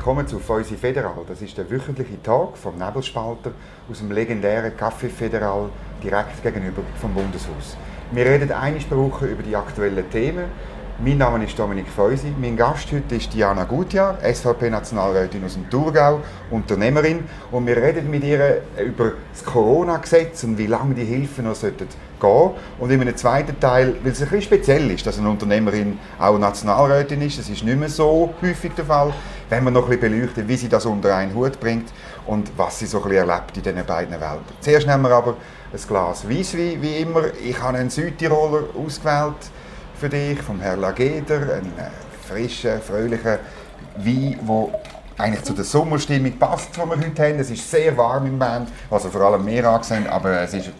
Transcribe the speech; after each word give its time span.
willkommen 0.00 0.26
zu 0.26 0.38
Feusi 0.38 0.76
Federal. 0.76 1.26
Das 1.28 1.42
ist 1.42 1.58
der 1.58 1.70
wöchentliche 1.70 2.22
Tag 2.22 2.56
vom 2.56 2.78
Nebelspalter 2.78 3.50
aus 3.90 3.98
dem 3.98 4.10
legendären 4.10 4.72
Café 4.72 5.10
Federal 5.10 5.68
direkt 6.02 6.42
gegenüber 6.42 6.80
vom 6.98 7.12
Bundeshaus. 7.12 7.76
Wir 8.10 8.24
reden 8.24 8.50
einmal 8.50 8.80
pro 8.88 8.96
Woche 8.96 9.26
über 9.26 9.42
die 9.42 9.54
aktuellen 9.54 10.08
Themen. 10.10 10.46
Mein 11.04 11.18
Name 11.18 11.44
ist 11.44 11.58
Dominik 11.58 11.88
Feusi. 11.88 12.32
Mein 12.40 12.56
Gast 12.56 12.90
heute 12.92 13.14
ist 13.14 13.32
Diana 13.34 13.64
Gutjahr, 13.64 14.18
SVP-Nationalrätin 14.22 15.44
aus 15.44 15.54
dem 15.54 15.68
Thurgau, 15.68 16.20
Unternehmerin. 16.50 17.24
Und 17.50 17.66
wir 17.66 17.76
reden 17.76 18.10
mit 18.10 18.24
ihr 18.24 18.62
über 18.82 19.12
das 19.32 19.44
Corona-Gesetz 19.44 20.44
und 20.44 20.56
wie 20.56 20.66
lange 20.66 20.94
die 20.94 21.04
Hilfen 21.04 21.44
noch 21.44 21.60
gehen 21.60 21.76
sollten. 22.20 22.54
Und 22.78 22.90
in 22.90 23.00
einem 23.00 23.16
zweiten 23.16 23.58
Teil, 23.60 23.96
weil 24.02 24.12
es 24.12 24.20
ein 24.20 24.28
bisschen 24.28 24.42
speziell 24.42 24.90
ist, 24.90 25.06
dass 25.06 25.18
eine 25.18 25.28
Unternehmerin 25.28 25.98
auch 26.18 26.38
Nationalrätin 26.38 27.22
ist, 27.22 27.38
das 27.38 27.48
ist 27.48 27.64
nicht 27.64 27.78
mehr 27.78 27.88
so 27.88 28.34
häufig 28.42 28.72
der 28.74 28.84
Fall, 28.84 29.12
wenn 29.50 29.64
wir 29.64 29.70
noch 29.70 29.90
ein 29.90 29.98
bisschen 29.98 30.12
beleuchten, 30.12 30.48
wie 30.48 30.56
sie 30.56 30.68
das 30.68 30.86
unter 30.86 31.14
einen 31.14 31.34
Hut 31.34 31.60
bringt 31.60 31.92
und 32.26 32.50
was 32.56 32.78
sie 32.78 32.86
so 32.86 33.02
ein 33.02 33.10
bisschen 33.10 33.28
erlebt 33.28 33.56
in 33.56 33.62
diesen 33.62 33.84
beiden 33.84 34.12
Welten. 34.12 34.54
Zuerst 34.60 34.86
nehmen 34.86 35.02
wir 35.02 35.10
aber 35.10 35.36
ein 35.72 35.80
Glas 35.86 36.28
Weisswein, 36.28 36.80
wie 36.80 36.98
immer. 36.98 37.24
Ich 37.42 37.60
habe 37.60 37.78
einen 37.78 37.90
Südtiroler 37.90 38.62
ausgewählt 38.74 39.50
für 39.94 40.08
dich, 40.08 40.40
vom 40.40 40.60
Herrn 40.60 40.80
Lageder, 40.80 41.36
einen 41.36 41.72
äh, 41.76 41.90
frischen, 42.26 42.80
fröhlichen 42.80 43.38
Wein, 43.96 44.38
der 44.48 44.80
eigentlich 45.18 45.42
zu 45.42 45.52
der 45.52 45.64
Sommerstimmung 45.64 46.38
passt, 46.38 46.76
die 46.76 46.80
wir 46.80 46.96
heute 46.96 47.22
haben. 47.22 47.38
Es 47.40 47.50
ist 47.50 47.68
sehr 47.70 47.96
warm 47.96 48.26
im 48.26 48.38
Band, 48.38 48.70
also 48.90 49.10
vor 49.10 49.20
allem 49.22 49.44
mehr 49.44 49.68
angesehen, 49.68 50.06
aber 50.06 50.40
es 50.42 50.54
ist 50.54 50.70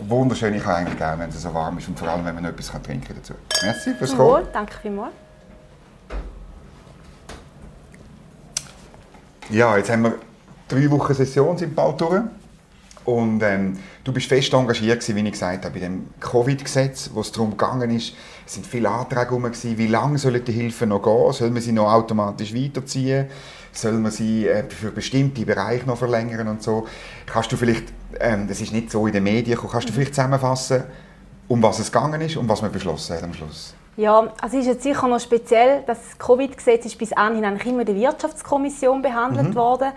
wunderschön. 0.00 0.54
Ich 0.54 0.64
habe 0.64 0.76
eigentlich 0.76 0.98
gerne, 0.98 1.22
wenn 1.22 1.28
es 1.28 1.40
so 1.40 1.52
warm 1.52 1.78
ist 1.78 1.86
und 1.88 1.98
vor 1.98 2.08
allem, 2.08 2.24
wenn 2.24 2.34
man 2.34 2.44
noch 2.44 2.50
etwas 2.50 2.72
trinken 2.82 3.04
kann 3.04 3.16
dazu. 3.16 3.34
Merci 3.62 3.94
fürs 3.94 4.16
Kommen. 4.16 4.46
Danke 4.52 4.74
vielmals. 4.80 5.27
Ja, 9.50 9.78
jetzt 9.78 9.88
haben 9.90 10.02
wir 10.02 10.14
drei 10.68 10.90
Wochen 10.90 11.14
Session 11.14 11.56
sind 11.56 11.74
bald 11.74 12.00
durch. 12.00 12.20
Und 13.06 13.42
ähm, 13.42 13.78
du 14.04 14.12
bist 14.12 14.26
fest 14.26 14.52
engagiert, 14.52 15.00
gewesen, 15.00 15.16
wie 15.16 15.26
ich 15.26 15.32
gesagt 15.32 15.64
habe, 15.64 15.72
bei 15.72 15.80
dem 15.80 16.08
Covid-Gesetz, 16.20 17.10
wo 17.14 17.22
es 17.22 17.32
darum 17.32 17.52
gegangen 17.52 17.90
ist, 17.90 18.12
es 18.46 18.54
sind 18.54 18.66
viele 18.66 18.90
Anträge 18.90 19.30
herum, 19.30 19.50
wie 19.50 19.86
lange 19.86 20.18
sollen 20.18 20.44
die 20.44 20.52
Hilfen 20.52 20.90
noch 20.90 21.02
gehen? 21.02 21.32
Soll 21.32 21.50
man 21.50 21.62
sie 21.62 21.72
noch 21.72 21.90
automatisch 21.90 22.54
weiterziehen? 22.54 23.28
Soll 23.72 23.94
man 23.94 24.12
sie 24.12 24.46
äh, 24.46 24.68
für 24.68 24.90
bestimmte 24.90 25.46
Bereiche 25.46 25.86
noch 25.86 25.96
verlängern 25.96 26.48
und 26.48 26.62
so? 26.62 26.86
Kannst 27.24 27.50
du 27.50 27.56
vielleicht, 27.56 27.84
ähm, 28.20 28.46
das 28.46 28.60
ist 28.60 28.74
nicht 28.74 28.90
so 28.90 29.06
in 29.06 29.14
den 29.14 29.24
Medien, 29.24 29.58
kannst 29.58 29.88
du 29.88 29.92
vielleicht 29.94 30.14
zusammenfassen, 30.14 30.82
um 31.46 31.62
was 31.62 31.78
es 31.78 31.90
gegangen 31.90 32.20
ist 32.20 32.36
und 32.36 32.46
was 32.46 32.60
man 32.60 32.70
beschlossen 32.70 33.16
hat 33.16 33.22
am 33.22 33.32
Schluss? 33.32 33.72
Ja, 33.98 34.28
also 34.40 34.56
es 34.56 34.62
ist 34.62 34.66
jetzt 34.66 34.82
sicher 34.84 35.08
noch 35.08 35.18
speziell, 35.18 35.82
dass 35.84 35.98
das 35.98 36.18
Covid-Gesetz 36.20 36.86
ist 36.86 36.96
bis 36.98 37.12
anhin 37.12 37.44
eigentlich 37.44 37.66
immer 37.66 37.80
in 37.80 37.86
der 37.86 37.96
Wirtschaftskommission 37.96 39.02
behandelt 39.02 39.48
mhm. 39.48 39.54
worden. 39.56 39.88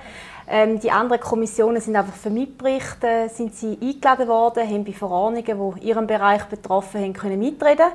Ähm, 0.47 0.79
die 0.79 0.89
anderen 0.89 1.21
Kommissionen 1.21 1.79
sind 1.79 1.95
einfach 1.95 2.15
für 2.15 2.31
Mitberichte 2.31 3.29
sind 3.31 3.53
sie 3.53 3.77
eingeladen 3.79 4.27
worden, 4.27 4.67
haben 4.67 4.83
bei 4.83 4.91
Verordnungen, 4.91 5.75
die 5.79 5.87
ihren 5.87 6.07
Bereich 6.07 6.45
betroffen 6.45 6.99
haben, 6.99 7.13
können 7.13 7.37
mitreden. 7.37 7.91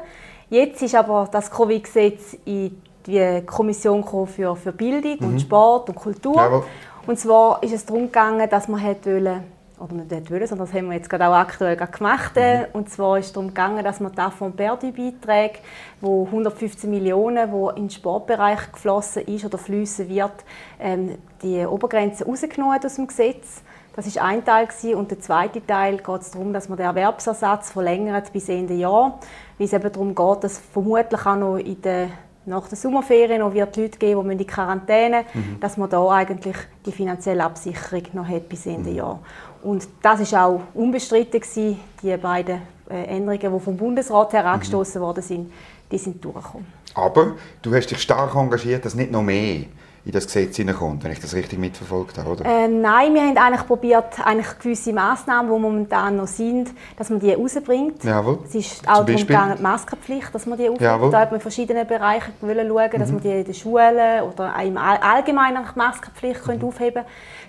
Jetzt 0.48 0.80
ist 0.80 0.94
aber 0.94 1.28
das 1.32 1.50
Covid-Gesetz 1.50 2.36
in 2.44 2.80
die 3.04 3.42
Kommission 3.44 4.04
für, 4.28 4.54
für 4.54 4.72
Bildung 4.72 5.16
mhm. 5.18 5.26
und 5.26 5.40
Sport 5.40 5.88
und 5.88 5.96
Kultur. 5.96 6.36
Jawohl. 6.36 6.62
Und 7.08 7.18
zwar 7.18 7.60
ist 7.64 7.72
es 7.72 7.84
darum 7.84 8.06
gegangen, 8.06 8.48
dass 8.48 8.68
man 8.68 8.80
wollte 8.80 9.42
oder 9.78 9.94
nicht 9.94 10.30
wollen, 10.30 10.46
sondern 10.46 10.66
das 10.66 10.74
haben 10.74 10.88
wir 10.88 10.96
jetzt 10.96 11.10
gerade 11.10 11.28
auch 11.28 11.34
aktuell 11.34 11.76
gemacht. 11.76 12.36
Mhm. 12.36 12.66
Und 12.72 12.90
zwar 12.90 13.18
ist 13.18 13.26
es 13.26 13.32
darum 13.32 13.48
gegangen, 13.48 13.84
dass 13.84 14.00
man 14.00 14.14
da 14.14 14.30
von 14.30 14.52
Perdu-Beiträge, 14.52 15.58
wo 16.00 16.24
115 16.24 16.88
Millionen, 16.88 17.52
wo 17.52 17.70
in 17.70 17.84
den 17.84 17.90
Sportbereich 17.90 18.72
geflossen 18.72 19.26
ist 19.26 19.44
oder 19.44 19.58
fließen 19.58 20.08
wird, 20.08 20.32
ähm, 20.80 21.18
die 21.42 21.66
Obergrenze 21.66 22.24
rausgenommen 22.24 22.80
aus 22.82 22.94
dem 22.94 23.06
Gesetz. 23.06 23.62
Das 23.94 24.06
ist 24.06 24.18
ein 24.18 24.44
Teil 24.44 24.66
gewesen. 24.66 24.94
und 24.94 25.10
der 25.10 25.20
zweite 25.20 25.64
Teil 25.64 25.96
geht 25.96 26.20
es 26.20 26.30
darum, 26.30 26.52
dass 26.52 26.68
man 26.68 26.76
den 26.76 26.86
Erwerbsersatz 26.86 27.70
verlängert 27.70 28.30
bis 28.32 28.48
Ende 28.48 28.74
Jahr, 28.74 29.18
weil 29.56 29.66
es 29.66 29.72
eben 29.72 29.90
darum 29.90 30.14
geht, 30.14 30.44
dass 30.44 30.58
vermutlich 30.58 31.24
auch 31.24 31.36
noch 31.36 31.56
in 31.56 31.80
der 31.80 32.08
nach 32.46 32.68
der 32.68 32.78
Sommerferien 32.78 33.40
noch 33.40 33.52
wird 33.52 33.76
Leute 33.76 33.98
geben, 33.98 34.24
die 34.24 34.32
in 34.32 34.38
die 34.38 34.46
Quarantäne, 34.46 35.24
mhm. 35.34 35.58
dass 35.60 35.76
man 35.76 35.90
da 35.90 36.08
eigentlich 36.08 36.56
die 36.86 36.92
finanzielle 36.92 37.42
Absicherung 37.42 38.04
noch 38.12 38.28
hat 38.28 38.48
bis 38.48 38.66
Ende 38.66 38.90
mhm. 38.90 38.96
Jahr. 38.96 39.20
Und 39.66 39.88
das 40.00 40.20
ist 40.20 40.32
auch 40.32 40.60
unbestritten 40.74 41.40
gewesen, 41.40 41.80
die 42.00 42.16
beiden 42.16 42.62
äh, 42.88 43.16
Änderungen, 43.16 43.58
die 43.58 43.64
vom 43.64 43.76
Bundesrat 43.76 44.32
herangestoßen 44.32 45.00
mhm. 45.00 45.04
worden 45.04 45.22
sind, 45.22 45.52
die 45.90 45.98
sind 45.98 46.24
durchgekommen. 46.24 46.66
Aber 46.94 47.32
du 47.62 47.74
hast 47.74 47.90
dich 47.90 48.00
stark 48.00 48.36
engagiert, 48.36 48.84
dass 48.84 48.94
nicht 48.94 49.10
noch 49.10 49.22
mehr 49.22 49.64
in 50.06 50.12
das 50.12 50.26
Gesetz 50.26 50.54
hineinkommt, 50.54 51.02
wenn 51.02 51.10
ich 51.10 51.18
das 51.18 51.34
richtig 51.34 51.58
mitverfolgt 51.58 52.16
habe, 52.16 52.30
oder? 52.30 52.44
Äh, 52.44 52.68
nein, 52.68 53.12
wir 53.12 53.22
haben 53.22 53.36
eigentlich 53.36 53.66
probiert, 53.66 54.24
eigentlich 54.24 54.56
gewisse 54.60 54.92
Massnahmen, 54.92 55.52
die 55.52 55.60
momentan 55.60 56.16
noch 56.16 56.28
sind, 56.28 56.70
dass 56.96 57.10
man 57.10 57.18
die 57.18 57.32
rausbringt. 57.32 58.04
Jawohl. 58.04 58.38
Es 58.44 58.54
ist 58.54 58.88
auch 58.88 59.04
darum 59.04 59.16
gegangen, 59.16 59.56
die 59.58 59.62
Maskenpflicht, 59.64 60.32
dass 60.32 60.46
man 60.46 60.58
die 60.58 60.68
aufnimmt. 60.68 61.12
Da 61.12 61.20
hat 61.20 61.32
man 61.32 61.38
in 61.38 61.40
verschiedenen 61.40 61.88
Bereichen 61.88 62.32
schauen, 62.40 62.90
mhm. 62.92 62.98
dass 63.00 63.10
man 63.10 63.20
die 63.20 63.30
in 63.30 63.44
den 63.44 63.54
Schulen 63.54 64.22
oder 64.22 64.54
auch 64.56 64.64
im 64.64 64.78
Allgemeinen 64.78 65.64
die 65.74 65.76
Maskenpflicht 65.76 66.46
mhm. 66.46 66.64
aufheben 66.64 67.02
können. 67.02 67.06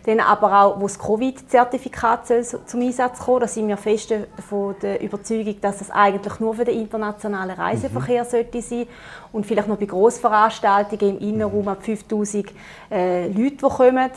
Dann 0.08 0.22
aber 0.22 0.62
auch, 0.62 0.80
wo 0.80 0.88
das 0.88 0.98
Covid-Zertifikat 0.98 2.28
zum 2.66 2.82
Einsatz 2.82 3.20
kommen 3.20 3.42
da 3.42 3.48
sind 3.48 3.68
wir 3.68 3.76
fest 3.76 4.14
davon 4.38 4.74
der 4.82 5.02
Überzeugung, 5.02 5.60
dass 5.60 5.82
es 5.82 5.92
eigentlich 5.92 6.40
nur 6.40 6.54
für 6.56 6.64
den 6.64 6.80
internationalen 6.80 7.52
Reiseverkehr 7.52 8.24
mhm. 8.24 8.30
sollte 8.30 8.62
sein 8.62 8.88
und 9.34 9.46
vielleicht 9.46 9.68
noch 9.68 9.76
bei 9.76 9.86
Grossveranstaltungen 9.86 11.18
im 11.18 11.28
Innenraum 11.28 11.68
ab 11.68 11.84
5000 11.84 12.54
äh, 12.90 13.28
Leute, 13.28 13.58
die 13.58 13.58
kommen. 13.58 14.10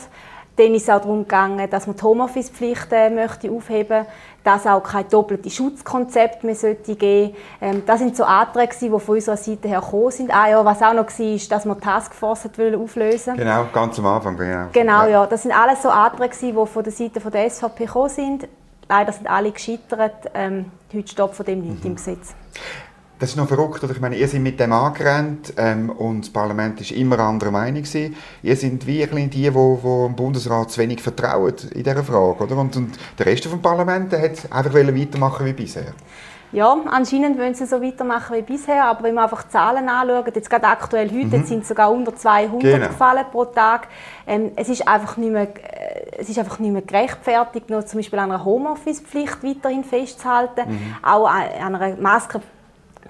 Dann 0.61 0.75
ist 0.75 0.83
es 0.83 0.89
auch 0.89 1.01
darum 1.01 1.23
gegangen, 1.23 1.67
dass 1.71 1.87
man 1.87 1.95
die 1.95 2.03
Homeoffice-Pflicht 2.03 2.91
äh, 2.91 3.09
möchte 3.09 3.49
aufheben 3.49 4.05
dass 4.43 4.65
auch 4.65 4.81
kein 4.81 5.07
doppeltes 5.07 5.53
Schutzkonzept 5.53 6.43
mehr 6.43 6.55
sollte 6.55 6.95
geben 6.95 7.35
ähm, 7.61 7.83
Das 7.85 7.99
sind 7.99 8.15
so 8.15 8.23
Anträge, 8.23 8.75
die 8.81 8.89
von 8.89 9.15
unserer 9.15 9.37
Seite 9.37 9.67
her 9.67 9.81
gekommen 9.81 10.11
sind. 10.11 10.33
Ah, 10.33 10.49
ja, 10.49 10.65
was 10.65 10.81
auch 10.81 10.93
noch 10.93 11.07
war, 11.07 11.25
ist, 11.25 11.51
dass 11.51 11.65
man 11.65 11.77
die 11.77 11.83
Taskforce 11.83 12.49
auflösen 12.75 13.37
Genau, 13.37 13.65
ganz 13.71 13.99
am 13.99 14.05
Anfang. 14.07 14.37
Genau, 14.37 14.67
genau 14.71 15.07
ja. 15.07 15.25
Das 15.27 15.43
sind 15.43 15.51
alles 15.51 15.81
so 15.83 15.89
Anträge, 15.89 16.35
die 16.41 16.53
von 16.53 16.83
der 16.83 16.91
Seite 16.91 17.19
der 17.19 17.49
SVP 17.49 17.85
gekommen 17.85 18.09
sind. 18.09 18.47
Leider 18.89 19.11
sind 19.11 19.27
alle 19.29 19.51
gescheitert. 19.51 20.31
Ähm, 20.33 20.71
heute 20.93 21.07
steht 21.07 21.31
von 21.31 21.45
dem 21.45 21.61
nichts 21.61 21.83
mhm. 21.83 21.91
im 21.91 21.95
Gesetz. 21.95 22.33
Das 23.21 23.29
ist 23.29 23.35
noch 23.35 23.47
verrückt. 23.47 23.83
Ich 23.83 24.01
meine, 24.01 24.15
ihr 24.15 24.27
seid 24.27 24.41
mit 24.41 24.59
dem 24.59 24.73
angerannt 24.73 25.53
ähm, 25.55 25.91
und 25.91 26.21
das 26.21 26.31
Parlament 26.31 26.81
ist 26.81 26.89
immer 26.89 27.19
anderer 27.19 27.51
Meinung 27.51 27.83
gewesen. 27.83 28.15
Ihr 28.41 28.55
seid 28.55 28.87
wie 28.87 29.03
ein 29.03 29.11
die, 29.11 29.27
die, 29.29 29.51
die 29.51 29.51
dem 29.51 30.15
Bundesrat 30.15 30.71
zu 30.71 30.81
wenig 30.81 31.03
vertrauen 31.03 31.53
in 31.71 31.83
dieser 31.83 32.03
Frage, 32.03 32.43
oder? 32.43 32.57
Und, 32.57 32.75
und 32.75 32.97
der 33.19 33.27
Rest 33.27 33.45
des 33.45 33.55
Parlaments 33.61 34.17
hat 34.17 34.51
einfach 34.51 34.73
weitermachen 34.73 35.45
wie 35.45 35.53
bisher. 35.53 35.93
Ja, 36.51 36.75
anscheinend 36.89 37.37
wollen 37.37 37.53
sie 37.53 37.67
so 37.67 37.79
weitermachen 37.79 38.37
wie 38.37 38.41
bisher, 38.41 38.85
aber 38.85 39.03
wenn 39.03 39.13
man 39.13 39.25
einfach 39.25 39.47
Zahlen 39.49 39.87
anschaut, 39.87 40.35
jetzt 40.35 40.49
gerade 40.49 40.65
aktuell 40.65 41.11
heute, 41.11 41.37
mhm. 41.37 41.45
sind 41.45 41.61
es 41.61 41.67
sogar 41.67 41.91
unter 41.91 42.15
200 42.15 42.59
genau. 42.59 42.87
gefallen 42.87 43.25
pro 43.31 43.45
Tag. 43.45 43.87
Ähm, 44.25 44.51
es, 44.55 44.67
ist 44.67 44.87
einfach 44.87 45.17
nicht 45.17 45.31
mehr, 45.31 45.43
äh, 45.43 46.17
es 46.17 46.27
ist 46.27 46.39
einfach 46.39 46.57
nicht 46.57 46.73
mehr 46.73 46.81
gerechtfertigt, 46.81 47.69
noch 47.69 47.83
zum 47.83 47.99
Beispiel 47.99 48.17
an 48.17 48.31
einer 48.31 48.43
Homeoffice-Pflicht 48.43 49.43
weiterhin 49.43 49.83
festzuhalten, 49.83 50.71
mhm. 50.71 50.95
auch 51.03 51.27
an 51.27 51.75
einer 51.75 51.95
Maske 51.97 52.41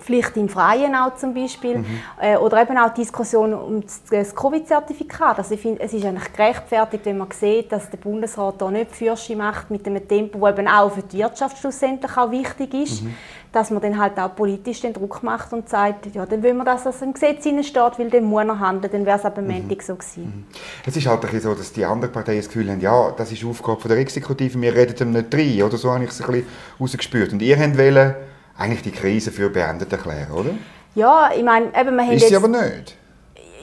Pflicht 0.01 0.35
im 0.37 0.49
Freien 0.49 0.95
auch 0.95 1.15
zum 1.15 1.33
Beispiel. 1.33 1.79
Mhm. 1.79 1.85
Äh, 2.19 2.37
oder 2.37 2.61
eben 2.61 2.77
auch 2.77 2.93
die 2.93 3.01
Diskussion 3.01 3.53
um 3.53 3.83
das 4.09 4.35
Covid-Zertifikat. 4.35 5.37
Also 5.37 5.53
ich 5.53 5.61
finde, 5.61 5.81
es 5.81 5.93
ist 5.93 6.05
eigentlich 6.05 6.33
gerechtfertigt, 6.33 7.05
wenn 7.05 7.17
man 7.17 7.29
sieht, 7.31 7.71
dass 7.71 7.89
der 7.89 7.97
Bundesrat 7.97 8.55
da 8.59 8.69
nicht 8.69 8.95
Fürsche 8.95 9.35
macht 9.35 9.71
mit 9.71 9.85
einem 9.85 10.07
Tempo, 10.07 10.39
das 10.39 10.57
eben 10.57 10.67
auch 10.67 10.91
für 10.91 11.03
die 11.03 11.19
Wirtschaft 11.19 11.57
schlussendlich 11.57 12.17
auch 12.17 12.31
wichtig 12.31 12.73
ist. 12.73 13.03
Mhm. 13.03 13.15
Dass 13.51 13.69
man 13.69 13.81
dann 13.81 13.99
halt 13.99 14.17
auch 14.17 14.33
politisch 14.33 14.79
den 14.79 14.93
Druck 14.93 15.23
macht 15.23 15.51
und 15.51 15.67
sagt, 15.67 16.15
ja, 16.15 16.25
dann 16.25 16.41
will 16.41 16.53
man, 16.53 16.65
dass 16.65 16.83
das 16.83 17.01
im 17.01 17.11
Gesetz 17.11 17.43
steht, 17.43 17.99
weil 17.99 18.09
dann 18.09 18.23
muss 18.23 18.45
er 18.45 18.57
handeln, 18.57 18.89
dann 18.89 19.05
wäre 19.05 19.17
es 19.17 19.25
aber 19.25 19.41
mhm. 19.41 19.67
so 19.81 19.95
gewesen. 19.95 20.23
Mhm. 20.23 20.45
Es 20.85 20.95
ist 20.95 21.05
halt 21.05 21.21
so, 21.41 21.53
dass 21.53 21.73
die 21.73 21.83
anderen 21.83 22.13
Parteien 22.13 22.37
das 22.37 22.47
Gefühl 22.47 22.71
haben, 22.71 22.79
ja, 22.79 23.11
das 23.11 23.29
ist 23.31 23.43
Aufgabe 23.43 23.89
der 23.89 23.97
Exekutive, 23.97 24.61
wir 24.61 24.73
reden 24.73 24.95
dem 24.95 25.11
nicht 25.11 25.33
rein, 25.33 25.63
oder 25.63 25.77
so 25.77 25.91
habe 25.91 26.03
ich 26.05 26.11
es 26.11 26.21
ein 26.21 26.27
bisschen 26.27 26.47
rausgespürt. 26.79 27.33
Und 27.33 27.41
ihr 27.41 27.57
wollt 27.59 28.15
eigentlich 28.57 28.81
die 28.81 28.91
Krise 28.91 29.31
für 29.31 29.49
beendet 29.49 29.91
erklären, 29.91 30.31
oder? 30.31 30.51
Ja, 30.95 31.29
ich 31.35 31.43
meine, 31.43 31.67
eben, 31.67 31.95
wir 31.95 32.03
haben 32.03 32.11
Ist 32.11 32.27
sie 32.27 32.35
aber 32.35 32.47
nicht? 32.47 32.97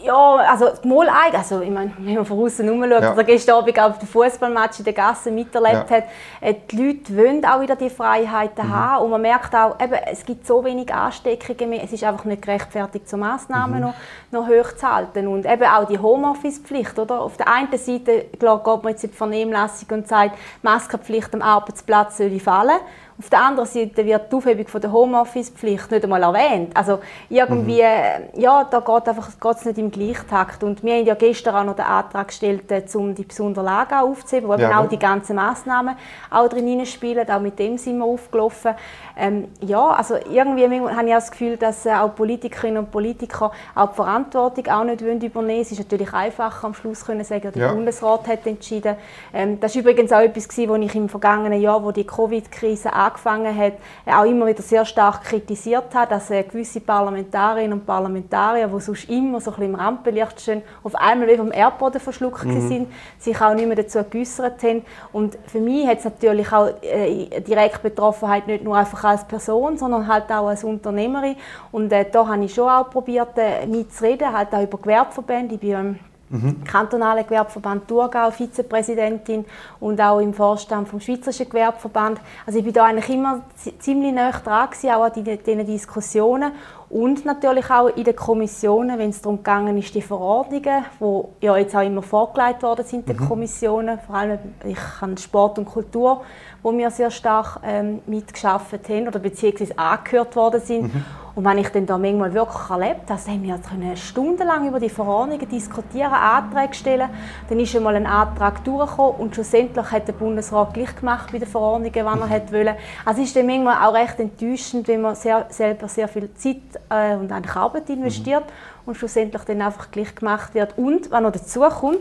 Ja, 0.03 0.37
also 0.37 0.71
mal 0.85 1.09
also 1.09 1.61
ich 1.61 1.71
meine, 1.71 1.93
wenn 1.99 2.15
man 2.15 2.25
von 2.25 2.39
außen 2.39 2.69
rumschaut, 2.69 3.03
ja. 3.03 3.13
oder 3.13 3.25
gestern 3.25 3.57
Abend 3.57 3.79
auf 3.79 3.99
dem 3.99 4.09
Fußballmatch 4.09 4.79
in 4.79 4.85
der 4.85 4.95
Gasse 4.95 5.31
miterlebt 5.31 5.91
ja. 5.91 5.97
hat, 5.97 6.05
äh, 6.41 6.55
die 6.71 6.77
Leute 6.77 7.17
wollen 7.17 7.45
auch 7.45 7.61
wieder 7.61 7.75
die 7.75 7.91
Freiheiten 7.91 8.67
mhm. 8.67 8.73
haben 8.73 9.05
und 9.05 9.11
man 9.11 9.21
merkt 9.21 9.55
auch, 9.55 9.79
eben, 9.81 9.95
es 10.11 10.25
gibt 10.25 10.47
so 10.47 10.65
wenig 10.65 10.93
Ansteckungen 10.95 11.71
mehr, 11.71 11.83
es 11.83 11.93
ist 11.93 12.05
einfach 12.05 12.25
nicht 12.25 12.43
gerechtfertigt, 12.43 13.09
so 13.09 13.17
Massnahmen 13.17 13.77
mhm. 13.77 13.81
noch, 13.81 13.95
noch 14.31 14.49
hoch 14.49 14.73
zu 14.77 14.89
halten 14.89 15.27
und 15.27 15.45
eben 15.45 15.65
auch 15.65 15.87
die 15.87 15.99
Homeoffice-Pflicht, 15.99 16.99
oder? 16.99 17.21
Auf 17.21 17.37
der 17.37 17.49
einen 17.49 17.77
Seite 17.77 18.27
klar, 18.39 18.63
geht 18.63 18.83
man 18.83 18.93
jetzt 18.93 19.05
in 19.05 19.11
die 19.11 19.17
Vernehmlassung 19.17 19.89
und 19.91 20.09
sagt, 20.09 20.39
Maskenpflicht 20.63 21.35
am 21.35 21.43
Arbeitsplatz 21.43 22.19
soll 22.19 22.39
fallen 22.39 22.79
Auf 23.21 23.31
der 23.31 23.43
anderen 23.43 23.69
Seite 23.69 24.07
wird 24.07 24.31
die 24.31 24.37
Aufhebung 24.37 24.69
von 24.69 24.81
der 24.81 24.93
Homeoffice-Pflicht 24.93 25.91
nicht 25.91 26.05
einmal 26.05 26.23
erwähnt. 26.23 26.77
Also 26.77 27.01
irgendwie, 27.29 27.83
mhm. 27.83 28.41
ja, 28.41 28.63
da 28.63 28.79
geht 28.79 29.09
einfach 29.09 29.29
geht's 29.41 29.65
nicht 29.65 29.79
im 29.79 29.91
Gleichtakt. 29.91 30.63
Und 30.63 30.85
wir 30.85 30.95
haben 30.95 31.05
ja 31.05 31.15
gestern 31.15 31.57
auch 31.57 31.65
noch 31.65 31.75
den 31.75 31.85
Antrag 31.85 32.29
gestellt, 32.29 32.71
äh, 32.71 32.85
um 32.95 33.17
die 33.17 33.25
besondere 33.25 33.65
Lage 33.65 33.99
aufzuheben, 33.99 34.49
wo 34.49 34.55
ja. 34.55 34.69
eben 34.69 34.79
auch 34.79 34.89
die 34.89 35.01
ganzen 35.01 35.35
Massnahmen 35.35 35.97
auch 36.31 36.49
drin 36.49 36.87
spielen. 36.87 37.29
Auch 37.29 37.41
mit 37.41 37.59
dem 37.59 37.77
sind 37.77 37.99
wir 37.99 38.05
aufgelaufen. 38.05 38.75
Ähm, 39.17 39.49
ja, 39.63 39.89
also 39.89 40.15
irgendwie 40.31 40.65
habe 40.65 41.09
ich 41.09 41.13
auch 41.13 41.19
das 41.19 41.33
Gefühl, 41.33 41.57
dass 41.57 41.87
äh, 41.87 41.95
auch 41.95 42.15
Politikerinnen 42.15 42.85
und 42.85 42.93
Politiker 42.93 43.51
auch 43.75 43.89
die 43.89 43.95
Verantwortung 43.97 44.67
auch 44.69 44.85
nicht 44.85 45.01
übernehmen 45.01 45.35
wollen. 45.35 45.51
Es 45.51 45.73
ist 45.73 45.79
natürlich 45.79 46.13
einfacher 46.15 46.69
am 46.69 46.75
Schluss 46.75 47.05
können 47.05 47.25
sagen, 47.25 47.51
der 47.53 47.63
ja. 47.63 47.73
Bundesrat 47.73 48.29
hat 48.29 48.47
entschieden. 48.47 48.95
Ähm, 49.35 49.59
das 49.59 49.75
war 49.75 49.83
übrigens 49.83 50.13
auch 50.13 50.21
etwas, 50.21 50.47
was 50.49 50.57
ich 50.57 50.95
im 50.95 51.09
vergangenen 51.09 51.61
Jahr, 51.61 51.83
wo 51.83 51.91
die 51.91 52.07
Covid-Krise 52.07 52.93
angefangen 53.09 53.57
hat, 53.57 53.75
auch 54.07 54.25
immer 54.25 54.47
wieder 54.47 54.63
sehr 54.63 54.85
stark 54.85 55.25
kritisiert 55.25 55.95
habe, 55.95 56.11
dass 56.11 56.29
gewisse 56.29 56.81
Parlamentarierinnen 56.81 57.79
und 57.79 57.87
Parlamentarier, 57.87 58.69
die 58.69 58.81
sonst 58.81 59.09
immer 59.09 59.41
so 59.41 59.51
ein 59.51 59.57
bisschen 59.57 59.75
im 59.75 59.81
Rampenlicht 59.81 60.41
stehen, 60.41 60.63
auf 60.83 60.95
einmal 60.95 61.29
wie 61.29 61.37
vom 61.37 61.53
Erdboden 61.53 62.01
verschluckt 62.01 62.45
mhm. 62.45 62.69
sind, 62.69 62.93
sich 63.19 63.41
auch 63.41 63.55
nicht 63.55 63.67
mehr 63.67 63.77
dazu 63.77 64.03
geäußert 64.09 64.63
haben. 64.63 64.83
Und 65.13 65.39
für 65.47 65.61
mich 65.61 65.87
hat 65.87 65.99
es 65.99 66.05
natürlich 66.05 66.53
auch 66.53 66.71
äh, 66.83 67.41
direkt 67.41 67.83
Betroffenheit 67.83 68.47
nicht 68.47 68.65
nur 68.65 68.77
einfach 68.77 69.05
als 69.05 69.25
Person, 69.25 69.77
sondern 69.77 70.07
halt 70.07 70.31
auch 70.31 70.49
als 70.49 70.65
Unternehmerin. 70.65 71.37
Und 71.73 71.93
äh, 71.93 72.07
da 72.11 72.27
habe 72.27 72.45
ich 72.45 72.55
schon 72.55 72.69
auch 72.69 72.91
probiert, 72.91 73.37
äh, 73.37 73.67
mitzureden, 73.67 74.33
halt 74.33 74.53
auch 74.53 74.63
über 74.63 74.79
Gewerbeverbände. 74.79 75.55
Ich 75.55 75.61
bin 75.61 75.71
ähm, 75.71 75.99
Mhm. 76.31 76.65
kantonalen 76.65 77.25
Gewerbeverband 77.25 77.89
Thurgau, 77.89 78.31
Vizepräsidentin 78.31 79.45
und 79.81 80.01
auch 80.01 80.21
im 80.21 80.35
Vorstand 80.35 80.89
vom 80.89 81.01
Schweizerischen 81.01 81.49
Gewerbeverband. 81.49 82.21
Also 82.47 82.59
ich 82.59 82.65
bin 82.65 82.75
da 82.75 82.85
eigentlich 82.85 83.09
immer 83.09 83.41
ziemlich 83.79 84.13
nah 84.13 84.31
dran 84.31 84.71
gewesen, 84.71 84.91
auch 84.91 85.05
an 85.05 85.13
diesen 85.13 85.67
Diskussionen 85.67 86.53
und 86.91 87.27
natürlich 87.27 87.71
auch 87.71 87.89
in 87.89 88.05
den 88.05 88.17
Kommissionen, 88.17 88.99
wenn 88.99 89.11
es 89.11 89.21
darum 89.21 89.39
gegangen 89.39 89.77
ist, 89.77 89.95
die 89.95 90.01
Verordnungen, 90.01 90.85
die 91.01 91.47
ja 91.47 91.57
jetzt 91.57 91.77
auch 91.77 91.83
immer 91.83 92.01
vorgelegt 92.01 92.63
worden 92.63 92.85
sind, 92.85 93.09
den 93.09 93.17
mhm. 93.17 93.29
Kommissionen, 93.29 93.99
vor 93.99 94.15
allem 94.15 94.39
ich 94.65 94.79
habe 95.01 95.19
Sport 95.19 95.59
und 95.59 95.67
Kultur, 95.67 96.23
wo 96.63 96.77
wir 96.77 96.91
sehr 96.91 97.11
stark 97.11 97.61
ähm, 97.63 98.01
mitgeschafft 98.07 98.89
haben 98.89 99.07
oder 99.07 99.19
beziehungsweise 99.19 99.79
angehört 99.79 100.35
worden 100.35 100.61
sind. 100.63 100.95
Mhm. 100.95 101.05
Und 101.39 101.45
wenn 101.45 101.59
ich 101.59 101.69
dann 101.69 101.87
da 101.87 101.97
manchmal 101.97 102.35
wirklich 102.35 102.69
erlebt 102.69 103.09
habe, 103.09 103.21
haben 103.21 103.43
wir 103.45 103.59
können 103.59 103.97
stundenlang 103.97 104.67
über 104.67 104.81
die 104.81 104.89
Verordnungen 104.89 105.49
diskutieren, 105.49 106.13
Anträge 106.13 106.75
stellen. 106.75 107.09
Dann 107.49 107.61
ist 107.61 107.77
einmal 107.77 107.95
ein 107.95 108.09
Antrag 108.09 108.65
durchgekommen 108.65 109.21
und 109.21 109.37
schlussendlich 109.37 109.89
hat 109.93 110.09
der 110.09 110.15
Bundesrat 110.15 110.75
gleich 110.75 110.97
gemacht 110.97 111.31
bei 111.31 111.39
den 111.39 111.47
Verordnungen, 111.47 112.05
wann 112.05 112.21
er 112.23 112.27
hätte 112.27 112.53
wollen. 112.53 112.75
Also 113.05 113.23
es 113.23 113.29
ist 113.29 113.37
dann 113.37 113.47
manchmal 113.47 113.87
auch 113.87 113.95
recht 113.95 114.19
enttäuschend, 114.19 114.89
wenn 114.89 115.01
man 115.01 115.15
sehr, 115.15 115.47
selber 115.51 115.87
sehr 115.87 116.09
viel 116.09 116.29
Zeit 116.35 116.57
äh, 116.91 117.15
und 117.15 117.31
eigentlich 117.31 117.55
Arbeit 117.55 117.89
investiert 117.89 118.43
mhm. 118.45 118.87
und 118.87 118.97
schlussendlich 118.97 119.45
dann 119.45 119.63
einfach 119.63 119.93
gleich 119.93 120.13
gemacht 120.17 120.57
wird. 120.57 120.77
Und, 120.77 121.09
was 121.13 121.23
noch 121.23 121.31
dazu 121.31 121.61
kommt, 121.61 122.01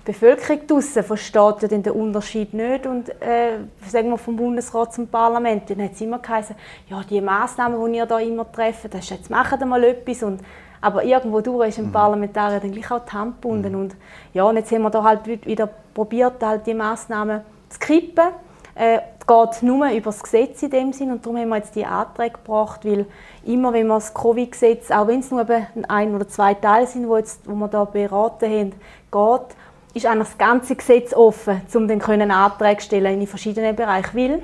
die 0.00 0.12
Bevölkerung 0.12 0.66
draussen 0.66 1.02
versteht 1.02 1.62
ja 1.62 1.68
den 1.68 1.82
Unterschied 1.90 2.54
nicht 2.54 2.86
und 2.86 3.08
äh, 3.20 3.58
sagen 3.86 4.10
wir 4.10 4.18
vom 4.18 4.36
Bundesrat 4.36 4.94
zum 4.94 5.06
Parlament, 5.08 5.68
dann 5.68 5.82
hat 5.82 5.92
es 5.92 6.00
immer 6.00 6.18
geheißen, 6.18 6.56
ja 6.88 7.02
die 7.08 7.20
Massnahmen, 7.20 7.92
die 7.92 7.98
ihr 7.98 8.06
da 8.06 8.18
immer 8.18 8.50
trefft, 8.50 8.92
das 8.92 9.04
ist, 9.04 9.10
jetzt 9.10 9.30
machen 9.30 9.58
wir 9.58 9.66
mal 9.66 9.84
etwas 9.84 10.22
und 10.22 10.40
aber 10.80 11.02
irgendwo 11.02 11.40
durch 11.40 11.70
ist 11.70 11.78
ein 11.78 11.86
mhm. 11.86 11.92
Parlamentarier 11.92 12.60
dann 12.60 12.72
gleich 12.72 12.90
auch 12.90 13.04
die 13.04 13.12
Hand 13.12 13.42
gebunden 13.42 13.72
mhm. 13.72 13.80
und 13.80 13.96
ja, 14.32 14.44
und 14.44 14.56
jetzt 14.56 14.70
haben 14.70 14.82
wir 14.82 14.90
da 14.90 15.02
halt 15.02 15.26
wieder 15.26 15.68
probiert, 15.92 16.42
halt 16.42 16.66
die 16.66 16.74
Massnahmen 16.74 17.40
zu 17.68 17.78
kippen. 17.78 18.28
Äh, 18.74 19.00
geht 19.26 19.62
nur 19.62 19.90
über 19.90 20.10
das 20.10 20.22
Gesetz 20.22 20.62
in 20.62 20.70
dem 20.70 20.92
Sinn 20.92 21.10
und 21.10 21.24
darum 21.24 21.38
haben 21.38 21.48
wir 21.50 21.56
jetzt 21.56 21.74
die 21.74 21.84
Anträge 21.84 22.36
gebracht, 22.36 22.84
weil 22.84 23.06
immer, 23.44 23.72
wenn 23.72 23.86
wir 23.88 23.94
das 23.94 24.14
Covid-Gesetz, 24.14 24.90
auch 24.90 25.06
wenn 25.06 25.20
es 25.20 25.30
nur 25.30 25.44
ein 25.88 26.14
oder 26.14 26.28
zwei 26.28 26.54
Teile 26.54 26.86
sind, 26.86 27.08
wo, 27.08 27.16
jetzt, 27.16 27.40
wo 27.44 27.54
wir 27.54 27.68
da 27.68 27.84
beraten 27.84 28.50
haben, 28.50 28.70
geht, 29.10 29.56
ist 29.94 30.06
eigentlich 30.06 30.28
das 30.28 30.38
ganze 30.38 30.76
Gesetz 30.76 31.12
offen, 31.12 31.60
um 31.74 31.88
dann 31.88 31.98
Anträge 32.30 32.80
stellen 32.80 33.20
in 33.20 33.26
verschiedenen 33.26 33.74
Bereichen. 33.74 34.16
Weil 34.16 34.42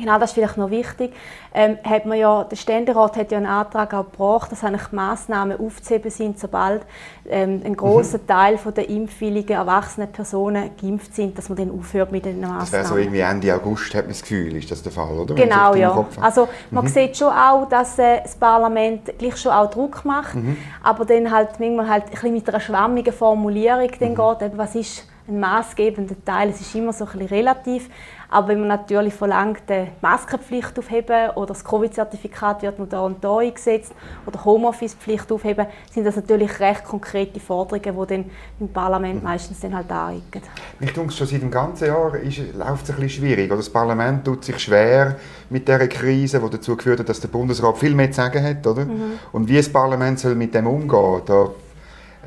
Genau, 0.00 0.18
das 0.18 0.30
ist 0.30 0.34
vielleicht 0.34 0.56
noch 0.56 0.70
wichtig. 0.70 1.12
Ähm, 1.52 1.78
hat 1.84 2.06
man 2.06 2.18
ja, 2.18 2.44
der 2.44 2.56
Ständerat 2.56 3.16
hat 3.16 3.30
ja 3.32 3.38
einen 3.38 3.46
Antrag 3.46 3.92
auch 3.92 4.04
gebracht, 4.04 4.50
dass 4.50 4.64
eigentlich 4.64 4.92
Massnahmen 4.92 5.58
aufzuheben 5.58 6.10
sind, 6.10 6.38
sobald 6.38 6.82
ähm, 7.28 7.60
ein 7.64 7.76
großer 7.76 8.18
mhm. 8.18 8.26
Teil 8.26 8.58
von 8.58 8.72
der 8.72 8.88
impfwilligen 8.88 9.56
erwachsenen 9.56 10.10
Personen 10.10 10.70
geimpft 10.80 11.14
sind, 11.14 11.36
dass 11.36 11.48
man 11.48 11.58
dann 11.58 11.70
aufhört 11.70 12.12
mit 12.12 12.24
den 12.24 12.40
Massnahmen. 12.40 12.60
Das 12.60 12.72
wäre 12.72 12.84
so 12.86 12.96
irgendwie 12.96 13.20
Ende 13.20 13.54
August, 13.54 13.94
hat 13.94 14.04
man 14.04 14.12
das 14.12 14.22
Gefühl, 14.22 14.56
ist 14.56 14.70
das 14.70 14.82
der 14.82 14.92
Fall, 14.92 15.18
oder? 15.18 15.34
Genau, 15.34 15.74
ja. 15.74 16.06
Also 16.20 16.48
man 16.70 16.84
mhm. 16.84 16.88
sieht 16.88 17.16
schon 17.16 17.32
auch, 17.32 17.68
dass 17.68 17.98
äh, 17.98 18.22
das 18.22 18.36
Parlament 18.36 19.18
gleich 19.18 19.36
schon 19.36 19.52
auch 19.52 19.70
Druck 19.70 20.04
macht, 20.04 20.34
mhm. 20.36 20.56
aber 20.82 21.04
dann 21.04 21.30
halt 21.30 21.60
manchmal 21.60 21.88
halt 21.88 22.04
ein 22.04 22.10
bisschen 22.10 22.32
mit 22.32 22.48
einer 22.48 22.60
schwammigen 22.60 23.12
Formulierung 23.12 23.90
dann 23.98 24.12
mhm. 24.12 24.14
geht, 24.14 24.42
eben, 24.42 24.58
was 24.58 24.74
ist 24.74 25.06
ein 25.30 25.40
maßgebender 25.40 26.16
Teil. 26.24 26.50
Es 26.50 26.60
ist 26.60 26.74
immer 26.74 26.92
so 26.92 27.04
ein 27.04 27.12
bisschen 27.12 27.28
relativ. 27.28 27.88
Aber 28.30 28.48
wenn 28.48 28.60
man 28.60 28.68
natürlich 28.68 29.14
verlangt, 29.14 29.62
die 29.68 29.88
Maskenpflicht 30.00 30.78
aufheben 30.78 31.30
oder 31.34 31.48
das 31.48 31.64
Covid-Zertifikat 31.64 32.62
wird 32.62 32.78
nur 32.78 32.86
da 32.86 33.00
und 33.00 33.22
da 33.24 33.38
eingesetzt 33.38 33.92
oder 34.24 34.44
Homeoffice-Pflicht 34.44 35.30
aufheben, 35.32 35.66
sind 35.92 36.04
das 36.04 36.16
natürlich 36.16 36.60
recht 36.60 36.84
konkrete 36.84 37.40
Forderungen, 37.40 38.00
die 38.00 38.06
dann 38.06 38.30
im 38.60 38.68
Parlament 38.68 39.22
meistens 39.24 39.60
dann 39.60 39.74
halt 39.74 39.90
anecken. 39.90 40.42
Ich 40.78 40.92
denke, 40.92 41.12
schon 41.12 41.26
seit 41.26 41.42
dem 41.42 41.50
ganzen 41.50 41.88
Jahr 41.88 42.14
ist, 42.16 42.38
läuft 42.54 42.84
es 42.84 42.90
ein 42.90 42.96
bisschen 42.96 43.08
schwierig. 43.08 43.50
das 43.50 43.68
Parlament 43.68 44.24
tut 44.24 44.44
sich 44.44 44.58
schwer 44.58 45.16
mit 45.48 45.66
dieser 45.66 45.88
Krise, 45.88 46.40
die 46.40 46.50
dazu 46.50 46.76
geführt 46.76 47.00
hat, 47.00 47.08
dass 47.08 47.20
der 47.20 47.28
Bundesrat 47.28 47.76
viel 47.78 47.94
mehr 47.94 48.10
zu 48.10 48.16
sagen 48.16 48.44
hat. 48.44 48.66
Oder? 48.66 48.84
Mhm. 48.84 49.18
Und 49.32 49.48
wie 49.48 49.56
das 49.56 49.68
Parlament 49.68 50.20
soll 50.20 50.36
mit 50.36 50.54
dem 50.54 50.66
umgehen 50.66 51.22
soll, 51.26 51.54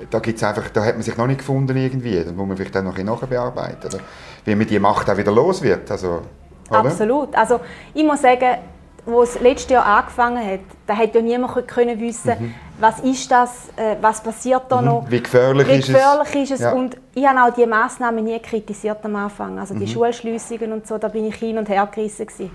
da, 0.09 0.19
gibt's 0.19 0.43
einfach, 0.43 0.69
da 0.69 0.83
hat 0.83 0.95
man 0.95 1.03
sich 1.03 1.15
noch 1.15 1.27
nicht 1.27 1.39
gefunden 1.39 1.77
irgendwie. 1.77 2.23
Da 2.23 2.31
muss 2.31 2.47
man 2.47 2.57
vielleicht 2.57 2.75
auch 2.75 2.81
noch 2.83 2.97
ein 2.97 3.05
bisschen 3.05 3.19
nachbearbeiten. 3.21 3.89
Oder? 3.89 3.99
Wie 4.45 4.55
man 4.55 4.67
die 4.67 4.79
Macht 4.79 5.09
auch 5.09 5.17
wieder 5.17 5.31
los 5.31 5.61
wird. 5.61 5.89
Also, 5.89 6.21
Absolut. 6.69 7.35
Also, 7.35 7.59
ich 7.93 8.03
muss 8.03 8.21
sagen, 8.21 8.57
wo 9.05 9.23
es 9.23 9.39
letztes 9.39 9.71
Jahr 9.71 9.85
angefangen 9.85 10.45
hat, 10.45 10.61
da 10.87 10.93
hätte 10.93 11.19
ja 11.19 11.23
niemand 11.23 11.67
können 11.67 11.99
wissen, 11.99 12.31
mhm. 12.39 12.55
was 12.79 12.99
ist 12.99 13.29
das, 13.29 13.69
äh, 13.75 13.95
was 13.99 14.21
passiert 14.21 14.63
da 14.69 14.79
mhm. 14.79 14.87
noch, 14.87 15.05
wie 15.09 15.21
gefährlich, 15.21 15.67
wie 15.67 15.77
gefährlich 15.77 16.35
ist 16.35 16.35
es. 16.35 16.41
Ist 16.41 16.51
es. 16.51 16.59
Ja. 16.61 16.71
Und 16.71 16.97
ich 17.13 17.27
habe 17.27 17.41
auch 17.41 17.53
die 17.53 17.65
Massnahmen 17.65 18.23
nie 18.23 18.39
kritisiert 18.39 18.99
am 19.03 19.15
Anfang, 19.15 19.59
also 19.59 19.73
die 19.73 19.81
mhm. 19.81 19.87
Schulschliessungen 19.87 20.71
und 20.71 20.87
so, 20.87 20.97
da 20.97 21.09
bin 21.09 21.25
ich 21.25 21.35
hin 21.35 21.57
und 21.57 21.67
her 21.67 21.87
gerissen 21.93 22.27
gewesen. 22.27 22.51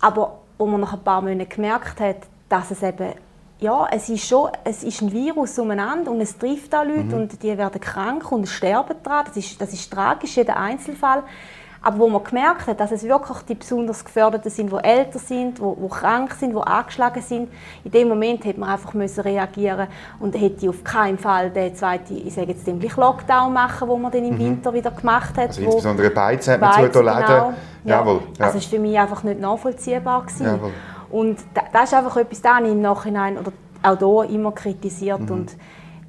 Aber 0.00 0.38
wo 0.58 0.66
man 0.66 0.80
nach 0.80 0.94
ein 0.94 1.00
paar 1.00 1.20
Monaten 1.20 1.48
gemerkt 1.48 2.00
hat, 2.00 2.16
dass 2.48 2.70
es 2.70 2.82
eben 2.82 3.12
ja, 3.62 3.86
es 3.90 4.08
ist 4.08 4.26
schon 4.26 4.50
es 4.64 4.82
ist 4.82 5.00
ein 5.00 5.12
Virus 5.12 5.58
umeinander 5.58 6.10
und 6.10 6.20
es 6.20 6.36
trifft 6.36 6.74
auch 6.74 6.84
Leute 6.84 7.04
mhm. 7.04 7.14
und 7.14 7.42
die 7.42 7.56
werden 7.56 7.80
krank 7.80 8.30
und 8.32 8.46
sterben 8.46 8.96
daran. 9.02 9.26
Das 9.26 9.36
ist, 9.36 9.60
das 9.60 9.72
ist 9.72 9.90
tragisch, 9.90 10.36
jeder 10.36 10.56
Einzelfall. 10.56 11.22
Aber 11.84 11.98
wo 11.98 12.08
man 12.08 12.22
gemerkt 12.22 12.68
hat, 12.68 12.78
dass 12.78 12.92
es 12.92 13.02
wirklich 13.02 13.38
die 13.48 13.56
besonders 13.56 14.04
Gefährdeten 14.04 14.50
sind, 14.50 14.70
die 14.70 14.84
älter 14.84 15.18
sind, 15.18 15.58
die, 15.58 15.62
die 15.62 15.88
krank 15.88 16.32
sind, 16.38 16.54
die 16.54 16.60
angeschlagen 16.60 17.22
sind, 17.22 17.50
in 17.82 17.90
dem 17.90 18.08
Moment 18.08 18.44
hätte 18.44 18.60
man 18.60 18.68
einfach 18.70 18.94
müssen 18.94 19.20
reagieren 19.20 19.88
und 20.20 20.40
hätte 20.40 20.68
auf 20.68 20.84
keinen 20.84 21.18
Fall 21.18 21.50
den 21.50 21.74
zweiten, 21.74 22.16
ich 22.24 22.34
sage 22.34 22.52
jetzt 22.52 22.68
den 22.68 22.80
Lockdown 22.80 23.52
machen, 23.52 23.88
wo 23.88 23.96
man 23.96 24.12
den 24.12 24.26
im 24.26 24.34
mhm. 24.34 24.38
Winter 24.38 24.72
wieder 24.72 24.92
gemacht 24.92 25.36
hat. 25.36 25.48
Also 25.48 25.62
insbesondere 25.62 26.10
Beiz 26.10 26.46
hat 26.46 26.60
man 26.60 26.92
zu. 26.92 27.00
Genau. 27.00 27.08
Ja. 27.18 27.54
Jawohl, 27.84 28.20
ja. 28.38 28.46
Also 28.46 28.58
es 28.58 28.64
war 28.64 28.70
für 28.70 28.78
mich 28.78 28.96
einfach 28.96 29.24
nicht 29.24 29.40
nachvollziehbar. 29.40 30.26
Jawohl. 30.38 30.70
Und 31.12 31.38
das 31.72 31.90
ist 31.90 31.94
einfach 31.94 32.16
etwas, 32.16 32.42
das 32.42 32.60
ich 32.62 32.72
im 32.72 32.80
Nachhinein 32.80 33.38
oder 33.38 33.52
auch 33.82 34.24
hier 34.24 34.34
immer 34.34 34.52
kritisiert. 34.52 35.20
Mhm. 35.20 35.30
Und 35.30 35.56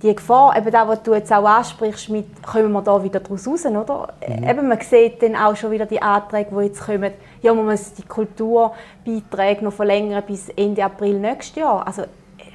die 0.02 0.16
Gefahr, 0.16 0.58
eben 0.58 0.72
das, 0.72 0.88
was 0.88 1.04
du 1.04 1.14
jetzt 1.14 1.32
auch 1.32 1.46
ansprichst, 1.46 2.10
mit, 2.10 2.44
kommen 2.44 2.72
wir 2.72 2.82
da 2.82 3.02
wieder 3.04 3.20
daraus 3.20 3.48
raus, 3.48 3.66
oder? 3.66 4.14
Mhm. 4.28 4.44
Eben, 4.44 4.68
man 4.68 4.80
sieht 4.82 5.22
dann 5.22 5.36
auch 5.36 5.56
schon 5.56 5.72
wieder 5.72 5.86
die 5.86 6.02
Anträge, 6.02 6.50
die 6.54 6.66
jetzt 6.66 6.86
kommen, 6.86 7.12
ja, 7.42 7.54
man 7.54 7.66
muss 7.66 7.94
die 7.94 8.04
Kulturbeiträge 8.04 9.64
noch 9.64 9.74
verlängern 9.74 10.24
bis 10.26 10.50
Ende 10.50 10.84
April 10.84 11.20
nächstes 11.20 11.56
Jahr. 11.56 11.86
Also, 11.86 12.04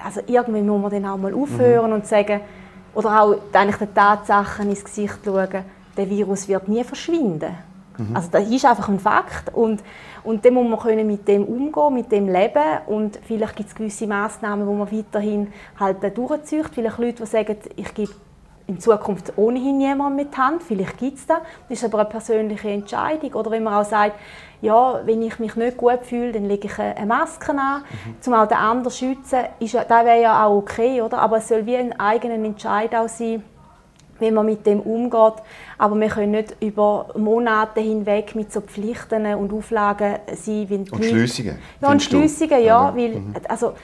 also 0.04 0.20
irgendwie 0.26 0.60
muss 0.60 0.80
man 0.80 0.90
dann 0.90 1.06
auch 1.06 1.16
mal 1.16 1.34
aufhören 1.34 1.90
mhm. 1.90 1.96
und 1.96 2.06
sagen, 2.06 2.40
oder 2.94 3.22
auch 3.22 3.36
eigentlich 3.52 3.76
den 3.76 3.94
Tatsachen 3.94 4.70
ins 4.70 4.84
Gesicht 4.84 5.18
schauen, 5.24 5.64
der 5.96 6.10
Virus 6.10 6.48
wird 6.48 6.68
nie 6.68 6.84
verschwinden. 6.84 7.54
Mhm. 7.96 8.14
Also 8.16 8.28
das 8.30 8.48
ist 8.48 8.64
einfach 8.64 8.88
ein 8.88 9.00
Fakt 9.00 9.54
und, 9.54 9.82
und 10.28 10.44
dann 10.44 10.52
muss 10.52 10.68
man 10.68 10.78
können 10.78 11.06
mit 11.06 11.26
dem 11.26 11.44
umgehen, 11.44 11.94
mit 11.94 12.12
dem 12.12 12.28
leben 12.28 12.80
und 12.86 13.18
vielleicht 13.26 13.56
gibt 13.56 13.70
es 13.70 13.74
gewisse 13.74 14.06
Massnahmen, 14.06 14.66
wo 14.66 14.74
man 14.74 14.92
weiterhin 14.92 15.50
halt 15.80 15.96
durchzieht. 16.16 16.66
Vielleicht 16.70 16.98
Leute, 16.98 17.22
die 17.22 17.26
sagen, 17.26 17.56
ich 17.74 17.94
gebe 17.94 18.12
in 18.66 18.78
Zukunft 18.78 19.32
ohnehin 19.38 19.78
niemand 19.78 20.16
mit 20.16 20.36
Hand, 20.36 20.62
vielleicht 20.62 20.98
gibt 20.98 21.16
es 21.16 21.26
das. 21.26 21.38
Das 21.70 21.78
ist 21.78 21.84
aber 21.86 22.00
eine 22.00 22.10
persönliche 22.10 22.68
Entscheidung. 22.68 23.32
Oder 23.32 23.50
wenn 23.52 23.62
man 23.62 23.72
auch 23.80 23.86
sagt, 23.88 24.16
ja, 24.60 25.00
wenn 25.06 25.22
ich 25.22 25.38
mich 25.38 25.56
nicht 25.56 25.78
gut 25.78 26.00
fühle, 26.02 26.32
dann 26.32 26.44
lege 26.44 26.66
ich 26.66 26.78
eine 26.78 27.06
Maske 27.06 27.52
an, 27.52 27.80
mhm. 27.80 28.16
um 28.26 28.34
auch 28.34 28.46
den 28.46 28.58
anderen 28.58 28.92
zu 28.92 28.98
schützen. 28.98 29.44
Ist, 29.60 29.76
das 29.76 29.88
wäre 29.88 30.20
ja 30.20 30.44
auch 30.44 30.58
okay, 30.58 31.00
oder? 31.00 31.20
aber 31.20 31.38
es 31.38 31.48
soll 31.48 31.64
wie 31.64 31.76
ein 31.76 31.98
eigener 31.98 32.34
Entscheid 32.34 32.94
auch 32.94 33.08
sein, 33.08 33.42
wie 34.20 34.30
man 34.30 34.46
mit 34.46 34.66
dem 34.66 34.80
umgeht. 34.80 35.34
Aber 35.78 35.98
wir 35.98 36.08
können 36.08 36.32
nicht 36.32 36.56
über 36.60 37.08
Monate 37.16 37.80
hinweg 37.80 38.34
mit 38.34 38.52
so 38.52 38.60
Pflichten 38.60 39.26
und 39.34 39.52
Auflagen 39.52 40.16
sein. 40.34 40.66
Wie 40.68 40.74
und 40.76 41.04
Schliessungen? 41.04 41.58
Ja, 41.80 41.90
und 41.90 42.02
Schliessungen, 42.02 42.62
ja. 42.62 42.92
Weil, 42.94 43.16
mhm. 43.16 43.34
also, 43.48 43.74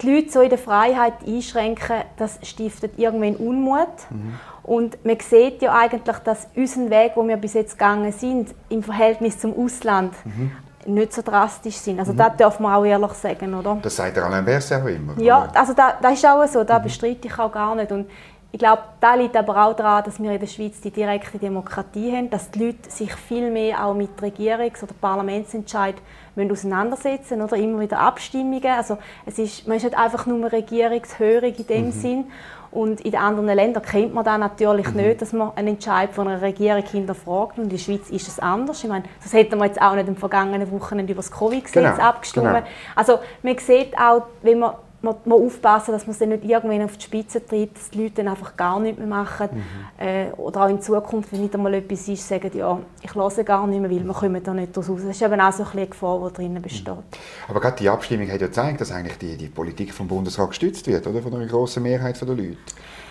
die 0.00 0.12
Leute 0.12 0.30
so 0.30 0.40
in 0.40 0.48
der 0.48 0.58
Freiheit 0.58 1.14
einschränken, 1.26 2.02
das 2.16 2.38
stiftet 2.42 2.98
irgendwann 2.98 3.36
Unmut. 3.36 3.88
Mhm. 4.10 4.34
Und 4.62 5.04
man 5.04 5.18
sieht 5.20 5.62
ja 5.62 5.74
eigentlich, 5.74 6.16
dass 6.18 6.48
unser 6.56 6.90
Weg, 6.90 7.12
wo 7.14 7.26
wir 7.26 7.36
bis 7.36 7.54
jetzt 7.54 7.72
gegangen 7.72 8.12
sind, 8.12 8.54
im 8.70 8.82
Verhältnis 8.82 9.38
zum 9.38 9.54
Ausland 9.56 10.14
mhm. 10.24 10.50
nicht 10.86 11.12
so 11.12 11.22
drastisch 11.22 11.76
sind. 11.76 12.00
Also 12.00 12.12
mhm. 12.12 12.16
das 12.16 12.36
darf 12.38 12.60
man 12.60 12.74
auch 12.74 12.84
ehrlich 12.84 13.12
sagen, 13.12 13.54
oder? 13.54 13.78
Das 13.82 13.94
sagt 13.94 14.16
der 14.16 14.24
Alain 14.24 14.44
Berset 14.44 14.82
auch 14.82 14.86
immer. 14.86 15.20
Ja, 15.20 15.48
also 15.54 15.74
das, 15.74 15.94
das 16.00 16.12
ist 16.14 16.26
auch 16.26 16.46
so, 16.46 16.64
das 16.64 16.78
mhm. 16.78 16.84
bestreite 16.84 17.28
ich 17.28 17.38
auch 17.38 17.52
gar 17.52 17.74
nicht. 17.74 17.92
Und 17.92 18.08
ich 18.54 18.60
glaube, 18.60 18.82
da 19.00 19.16
liegt 19.16 19.36
aber 19.36 19.66
auch 19.66 19.74
daran, 19.74 20.04
dass 20.04 20.22
wir 20.22 20.30
in 20.30 20.38
der 20.38 20.46
Schweiz 20.46 20.80
die 20.80 20.92
direkte 20.92 21.40
Demokratie 21.40 22.12
haben, 22.12 22.30
dass 22.30 22.52
die 22.52 22.66
Leute 22.66 22.88
sich 22.88 23.12
viel 23.12 23.50
mehr 23.50 23.84
auch 23.84 23.94
mit 23.94 24.10
Regierungs- 24.22 24.80
oder 24.80 24.94
Parlamentsentscheid 25.00 25.96
auseinandersetzen 26.36 27.42
oder 27.42 27.56
immer 27.56 27.80
wieder 27.80 27.98
Abstimmungen. 27.98 28.64
Also 28.64 28.98
es 29.26 29.40
ist, 29.40 29.66
man 29.66 29.78
ist 29.78 29.82
nicht 29.82 29.98
einfach 29.98 30.26
nur 30.26 30.52
regierungshörig 30.52 31.58
in 31.58 31.66
dem 31.66 31.86
mhm. 31.86 31.90
Sinn. 31.90 32.24
Und 32.70 33.00
in 33.00 33.10
den 33.10 33.20
anderen 33.20 33.46
Ländern 33.46 33.82
kennt 33.82 34.14
man 34.14 34.24
das 34.24 34.38
natürlich 34.38 34.88
mhm. 34.90 35.00
nicht, 35.00 35.22
dass 35.22 35.32
man 35.32 35.50
einen 35.56 35.68
Entscheid 35.68 36.12
von 36.12 36.28
einer 36.28 36.40
Regierung 36.40 36.84
hinterfragt. 36.84 37.58
Und 37.58 37.64
in 37.64 37.70
der 37.70 37.78
Schweiz 37.78 38.08
ist 38.10 38.28
es 38.28 38.38
anders. 38.38 38.84
Ich 38.84 38.88
meine, 38.88 39.04
das 39.20 39.32
hätten 39.32 39.58
wir 39.58 39.66
jetzt 39.66 39.82
auch 39.82 39.96
nicht 39.96 40.06
im 40.06 40.16
vergangenen 40.16 40.70
Wochenende 40.70 41.12
über 41.12 41.22
das 41.22 41.32
Covid-Gesetz 41.32 41.96
genau. 41.96 42.08
abgestimmt. 42.08 42.46
Genau. 42.46 42.66
Also 42.94 43.18
man 43.42 43.58
sieht 43.58 43.98
auch, 43.98 44.26
wenn 44.42 44.60
man 44.60 44.74
man, 45.04 45.14
man 45.24 45.38
aufpassen, 45.40 45.92
dass 45.92 46.06
man 46.06 46.16
es 46.16 46.20
nicht 46.20 46.44
irgendwann 46.44 46.82
auf 46.82 46.96
die 46.96 47.04
Spitze 47.04 47.44
treibt, 47.46 47.76
dass 47.76 47.90
die 47.90 48.02
Leute 48.02 48.16
dann 48.16 48.28
einfach 48.28 48.56
gar 48.56 48.80
nichts 48.80 48.98
mehr 48.98 49.06
machen. 49.06 49.48
Mhm. 49.52 50.04
Äh, 50.04 50.26
oder 50.36 50.64
auch 50.64 50.68
in 50.68 50.80
Zukunft, 50.80 51.32
wenn 51.32 51.42
wieder 51.42 51.58
mal 51.58 51.74
etwas 51.74 52.08
ist, 52.08 52.26
sagen, 52.26 52.50
ja, 52.54 52.78
ich 53.02 53.14
lasse 53.14 53.44
gar 53.44 53.66
nicht 53.66 53.80
mehr, 53.80 53.90
weil 53.90 54.04
wir 54.04 54.14
kommen 54.14 54.42
da 54.42 54.52
nicht 54.52 54.76
raus. 54.76 54.86
Das 54.86 55.04
ist 55.04 55.22
eben 55.22 55.40
auch 55.40 55.52
so 55.52 55.62
ein 55.62 55.84
eine 55.84 55.86
Gefahr, 55.86 56.28
die 56.28 56.34
drinnen 56.34 56.62
besteht. 56.62 56.86
Mhm. 56.88 57.02
Aber 57.48 57.60
gerade 57.60 57.76
die 57.76 57.88
Abstimmung 57.88 58.28
hat 58.30 58.40
ja 58.40 58.46
gezeigt, 58.46 58.80
dass 58.80 58.90
eigentlich 58.90 59.18
die, 59.18 59.36
die 59.36 59.48
Politik 59.48 59.92
vom 59.92 60.08
Bundesrat 60.08 60.50
gestützt 60.50 60.86
wird, 60.86 61.06
oder? 61.06 61.22
Von 61.22 61.34
einer 61.34 61.46
grossen 61.46 61.82
Mehrheit 61.82 62.20
der 62.20 62.28
Leute, 62.28 62.56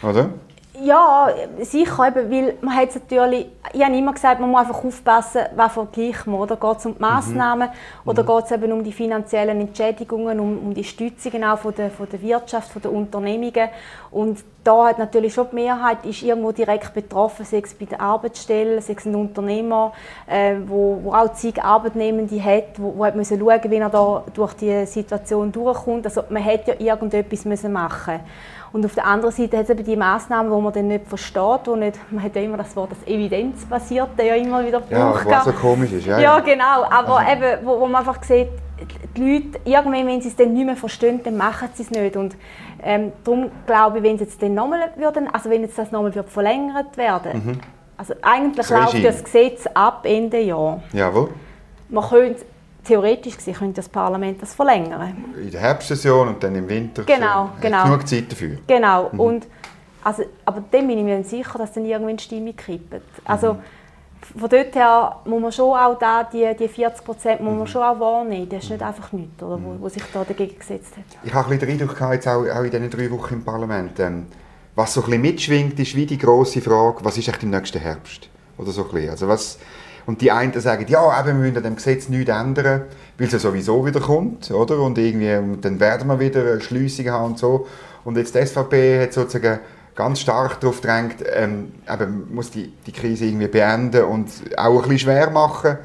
oder? 0.01 0.29
Ja, 0.81 1.29
sicher, 1.61 2.07
eben, 2.07 2.31
weil 2.31 2.57
man 2.61 2.75
hat 2.75 2.95
natürlich, 2.95 3.47
ich 3.73 3.83
habe 3.83 3.95
immer 3.95 4.11
gesagt, 4.11 4.41
man 4.41 4.49
muss 4.49 4.61
einfach 4.61 4.83
aufpassen, 4.83 5.41
was 5.55 5.71
vergleicht 5.71 6.25
man, 6.25 6.39
oder 6.39 6.55
geht 6.55 6.77
es 6.79 6.85
um 6.87 6.95
die 6.95 7.01
Massnahmen 7.01 7.69
mhm. 7.69 8.09
oder 8.09 8.23
mhm. 8.23 8.27
geht 8.27 8.45
es 8.45 8.51
eben 8.51 8.71
um 8.71 8.83
die 8.83 8.91
finanziellen 8.91 9.61
Entschädigungen, 9.61 10.39
um, 10.39 10.57
um 10.57 10.73
die 10.73 10.83
Stützungen 10.83 11.43
auch 11.43 11.59
von 11.59 11.75
der, 11.75 11.91
von 11.91 12.09
der 12.09 12.19
Wirtschaft, 12.23 12.71
von 12.71 12.81
der 12.81 12.91
Unternehmungen 12.91 13.69
und 14.09 14.43
da 14.63 14.87
hat 14.87 14.97
natürlich 14.97 15.33
schon 15.33 15.47
die 15.51 15.55
Mehrheit 15.55 16.05
ist 16.05 16.23
irgendwo 16.23 16.51
direkt 16.51 16.93
betroffen, 16.93 17.45
sei 17.45 17.61
es 17.63 17.73
bei 17.73 17.85
der 17.85 17.99
Arbeitsstelle, 17.99 18.81
sei 18.81 18.95
es 18.97 19.05
ein 19.05 19.13
Unternehmer, 19.13 19.91
äh, 20.25 20.55
wo, 20.65 20.99
wo 21.03 21.13
auch 21.13 21.33
zig 21.33 21.61
Arbeitnehmende 21.61 22.43
hat, 22.43 22.77
wo, 22.77 22.93
wo 22.97 23.05
hat 23.05 23.15
müssen 23.15 23.39
schauen, 23.39 23.61
wie 23.69 23.75
er 23.75 23.89
da 23.89 24.23
durch 24.33 24.53
die 24.53 24.85
Situation 24.85 25.51
durchkommt. 25.51 26.05
Also 26.05 26.23
man 26.29 26.41
hätte 26.41 26.71
ja 26.79 26.93
irgendetwas 26.93 27.45
müssen 27.45 27.73
machen 27.73 28.21
und 28.73 28.83
auf 28.83 28.95
der 28.95 29.05
anderen 29.05 29.33
Seite 29.33 29.57
hat 29.57 29.65
es 29.65 29.69
eben 29.69 29.85
die 29.85 29.95
Massnahmen, 29.95 30.51
die 30.51 30.61
man 30.61 30.73
dann 30.73 30.87
nicht 30.87 31.07
versteht, 31.07 31.61
wo 31.65 31.75
nicht, 31.75 31.99
man 32.11 32.23
hat 32.23 32.35
ja 32.35 32.41
immer 32.41 32.57
das 32.57 32.75
Wort, 32.75 32.91
das 32.91 33.07
evidenzbasierte 33.07 34.23
ja 34.23 34.35
immer 34.35 34.65
wieder 34.65 34.79
braucht. 34.79 35.25
Ja, 35.25 35.37
was 35.37 35.45
so 35.45 35.51
komisch 35.53 35.91
ist. 35.91 36.07
Ja, 36.07 36.19
ja, 36.19 36.39
genau, 36.39 36.83
aber 36.89 37.19
also. 37.19 37.31
eben, 37.31 37.65
wo, 37.65 37.79
wo 37.79 37.85
man 37.85 38.05
einfach 38.05 38.21
sieht, 38.23 38.49
die 39.15 39.33
Leute, 39.33 39.59
irgendwann, 39.63 40.07
wenn 40.07 40.21
sie 40.21 40.29
es 40.29 40.35
dann 40.35 40.53
nicht 40.53 40.65
mehr 40.65 40.75
verstehen, 40.75 41.21
dann 41.23 41.37
machen 41.37 41.69
sie 41.75 41.83
es 41.83 41.91
nicht. 41.91 42.17
Und 42.17 42.35
ähm, 42.81 43.11
darum 43.23 43.51
glaube 43.67 43.99
ich, 43.99 44.03
wenn 44.03 44.15
es 44.15 44.21
jetzt 44.21 44.41
dann 44.41 44.55
nochmal 44.55 44.91
würden, 44.95 45.29
also 45.31 45.51
wenn 45.51 45.61
jetzt 45.61 45.77
das 45.77 45.91
nochmal 45.91 46.11
verlängert 46.11 46.97
werden, 46.97 47.45
mhm. 47.45 47.59
also 47.95 48.15
eigentlich 48.23 48.67
das 48.67 48.69
läuft 48.71 49.05
das 49.05 49.23
Gesetz 49.23 49.67
ab 49.73 50.01
Ende 50.03 50.39
Jahr. 50.39 50.81
Jawohl. 50.91 51.29
Man 51.89 52.03
könnte 52.09 52.43
theoretisch 52.83 53.37
gesehen 53.37 53.55
könnte 53.55 53.75
das 53.75 53.89
Parlament 53.89 54.41
das 54.41 54.53
verlängern. 54.53 55.25
In 55.41 55.51
der 55.51 55.61
Herbstsession 55.61 56.27
und 56.29 56.43
dann 56.43 56.55
im 56.55 56.67
Winter. 56.67 57.03
Genau, 57.03 57.51
genau. 57.61 57.83
genug 57.83 58.07
Zeit 58.07 58.31
dafür. 58.31 58.57
Genau. 58.67 59.09
Mhm. 59.11 59.19
Und, 59.19 59.47
also, 60.03 60.23
aber 60.45 60.63
dann 60.69 60.87
bin 60.87 60.97
ich 60.97 61.03
mir 61.03 61.23
sicher, 61.23 61.57
dass 61.57 61.73
dann 61.73 61.85
irgendwann 61.85 62.17
die 62.17 62.23
Stimme 62.23 62.53
kippt. 62.53 63.01
Also, 63.25 63.53
mhm. 63.53 64.39
von 64.39 64.49
dort 64.49 64.75
her 64.75 65.17
muss 65.25 65.41
man 65.41 65.51
schon 65.51 65.77
auch 65.77 65.97
da, 65.97 66.23
die, 66.23 66.55
die 66.59 66.67
40 66.67 67.05
Prozent 67.05 67.41
muss 67.41 67.51
man 67.51 67.61
mhm. 67.61 67.67
schon 67.67 67.83
auch 67.83 67.99
wahrnehmen. 67.99 68.49
Das 68.49 68.63
ist 68.63 68.69
nicht 68.69 68.83
einfach 68.83 69.11
nichts, 69.13 69.41
oder, 69.41 69.59
wo, 69.63 69.75
wo 69.79 69.89
sich 69.89 70.03
da 70.13 70.23
dagegen 70.23 70.57
gesetzt 70.59 70.97
hat. 70.97 71.05
Ich 71.23 71.33
habe 71.33 71.45
ein 71.47 71.59
bisschen 71.59 71.77
den 71.77 71.81
Eindruck 71.81 72.11
jetzt 72.11 72.27
auch, 72.27 72.45
auch 72.45 72.63
in 72.63 72.71
diesen 72.71 72.89
drei 72.89 73.09
Wochen 73.11 73.35
im 73.35 73.43
Parlament, 73.43 73.99
ähm, 73.99 74.27
was 74.75 74.93
so 74.93 75.01
ein 75.01 75.05
bisschen 75.05 75.21
mitschwingt, 75.21 75.79
ist 75.79 75.95
wie 75.95 76.05
die 76.05 76.17
grosse 76.17 76.59
Frage, 76.59 76.97
was 77.03 77.17
ist 77.17 77.27
echt 77.27 77.43
im 77.43 77.51
nächsten 77.51 77.79
Herbst? 77.79 78.29
Oder 78.57 78.71
so 78.71 78.83
ein 78.83 78.91
bisschen. 78.91 79.09
Also 79.11 79.27
was, 79.27 79.59
und 80.05 80.22
die 80.22 80.31
einen 80.31 80.60
sagen, 80.60 80.86
ja, 80.88 81.19
eben, 81.19 81.27
wir 81.27 81.33
müssen 81.36 81.57
an 81.57 81.63
dem 81.63 81.75
Gesetz 81.75 82.10
nichts 82.10 82.29
ändern, 82.29 82.83
weil 83.17 83.27
es 83.27 83.33
ja 83.33 83.39
sowieso 83.39 83.86
wieder 83.86 84.00
kommt, 84.00 84.51
oder? 84.51 84.79
Und 84.79 84.98
irgendwie, 84.98 85.36
und 85.36 85.63
dann 85.63 85.79
werden 85.79 86.07
wir 86.07 86.19
wieder 86.19 86.60
Schliessungen 86.60 87.13
haben 87.13 87.25
und 87.31 87.39
so. 87.39 87.67
Und 88.03 88.17
jetzt 88.17 88.36
die 88.36 88.45
SVP 88.45 89.01
hat 89.03 89.13
sozusagen 89.13 89.60
ganz 89.95 90.19
stark 90.19 90.60
darauf 90.60 90.81
gedrängt, 90.81 91.24
ähm, 91.33 91.72
eben, 91.91 92.33
muss 92.33 92.51
die, 92.51 92.74
die 92.86 92.91
Krise 92.91 93.25
irgendwie 93.25 93.48
beenden 93.48 94.03
und 94.03 94.29
auch 94.57 94.75
ein 94.75 94.81
bisschen 94.81 95.00
schwer 95.00 95.29
machen, 95.29 95.77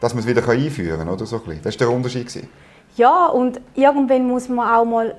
dass 0.00 0.14
man 0.14 0.24
es 0.24 0.28
wieder 0.28 0.46
einführen 0.48 0.98
kann, 0.98 1.08
oder 1.08 1.26
so 1.26 1.36
ein 1.36 1.42
bisschen. 1.42 1.62
Das 1.62 1.78
war 1.78 1.86
der 1.86 1.96
Unterschied. 1.96 2.26
Gewesen. 2.26 2.48
Ja, 2.96 3.26
und 3.26 3.60
irgendwann 3.74 4.26
muss 4.26 4.48
man 4.48 4.68
auch 4.68 4.84
mal 4.84 5.14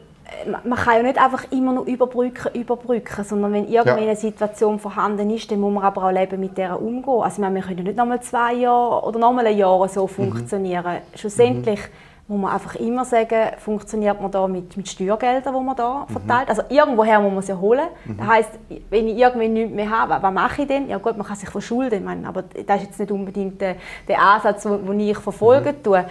man 0.63 0.77
kann 0.77 0.97
ja 0.97 1.03
nicht 1.03 1.17
einfach 1.17 1.45
immer 1.51 1.73
nur 1.73 1.85
überbrücken, 1.85 2.53
überbrücken, 2.53 3.23
sondern 3.23 3.53
wenn 3.53 3.67
irgendwann 3.67 3.99
ja. 3.99 4.09
eine 4.09 4.15
Situation 4.15 4.79
vorhanden 4.79 5.29
ist, 5.29 5.49
dann 5.51 5.59
muss 5.59 5.73
man 5.73 5.83
aber 5.83 6.05
auch 6.05 6.11
leben 6.11 6.39
mit 6.39 6.57
der 6.57 6.81
umgehen. 6.81 7.21
Also 7.21 7.35
ich 7.35 7.39
meine, 7.39 7.55
wir 7.55 7.61
können 7.61 7.77
ja 7.77 7.83
nicht 7.83 7.97
nochmal 7.97 8.21
zwei 8.21 8.53
Jahre 8.53 9.05
oder 9.05 9.19
nochmal 9.19 9.47
ein 9.47 9.57
Jahr 9.57 9.87
so 9.87 10.03
mhm. 10.03 10.09
funktionieren. 10.09 10.85
Mhm. 10.85 11.17
Schlussendlich 11.17 11.79
muss 12.27 12.39
man 12.39 12.53
einfach 12.53 12.75
immer 12.75 13.03
sagen, 13.03 13.51
funktioniert 13.57 14.21
man 14.21 14.31
da 14.31 14.47
mit, 14.47 14.77
mit 14.77 14.87
Steuergeldern, 14.87 15.53
die 15.53 15.63
man 15.63 15.75
da 15.75 16.05
mhm. 16.07 16.13
verteilt. 16.13 16.49
Also 16.49 16.63
irgendwoher 16.69 17.19
muss 17.19 17.31
man 17.31 17.39
es 17.39 17.47
ja 17.47 17.57
holen. 17.57 17.87
Mhm. 18.05 18.17
Das 18.17 18.27
heisst, 18.27 18.51
wenn 18.89 19.07
ich 19.07 19.17
irgendwann 19.17 19.53
nichts 19.53 19.73
mehr 19.73 19.89
habe, 19.89 20.21
was 20.21 20.33
mache 20.33 20.61
ich 20.61 20.67
denn? 20.67 20.87
Ja 20.87 20.97
gut, 20.97 21.17
man 21.17 21.27
kann 21.27 21.35
sich 21.35 21.49
verschulden, 21.49 22.03
meine, 22.03 22.27
aber 22.27 22.43
das 22.43 22.81
ist 22.81 22.87
jetzt 22.87 22.99
nicht 22.99 23.11
unbedingt 23.11 23.59
der, 23.59 23.75
der 24.07 24.21
Ansatz, 24.21 24.63
den 24.63 24.99
ich 24.99 25.17
verfolgen 25.17 25.75
mhm. 25.77 25.83
tue. 25.83 26.05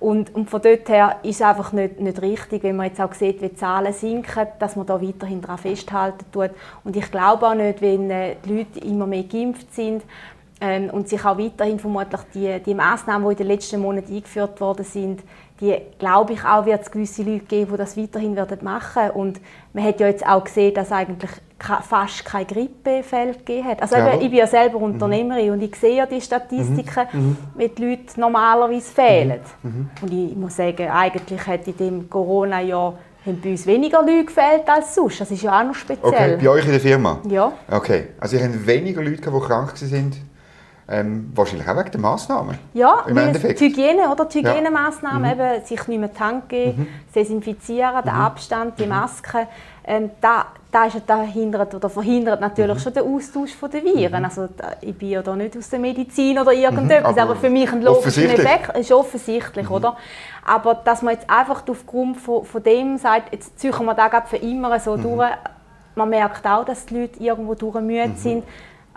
Und, 0.00 0.34
und 0.34 0.48
von 0.48 0.62
dort 0.62 0.88
her 0.88 1.16
ist 1.22 1.36
es 1.36 1.42
einfach 1.42 1.72
nicht, 1.72 1.98
nicht 1.98 2.22
richtig, 2.22 2.62
wenn 2.62 2.76
man 2.76 2.86
jetzt 2.86 3.00
auch 3.00 3.12
sieht, 3.14 3.42
wie 3.42 3.48
die 3.48 3.56
Zahlen 3.56 3.92
sinken, 3.92 4.46
dass 4.58 4.76
man 4.76 4.86
da 4.86 5.02
weiterhin 5.02 5.40
daran 5.40 5.58
festhalten 5.58 6.24
tut. 6.32 6.50
Und 6.84 6.96
ich 6.96 7.10
glaube 7.10 7.48
auch 7.48 7.54
nicht, 7.54 7.80
wenn 7.80 8.08
äh, 8.10 8.36
die 8.44 8.58
Leute 8.58 8.78
immer 8.80 9.06
mehr 9.06 9.24
geimpft 9.24 9.74
sind, 9.74 10.02
ähm, 10.60 10.90
und 10.90 11.08
sich 11.08 11.24
auch 11.24 11.38
weiterhin 11.38 11.78
vermutlich 11.78 12.20
die, 12.34 12.60
die 12.60 12.74
Massnahmen, 12.74 13.24
die 13.26 13.32
in 13.32 13.38
den 13.38 13.46
letzten 13.46 13.80
Monaten 13.80 14.12
eingeführt 14.12 14.60
worden 14.60 14.84
sind, 14.84 15.22
die 15.60 15.76
glaube 15.98 16.34
ich 16.34 16.44
auch, 16.44 16.66
wird 16.66 16.82
es 16.82 16.90
gewisse 16.90 17.22
Leute 17.22 17.44
geben, 17.46 17.72
die 17.72 17.76
das 17.78 17.96
weiterhin 17.96 18.36
werden 18.36 18.58
machen 18.62 19.10
Und 19.10 19.40
man 19.72 19.84
hat 19.84 20.00
ja 20.00 20.06
jetzt 20.06 20.26
auch 20.26 20.44
gesehen, 20.44 20.74
dass 20.74 20.92
eigentlich 20.92 21.30
fast 21.58 22.24
keine 22.24 22.46
Grippefälle 22.46 23.32
gegeben 23.32 23.66
hat. 23.66 23.82
Also 23.82 23.96
ja. 23.96 24.14
ich 24.14 24.20
bin 24.20 24.34
ja 24.34 24.46
selber 24.46 24.78
Unternehmerin 24.78 25.46
mhm. 25.46 25.52
und 25.54 25.62
ich 25.62 25.74
sehe 25.74 25.96
ja 25.96 26.06
die 26.06 26.20
Statistiken, 26.20 27.06
mhm. 27.12 27.20
mhm. 27.20 27.36
wie 27.56 27.68
die 27.68 27.84
Leute 27.84 28.20
normalerweise 28.20 28.92
fehlen. 28.92 29.40
Mhm. 29.62 29.70
mhm. 29.70 29.90
Und 30.02 30.12
ich 30.12 30.36
muss 30.36 30.56
sagen, 30.56 30.88
eigentlich 30.88 31.46
hat 31.46 31.66
in 31.66 31.76
dem 31.76 32.10
Corona-Jahr 32.10 32.94
haben 33.26 33.40
bei 33.40 33.50
uns 33.50 33.66
weniger 33.66 34.00
Leute 34.02 34.26
gefehlt 34.26 34.68
als 34.68 34.94
sonst. 34.94 35.20
Das 35.20 35.30
ist 35.30 35.42
ja 35.42 35.60
auch 35.60 35.64
noch 35.64 35.74
speziell. 35.74 36.34
Okay, 36.34 36.36
bei 36.40 36.48
euch 36.48 36.64
in 36.64 36.70
der 36.70 36.80
Firma? 36.80 37.18
Ja. 37.28 37.52
Okay, 37.70 38.08
also 38.20 38.36
ihr 38.36 38.44
habt 38.44 38.66
weniger 38.66 39.02
Leute, 39.02 39.30
die 39.30 39.40
krank 39.40 39.74
waren 39.80 40.27
ähm, 40.90 41.30
wahrscheinlich 41.34 41.68
auch 41.68 41.76
wegen 41.76 41.90
der 41.90 42.00
Massnahmen. 42.00 42.58
Ja, 42.72 43.04
im 43.06 43.16
Endeffekt. 43.18 43.60
die 43.60 43.66
Hygiene, 43.66 44.10
oder? 44.10 44.24
Die 44.24 44.38
Hygienemaßnahmen, 44.38 45.24
ja. 45.24 45.34
mhm. 45.34 45.40
eben, 45.40 45.64
sich 45.66 45.86
nicht 45.86 46.00
mehr 46.00 46.14
Tank 46.14 46.48
geben, 46.48 46.78
mhm. 46.78 47.12
desinfizieren, 47.14 48.02
den 48.04 48.14
mhm. 48.14 48.20
Abstand, 48.20 48.78
die 48.78 48.84
mhm. 48.84 48.88
Maske. 48.88 49.46
Ähm, 49.84 50.10
da, 50.20 50.46
da, 50.72 50.84
ist, 50.84 50.96
da 51.06 51.22
hindert 51.22 51.74
oder 51.74 51.90
verhindert 51.90 52.40
natürlich 52.40 52.76
mhm. 52.76 52.80
schon 52.80 52.94
den 52.94 53.02
Austausch 53.02 53.50
der 53.70 53.84
Viren. 53.84 54.20
Mhm. 54.20 54.24
Also, 54.24 54.48
ich 54.80 54.96
bin 54.96 55.10
ja 55.10 55.22
da 55.22 55.36
nicht 55.36 55.56
aus 55.58 55.68
der 55.68 55.78
Medizin 55.78 56.38
oder 56.38 56.52
irgendetwas, 56.52 57.12
aber, 57.12 57.22
aber, 57.22 57.36
für 57.36 57.50
mich 57.50 57.70
ein 57.70 57.82
logischer 57.82 58.24
Effekt 58.24 58.76
ist 58.78 58.90
offensichtlich, 58.90 59.68
oder? 59.68 59.94
Aber 60.46 60.74
dass 60.74 61.02
man 61.02 61.14
jetzt 61.14 61.28
einfach 61.28 61.64
aufgrund 61.68 62.16
von, 62.16 62.46
von 62.46 62.62
dem 62.62 62.96
sagt, 62.96 63.32
jetzt 63.32 63.58
ziehen 63.58 63.84
wir 63.84 63.94
da 63.94 64.22
für 64.22 64.38
immer 64.38 64.80
so 64.80 64.96
durch, 64.96 65.28
man 65.94 66.08
merkt 66.08 66.46
auch, 66.46 66.64
dass 66.64 66.86
die 66.86 67.00
Leute 67.00 67.22
irgendwo 67.22 67.54
durch 67.54 67.78
müde 67.80 68.12
sind 68.16 68.44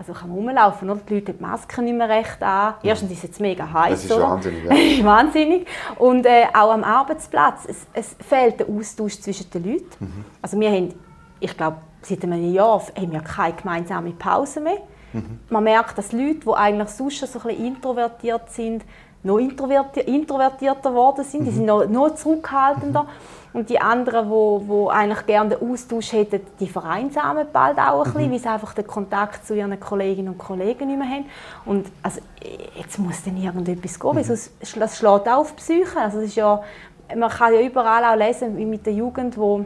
also 0.02 0.14
kann 0.14 0.30
man 0.30 0.38
rumlaufen, 0.38 0.90
oder? 0.90 1.00
die 1.08 1.14
Leute 1.14 1.32
haben 1.32 1.38
die 1.38 1.44
Masken 1.44 1.86
nicht 1.86 1.96
mehr 1.96 2.10
recht 2.10 2.42
an. 2.42 2.74
Erstens 2.82 3.12
ist 3.12 3.18
es 3.18 3.24
jetzt 3.24 3.40
mega 3.40 3.72
heiß. 3.72 3.92
Das 3.92 4.06
ist 4.06 4.12
oder? 4.12 4.30
wahnsinnig. 4.30 4.98
Ja. 4.98 5.06
wahnsinnig. 5.06 5.68
Und 6.00 6.26
äh, 6.26 6.46
auch 6.54 6.72
am 6.72 6.84
Arbeitsplatz, 6.84 7.66
es, 7.68 7.86
es, 7.94 8.16
fehlt 8.28 8.60
der 8.60 8.68
Austausch 8.68 9.20
zwischen 9.20 9.50
den 9.52 9.64
Leuten. 9.64 9.86
Mhm. 10.00 10.26
Also 10.42 10.60
wir 10.60 10.72
haben, 10.72 10.94
ich 11.40 11.56
glaube, 11.56 11.78
seit 12.02 12.24
einem 12.24 12.52
Jahr 12.52 12.82
haben 12.82 13.12
wir 13.12 13.22
keine 13.22 13.54
gemeinsame 13.54 14.12
Pause 14.12 14.62
mehr. 14.62 14.80
Mhm. 15.14 15.40
Man 15.50 15.64
merkt, 15.66 15.96
dass 16.00 16.12
Leute, 16.12 16.40
die 16.46 16.50
eigentlich 16.52 16.90
sonst 16.90 17.20
so 17.20 17.40
ein 17.40 17.48
bisschen 17.48 17.66
introvertiert 17.68 18.50
sind, 18.50 18.84
noch 19.22 19.38
introvertierter 19.38 20.90
geworden 20.90 21.24
sind. 21.24 21.42
Mhm. 21.42 21.46
Die 21.46 21.52
sind 21.52 21.66
noch, 21.66 21.88
noch 21.88 22.16
zurückhaltender. 22.16 23.04
Mhm. 23.04 23.10
Und 23.54 23.70
die 23.70 23.80
anderen, 23.80 24.30
wo, 24.30 24.64
wo 24.66 24.90
eigentlich 24.90 25.26
gerne 25.26 25.56
den 25.56 25.72
Austausch 25.72 26.14
hätten, 26.14 26.42
die 26.60 26.68
vereinsamen 26.68 27.48
bald 27.52 27.78
auch 27.78 28.06
ein 28.06 28.14
bisschen, 28.14 28.28
mhm. 28.28 28.32
weil 28.32 28.40
sie 28.40 28.50
einfach 28.50 28.74
den 28.74 28.88
Kontakt 28.88 29.46
zu 29.46 29.56
ihren 29.56 29.78
Kolleginnen 29.80 30.30
und 30.30 30.38
Kollegen 30.38 30.88
nicht 30.88 31.00
mehr 31.00 31.10
haben. 31.10 31.26
Und 31.66 31.88
also, 32.02 32.22
jetzt 32.76 32.98
muss 32.98 33.24
dann 33.24 33.38
irgendetwas 33.38 34.00
gehen, 34.00 34.16
mhm. 34.16 34.24
sonst 34.24 34.52
das 34.78 34.98
schlägt 34.98 35.28
auch 35.28 35.40
auf 35.40 35.52
die 35.52 35.58
Psyche. 35.58 36.00
Also, 36.00 36.20
es 36.20 36.26
ist 36.26 36.36
ja, 36.36 36.62
man 37.16 37.30
kann 37.30 37.54
ja 37.54 37.60
überall 37.62 38.06
auch 38.06 38.16
lesen, 38.16 38.58
wie 38.58 38.66
mit 38.66 38.86
der 38.86 38.94
Jugend, 38.94 39.38
wo 39.38 39.66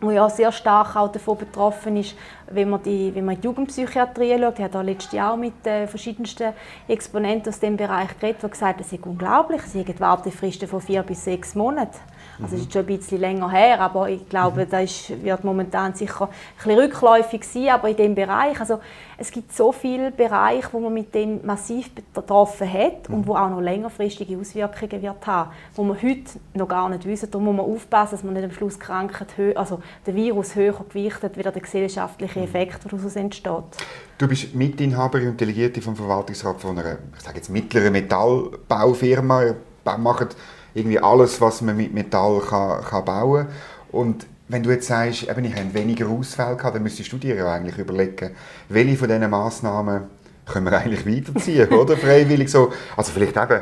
wo 0.00 0.10
ja 0.10 0.28
sehr 0.30 0.50
stark 0.50 0.96
auch 0.96 1.12
davon 1.12 1.36
betroffen 1.36 1.96
ist, 1.96 2.16
wenn 2.50 2.70
man, 2.70 2.82
die, 2.82 3.14
wenn 3.14 3.24
man 3.24 3.40
die 3.40 3.46
Jugendpsychiatrie 3.46 4.38
schaut. 4.38 4.58
Ich 4.58 4.64
habe 4.64 4.72
da 4.72 4.80
letztes 4.80 5.12
Jahr 5.12 5.36
mit 5.36 5.66
äh, 5.66 5.86
verschiedensten 5.86 6.52
Exponenten 6.88 7.52
aus 7.52 7.60
dem 7.60 7.76
Bereich 7.76 8.18
geredet, 8.18 8.42
die 8.42 8.50
gesagt 8.50 8.78
haben, 8.78 8.84
es 8.84 8.92
ist 8.92 9.04
unglaublich, 9.04 9.62
sie 9.62 9.80
haben 9.80 10.00
Wartefristen 10.00 10.68
von 10.68 10.80
vier 10.80 11.02
bis 11.02 11.24
sechs 11.24 11.54
Monaten. 11.54 11.98
Also 12.42 12.56
es 12.56 12.62
ist 12.62 12.72
schon 12.72 12.82
ein 12.82 12.86
bisschen 12.86 13.20
länger 13.20 13.50
her, 13.50 13.80
aber 13.80 14.08
ich 14.08 14.28
glaube, 14.28 14.64
mhm. 14.64 14.70
das 14.70 15.12
wird 15.22 15.44
momentan 15.44 15.94
sicher 15.94 16.28
ein 16.28 16.30
bisschen 16.56 16.78
rückläufig 16.78 17.44
sein, 17.44 17.68
aber 17.68 17.88
in 17.88 17.96
dem 17.96 18.14
Bereich, 18.14 18.58
also 18.60 18.80
es 19.18 19.30
gibt 19.30 19.52
so 19.52 19.72
viele 19.72 20.10
Bereiche, 20.10 20.68
wo 20.72 20.80
man 20.80 20.94
mit 20.94 21.14
dem 21.14 21.44
massiv 21.44 21.90
betroffen 22.14 22.72
hat 22.72 23.08
mhm. 23.08 23.14
und 23.14 23.26
wo 23.26 23.34
auch 23.34 23.50
noch 23.50 23.60
längerfristige 23.60 24.38
Auswirkungen 24.38 25.02
wird 25.02 25.26
haben, 25.26 25.50
wo 25.74 25.84
man 25.84 26.00
heute 26.02 26.38
noch 26.54 26.68
gar 26.68 26.88
nicht 26.88 27.04
wissen. 27.04 27.30
Darum 27.30 27.44
muss 27.46 27.56
man 27.56 27.66
aufpassen, 27.66 28.12
dass 28.12 28.24
man 28.24 28.34
nicht 28.34 28.44
am 28.44 28.52
Schluss 28.52 28.78
Krankheit, 28.78 29.28
also 29.56 29.80
der 30.06 30.14
Virus 30.14 30.54
höher 30.54 30.84
gewichtet, 30.88 31.36
wie 31.36 31.42
der 31.42 31.52
gesellschaftliche 31.52 32.38
mhm. 32.38 32.44
Effekt, 32.46 32.84
der 32.84 32.98
daraus 32.98 33.16
entsteht. 33.16 33.64
Du 34.18 34.28
bist 34.28 34.54
Mitinhaberin 34.54 35.28
und 35.28 35.40
Delegierte 35.40 35.80
vom 35.80 35.96
Verwaltungsrat 35.96 36.60
von 36.60 36.78
einer, 36.78 36.98
ich 37.16 37.20
sage 37.22 37.36
jetzt 37.36 37.50
mittleren 37.50 37.92
Metallbaufirma, 37.92 39.54
macht 39.98 40.36
irgendwie 40.74 40.98
alles, 40.98 41.40
was 41.40 41.60
man 41.62 41.76
mit 41.76 41.92
Metall 41.92 42.40
kann, 42.40 42.82
kann 42.82 43.04
bauen 43.04 43.46
kann. 43.46 43.54
Und 43.92 44.26
wenn 44.48 44.62
du 44.62 44.70
jetzt 44.70 44.88
sagst, 44.88 45.28
eben, 45.28 45.44
ich 45.44 45.54
habe 45.54 45.74
weniger 45.74 46.08
Ausfälle 46.08 46.56
gehabt, 46.56 46.74
dann 46.74 46.82
müsstest 46.82 47.12
du 47.12 47.18
dir 47.18 47.36
ja 47.36 47.52
eigentlich 47.52 47.78
überlegen, 47.78 48.32
welche 48.68 48.96
von 48.96 49.08
diesen 49.08 49.30
Massnahmen 49.30 50.02
können 50.46 50.66
wir 50.66 50.76
eigentlich 50.76 51.06
weiterziehen, 51.06 51.68
oder? 51.72 51.96
Freiwillig 51.96 52.50
so. 52.50 52.72
Also 52.96 53.12
vielleicht 53.12 53.36
eben 53.36 53.60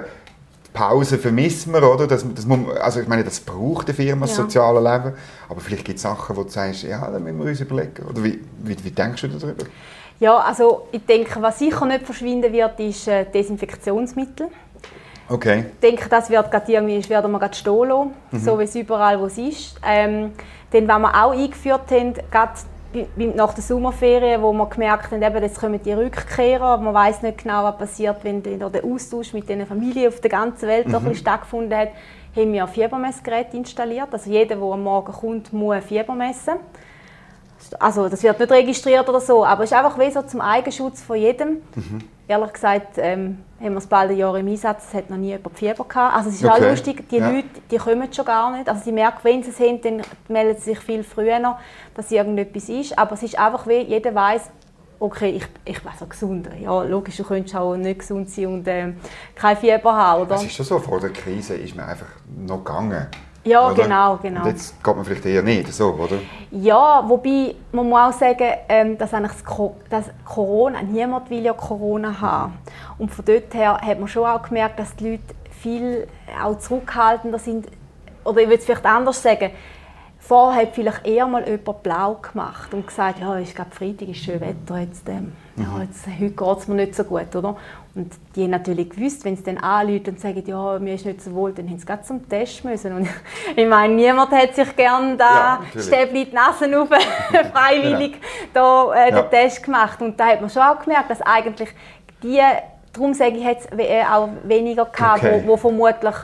Pause 0.73 1.19
vermissen 1.19 1.73
wir, 1.73 1.83
oder? 1.83 2.07
Das, 2.07 2.25
das 2.35 2.47
muss, 2.47 2.77
also 2.77 3.00
ich 3.00 3.09
meine, 3.09 3.25
das 3.25 3.41
braucht 3.41 3.88
eine 3.88 3.95
Firma, 3.95 4.27
das 4.27 4.37
ja. 4.37 4.45
soziale 4.45 4.79
Leben. 4.79 5.15
Aber 5.49 5.61
vielleicht 5.61 5.85
gibt 5.85 5.97
es 5.97 6.03
Sachen, 6.03 6.37
wo 6.37 6.45
du 6.45 6.50
sagst, 6.50 6.85
ja, 6.85 7.11
da 7.11 7.19
müssen 7.19 7.38
wir 7.38 7.47
uns 7.47 7.61
überlegen. 7.61 8.07
Oder 8.09 8.23
wie, 8.25 8.41
wie, 8.62 8.85
wie 8.85 8.91
denkst 8.91 9.23
du 9.23 9.29
darüber? 9.29 9.65
Ja, 10.21 10.37
also 10.38 10.88
ich 10.91 11.05
denke, 11.05 11.41
was 11.41 11.59
sicher 11.59 11.87
nicht 11.87 12.05
verschwinden 12.05 12.53
wird, 12.53 12.81
ist 12.81 13.07
äh, 13.07 13.25
Desinfektionsmittel. 13.25 14.49
Okay. 15.28 15.66
Ich 15.75 15.80
denke, 15.80 16.08
das 16.08 16.30
wird 16.30 16.50
gerade 16.50 16.73
irgendwie, 16.73 17.08
werden 17.08 17.30
wir 17.30 17.38
gerade 17.38 17.54
stehen 17.54 17.88
lassen, 17.88 18.11
mhm. 18.30 18.38
so 18.38 18.58
wie 18.58 18.64
es 18.64 18.75
überall, 18.75 19.20
wo 19.20 19.26
es 19.26 19.38
ist. 19.38 19.78
Ähm, 19.87 20.32
dann, 20.70 20.88
was 20.88 20.99
wir 20.99 21.25
auch 21.25 21.32
eingeführt 21.32 21.90
haben, 21.90 22.14
gerade 22.30 22.52
nach 23.35 23.52
der 23.52 23.62
Sommerferien, 23.62 24.40
wo 24.40 24.52
wir 24.52 24.66
gemerkt 24.66 25.12
haben, 25.12 25.23
eben, 25.23 25.42
jetzt 25.42 25.61
kommen 25.61 25.80
die 25.82 25.92
Rückkehrer, 25.92 26.78
man 26.78 26.94
weiß 26.94 27.23
nicht 27.23 27.42
genau, 27.42 27.64
was 27.64 27.76
passiert, 27.76 28.25
wenn 28.25 28.42
der 28.42 28.85
Austausch 28.85 29.35
mit 29.35 29.49
den 29.49 29.66
Familien 29.66 30.08
auf 30.08 30.20
der 30.20 30.30
ganzen 30.30 30.68
Welt 30.68 30.88
mhm. 30.88 31.14
stattgefunden 31.14 31.76
hat, 31.78 31.88
haben 32.35 32.52
wir 32.52 32.62
ein 32.62 32.68
Fiebermessgerät 32.68 33.52
installiert. 33.52 34.08
Also 34.11 34.30
jeder, 34.30 34.56
der 34.56 34.64
am 34.64 34.82
Morgen 34.82 35.12
kommt, 35.12 35.52
muss 35.52 35.75
ein 35.75 35.82
Fieber 35.82 36.14
messen 36.14 36.54
also 37.78 38.08
das 38.08 38.23
wird 38.23 38.38
nicht 38.38 38.50
registriert 38.50 39.08
oder 39.08 39.20
so, 39.20 39.44
aber 39.44 39.64
es 39.64 39.70
ist 39.70 39.76
einfach 39.76 39.99
wie 39.99 40.11
so 40.11 40.23
zum 40.23 40.40
Eigenschutz 40.40 41.02
von 41.02 41.16
jedem. 41.16 41.62
Mhm. 41.75 42.02
Ehrlich 42.28 42.52
gesagt 42.52 42.99
ähm, 42.99 43.38
haben 43.58 43.70
wir 43.70 43.78
es 43.78 43.87
bald 43.87 44.11
ein 44.11 44.18
Jahr 44.18 44.37
im 44.37 44.47
Einsatz, 44.47 44.88
es 44.88 44.94
hat 44.94 45.08
noch 45.08 45.16
nie 45.16 45.28
jemand 45.28 45.58
Fieber 45.58 45.85
gehabt. 45.85 46.14
Also 46.14 46.28
es 46.28 46.37
ist 46.37 46.44
okay. 46.44 46.52
auch 46.52 46.70
lustig, 46.70 47.08
die 47.08 47.16
ja. 47.16 47.30
Leute 47.30 47.49
die 47.70 47.78
kommen 47.78 48.12
schon 48.12 48.26
gar 48.26 48.54
nicht. 48.54 48.68
Also 48.68 48.85
sie 48.85 48.92
merken, 48.92 49.20
wenn 49.23 49.42
sie 49.42 49.49
es 49.49 49.58
haben, 49.58 49.80
dann 49.80 50.02
melden 50.28 50.56
sie 50.58 50.75
sich 50.75 50.78
viel 50.78 51.02
früher 51.02 51.38
noch, 51.38 51.56
dass 51.94 52.11
irgendetwas 52.11 52.68
ist. 52.68 52.99
Aber 52.99 53.14
es 53.14 53.23
ist 53.23 53.38
einfach 53.38 53.66
wie, 53.66 53.80
jeder 53.80 54.14
weiß, 54.14 54.50
okay, 55.00 55.30
ich, 55.30 55.47
ich 55.64 55.82
bin 55.82 55.92
so 55.99 56.04
gesund. 56.06 56.49
Ja, 56.61 56.82
logisch, 56.82 57.16
du 57.16 57.25
könntest 57.25 57.56
auch 57.56 57.76
nicht 57.76 58.00
gesund 58.00 58.28
sein 58.30 58.47
und 58.47 58.68
äh, 58.68 58.92
kein 59.35 59.56
Fieber 59.56 59.94
haben, 59.94 60.23
oder? 60.23 60.35
Es 60.35 60.44
ist 60.44 60.52
schon 60.52 60.66
so, 60.66 60.78
vor 60.78 61.00
der 61.00 61.11
Krise 61.11 61.54
ist 61.54 61.75
man 61.75 61.87
einfach 61.87 62.08
noch 62.37 62.64
gegangen. 62.64 63.06
Ja, 63.45 63.66
oder? 63.71 63.83
genau, 63.83 64.18
genau. 64.21 64.42
Und 64.42 64.49
jetzt 64.49 64.83
geht 64.83 64.97
man 64.97 65.04
vielleicht 65.04 65.26
eher 65.26 65.42
nicht, 65.42 65.73
so, 65.73 65.95
oder? 65.95 66.18
Ja, 66.50 67.02
wobei 67.07 67.54
man 67.73 67.88
muss 67.88 67.99
auch 68.00 68.12
sagen, 68.12 68.49
ähm, 68.68 68.99
dass 68.99 69.14
eigentlich 69.14 69.33
das 69.88 70.05
Corona, 70.24 70.83
niemand 70.83 71.31
will 71.31 71.42
ja 71.42 71.53
Corona 71.53 72.20
haben. 72.20 72.59
Und 72.98 73.11
von 73.11 73.24
dort 73.24 73.55
her 73.55 73.81
hat 73.81 73.98
man 73.98 74.09
schon 74.09 74.24
auch 74.24 74.42
gemerkt, 74.42 74.79
dass 74.79 74.94
die 74.96 75.11
Leute 75.12 75.22
viel 75.61 76.07
auch 76.42 76.59
zurückhaltender 76.59 77.38
sind. 77.38 77.66
Oder 78.24 78.40
ich 78.40 78.48
würde 78.48 78.59
es 78.59 78.64
vielleicht 78.64 78.85
anders 78.85 79.22
sagen, 79.22 79.51
Vorher 80.29 80.62
hat 80.62 80.74
vielleicht 80.74 81.07
eher 81.07 81.27
mal 81.27 81.48
jemand 81.48 81.83
blau 81.83 82.14
gemacht 82.16 82.74
und 82.74 82.87
gesagt, 82.87 83.20
ja, 83.20 83.38
es 83.38 83.48
ist 83.48 83.57
gerade 83.57 83.70
Freitag, 83.70 84.09
ist 84.09 84.18
schön 84.18 84.40
Wetter, 84.40 84.79
jetzt, 84.79 85.09
ähm, 85.09 85.33
ja, 85.57 85.64
mhm. 85.64 85.81
jetzt, 85.81 86.07
heute 86.07 86.31
geht 86.31 86.59
es 86.59 86.68
mir 86.68 86.74
nicht 86.74 86.94
so 86.94 87.05
gut, 87.05 87.35
oder? 87.35 87.57
Und 87.94 88.12
die 88.37 88.44
haben 88.44 88.51
natürlich 88.51 88.90
gewusst, 88.90 89.24
wenn 89.24 89.37
sie 89.37 89.42
dann 89.42 89.59
anrufen 89.59 90.11
und 90.11 90.20
sagen, 90.20 90.42
ja, 90.46 90.79
mir 90.79 90.94
ist 90.94 91.05
nicht 91.05 91.20
so 91.20 91.35
wohl, 91.35 91.53
dann 91.53 91.68
haben 91.68 91.79
sie 91.79 91.87
gerade 91.87 92.03
zum 92.03 92.29
Test 92.29 92.64
müssen. 92.64 92.92
Und 92.92 93.09
ich 93.57 93.66
meine, 93.66 93.94
niemand 93.94 94.31
hat 94.31 94.55
sich 94.55 94.77
gerne 94.77 95.16
da 95.16 95.61
ja, 95.74 95.81
Stäbli 95.81 96.27
die 96.27 96.35
Nase 96.35 96.81
auf, 96.81 96.88
freiwillig 97.53 98.12
ja. 98.12 98.18
da, 98.55 98.94
äh, 98.94 99.12
den 99.12 99.31
Test 99.31 99.62
gemacht. 99.62 100.01
Und 100.01 100.18
da 100.18 100.27
hat 100.27 100.40
man 100.40 100.51
schon 100.51 100.62
auch 100.62 100.79
gemerkt, 100.81 101.11
dass 101.11 101.20
eigentlich 101.22 101.70
die 102.22 102.40
Darum 102.98 103.14
sage 103.14 103.37
ich 103.37 103.44
jetzt 103.44 103.68
äh, 103.78 104.02
auch 104.02 104.28
weniger 104.42 104.84
gehabt, 104.87 105.22
okay. 105.22 105.42
wo, 105.44 105.52
wo, 105.52 105.56
vermutlich, 105.56 106.14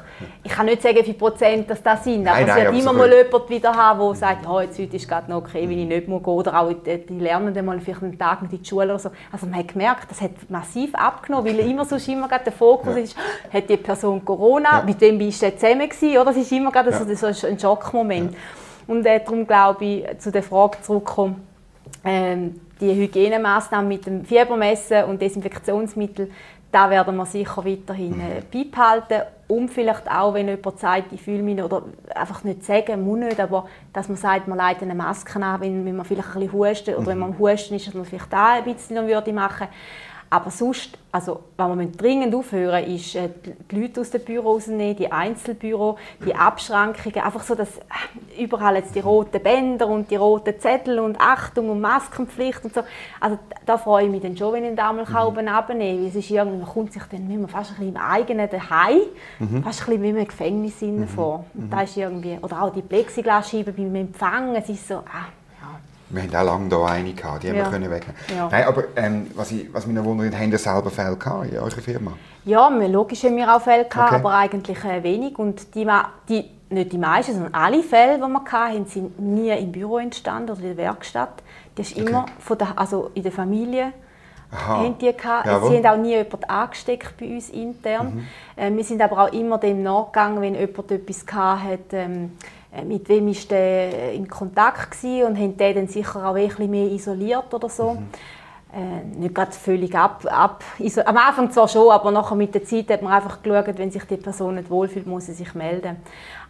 ich 0.43 0.51
kann 0.51 0.67
nicht 0.67 0.83
sagen, 0.83 0.97
wie 0.97 1.05
viel 1.05 1.15
Prozent 1.15 1.71
das, 1.71 1.81
das 1.81 2.03
sind, 2.03 2.27
aber 2.27 2.41
nein, 2.41 2.49
es 2.49 2.57
wird 2.57 2.73
nein, 2.73 2.81
immer 2.81 2.93
mal 2.93 3.13
jemand 3.13 3.49
wieder 3.49 3.73
haben, 3.73 4.01
der 4.01 4.15
sagt, 4.17 4.45
ja, 4.45 4.63
jetzt 4.63 4.79
heute 4.79 4.97
ist 4.97 5.09
gerade 5.09 5.31
noch 5.31 5.39
okay, 5.39 5.69
wenn 5.69 5.79
ich 5.79 5.87
nicht 5.87 6.09
muss 6.09 6.23
gehen. 6.23 6.33
Oder 6.33 6.61
auch 6.61 6.73
die, 6.73 7.07
die 7.07 7.19
Lernenden 7.21 7.65
mal 7.65 7.79
vielleicht 7.79 8.03
einen 8.03 8.19
Tag 8.19 8.43
nicht 8.43 8.55
in 8.55 8.63
die 8.63 8.69
Schule 8.69 8.87
oder 8.87 8.99
so. 8.99 9.11
Also 9.31 9.47
man 9.47 9.61
hat 9.61 9.69
gemerkt, 9.69 10.11
das 10.11 10.21
hat 10.21 10.33
massiv 10.49 10.93
abgenommen, 10.97 11.47
weil 11.47 11.71
immer 11.71 11.85
sonst 11.85 12.09
immer 12.09 12.27
gerade 12.27 12.45
der 12.45 12.53
Fokus 12.53 12.97
ja. 12.97 13.03
ist, 13.03 13.17
hat 13.53 13.71
die 13.71 13.77
Person 13.77 14.25
Corona, 14.25 14.79
ja. 14.79 14.83
mit 14.85 15.01
wem 15.01 15.17
bist 15.17 15.43
du 15.43 15.57
zusammen 15.57 15.89
gewesen, 15.89 16.19
oder? 16.19 16.25
Das 16.25 16.37
ist 16.39 16.51
immer 16.51 16.73
gerade 16.73 16.91
ja. 16.91 16.99
so, 17.17 17.33
so 17.33 17.47
ein 17.47 17.59
Schockmoment. 17.59 18.35
Und 18.89 19.07
äh, 19.07 19.21
darum 19.21 19.47
glaube 19.47 19.85
ich, 19.85 20.19
zu 20.19 20.33
der 20.33 20.43
Frage 20.43 20.79
zurückkommen, 20.83 21.47
ähm, 22.05 22.61
die 22.81 22.95
Hygienemaßnahmen 22.95 23.89
mit 23.89 24.07
dem 24.07 24.25
Fiebermessen 24.25 25.05
und 25.05 25.21
Desinfektionsmittel, 25.23 26.31
da 26.75 26.91
werden 26.91 27.15
wir 27.15 27.25
sicher 27.25 27.65
weiterhin 27.65 28.21
äh, 28.21 28.43
beibehalten. 28.53 29.23
Um 29.47 29.69
vielleicht 29.69 30.11
auch, 30.11 30.35
wenn 30.35 30.49
jemand 30.49 30.81
sagt, 30.81 31.13
ich 31.13 31.23
fühle 31.23 31.43
mich 31.43 31.63
oder 31.63 31.83
einfach 32.13 32.43
nicht 32.43 32.65
sagen, 32.65 33.05
muss 33.05 33.19
nicht, 33.19 33.39
aber 33.39 33.67
dass 33.93 34.09
man 34.09 34.17
sagt, 34.17 34.49
man 34.49 34.59
leitet 34.59 34.83
eine 34.83 34.95
Maske 34.95 35.41
an, 35.41 35.61
wenn, 35.61 35.85
wenn 35.87 35.95
man 35.95 36.05
vielleicht 36.05 36.35
ein 36.35 36.41
bisschen 36.41 36.53
hustet, 36.53 36.97
oder 36.97 37.07
wenn 37.07 37.19
man 37.19 37.33
am 37.33 37.39
Husten 37.39 37.75
ist, 37.75 37.87
dass 37.87 37.95
man 37.95 38.05
vielleicht 38.05 38.33
da 38.33 38.55
ein 38.55 38.65
bisschen 38.65 38.97
noch 38.97 39.07
würde 39.07 39.33
machen 39.33 39.69
aber 40.31 40.51
sonst, 40.51 40.99
also, 41.13 41.45
was 41.57 41.79
wir 41.79 41.87
dringend 41.87 42.35
aufhören 42.35 42.85
ist, 42.85 43.15
äh, 43.15 43.29
die 43.71 43.81
Leute 43.81 44.01
aus 44.01 44.11
den 44.11 44.25
Büros 44.25 44.65
rausnehmen, 44.65 44.97
die 44.97 45.11
Einzelbüro, 45.11 45.97
die 46.25 46.35
Abschrankungen, 46.35 47.23
einfach 47.23 47.43
so, 47.43 47.55
dass 47.55 47.69
äh, 47.79 48.43
überall 48.43 48.77
jetzt 48.77 48.95
die 48.95 49.01
roten 49.01 49.41
Bänder 49.43 49.87
und 49.87 50.11
die 50.11 50.17
roten 50.17 50.59
Zettel 50.59 50.99
und 50.99 51.21
Achtung 51.21 51.71
und 51.71 51.81
Maskenpflicht 51.81 52.65
und 52.65 52.75
so. 52.75 52.83
Also 53.21 53.39
da 53.65 53.79
freue 53.79 54.07
ich 54.07 54.11
mich 54.11 54.23
dann 54.23 54.37
schon, 54.37 54.55
wenn 54.55 54.65
ich 54.65 54.75
da 54.75 54.93
mal 54.93 55.05
mhm. 55.05 55.17
oben 55.17 55.49
abnehme. 55.49 56.09
Es 56.09 56.15
ist 56.15 56.31
irgendwie, 56.31 56.59
man 56.59 56.69
kommt 56.69 56.93
sich 56.93 57.03
dann 57.05 57.31
immer 57.31 57.49
fast 57.49 57.71
ein 57.71 57.77
bisschen 57.77 57.95
im 57.95 58.01
eigenen 58.01 58.51
Daheim, 58.51 59.03
mhm. 59.39 59.63
fast 59.63 59.83
ein 59.83 59.87
bisschen 59.87 60.03
wie 60.03 60.21
im 60.21 60.27
Gefängnis 60.27 60.81
mhm. 60.81 61.07
vor. 61.07 61.45
Und 61.55 61.67
mhm. 61.67 61.71
da 61.71 61.83
ist 61.83 61.97
irgendwie, 61.97 62.39
oder 62.43 62.63
auch 62.63 62.73
die 62.73 62.83
Plexiglasscheiben 62.83 63.75
beim 63.75 63.95
Empfang, 63.95 64.57
es 64.57 64.69
ist 64.69 64.89
so, 64.89 64.97
ah, 64.97 65.29
wir 66.15 66.23
hatten 66.23 66.37
auch 66.37 66.45
lange 66.45 66.69
hier 66.69 66.87
eine, 66.87 67.13
gehabt, 67.13 67.43
die 67.43 67.49
haben 67.49 67.57
ja. 67.57 67.65
wir 67.65 67.71
können 67.71 67.91
wegnehmen. 67.91 68.17
Ja. 68.35 68.49
Nein, 68.51 68.65
aber 68.65 68.85
ähm, 68.97 69.31
was, 69.35 69.51
ich, 69.51 69.73
was 69.73 69.87
mich 69.87 69.97
noch 69.97 70.05
wundert, 70.05 70.35
haben 70.35 70.53
ihr 70.53 70.59
selber 70.59 70.91
Fälle 70.91 71.17
gehabt 71.17 71.51
in 71.51 71.59
eurer 71.59 71.71
Firma? 71.71 72.13
Ja, 72.45 72.69
logisch 72.69 73.25
haben 73.25 73.37
wir 73.37 73.55
auch 73.55 73.61
Fälle 73.61 73.85
gehabt, 73.85 74.13
okay. 74.13 74.21
aber 74.21 74.35
eigentlich 74.35 74.85
äh, 74.85 75.03
wenig. 75.03 75.39
Und 75.39 75.75
die, 75.75 75.89
die, 76.29 76.51
nicht 76.71 76.93
die 76.93 76.99
meisten, 76.99 77.33
sondern 77.33 77.55
alle 77.55 77.83
Fälle, 77.83 78.17
die 78.17 78.21
wir 78.21 78.45
hatten, 78.53 78.87
sind 78.87 79.19
nie 79.19 79.51
im 79.51 79.73
Büro 79.73 79.99
entstanden 79.99 80.51
oder 80.51 80.61
in 80.61 80.77
der 80.77 80.77
Werkstatt. 80.77 81.43
Das 81.75 81.89
ist 81.89 81.99
okay. 81.99 82.09
immer 82.09 82.27
von 82.39 82.59
der, 82.59 82.79
also 82.79 83.11
in 83.15 83.23
der 83.23 83.33
Familie. 83.33 83.93
Aha. 84.51 84.79
Haben 84.79 84.99
die 84.99 85.13
gehabt. 85.13 85.47
Sie 85.47 85.77
haben 85.77 85.87
auch 85.87 85.97
nie 85.97 86.11
jemanden 86.11 86.45
angesteckt 86.45 87.17
bei 87.19 87.27
uns 87.27 87.51
intern. 87.51 88.27
Mhm. 88.57 88.63
Äh, 88.63 88.77
wir 88.77 88.85
sind 88.85 89.03
aber 89.03 89.25
auch 89.25 89.33
immer 89.33 89.59
dem 89.59 89.83
nachgegangen, 89.83 90.41
wenn 90.41 90.55
jemand 90.55 90.91
etwas 90.93 91.25
hatte, 91.33 91.79
ähm, 91.97 92.33
äh, 92.64 92.64
mit 92.83 93.09
wem 93.09 93.29
ist 93.29 93.51
der 93.51 94.13
in 94.13 94.29
Kontakt 94.29 94.91
gewesen 94.91 95.27
und 95.27 95.39
haben 95.39 95.57
den 95.57 95.75
dann 95.75 95.89
sicher 95.89 96.27
auch 96.27 96.35
ein 96.35 96.49
bisschen 96.49 96.71
mehr 96.71 96.87
isoliert 96.87 97.53
oder 97.53 97.69
so. 97.69 97.95
Mhm. 97.95 98.09
Äh, 98.75 99.19
nicht 99.21 99.35
gerade 99.37 99.53
völlig 99.53 99.95
ab, 99.95 100.27
ab 100.29 100.65
am 101.05 101.17
Anfang 101.17 101.49
zwar 101.53 101.69
schon, 101.69 101.93
aber 101.93 102.11
nachher 102.11 102.35
mit 102.35 102.53
der 102.57 102.65
Zeit 102.65 102.91
hat 102.91 103.03
man 103.03 103.13
einfach 103.13 103.41
geschaut, 103.41 103.79
wenn 103.79 103.93
sich 103.93 104.03
die 104.03 104.17
Person 104.17 104.57
nicht 104.57 104.69
wohlfühlt, 104.69 105.07
muss 105.07 105.27
sie 105.27 105.33
sich 105.33 105.55
melden. 105.55 105.97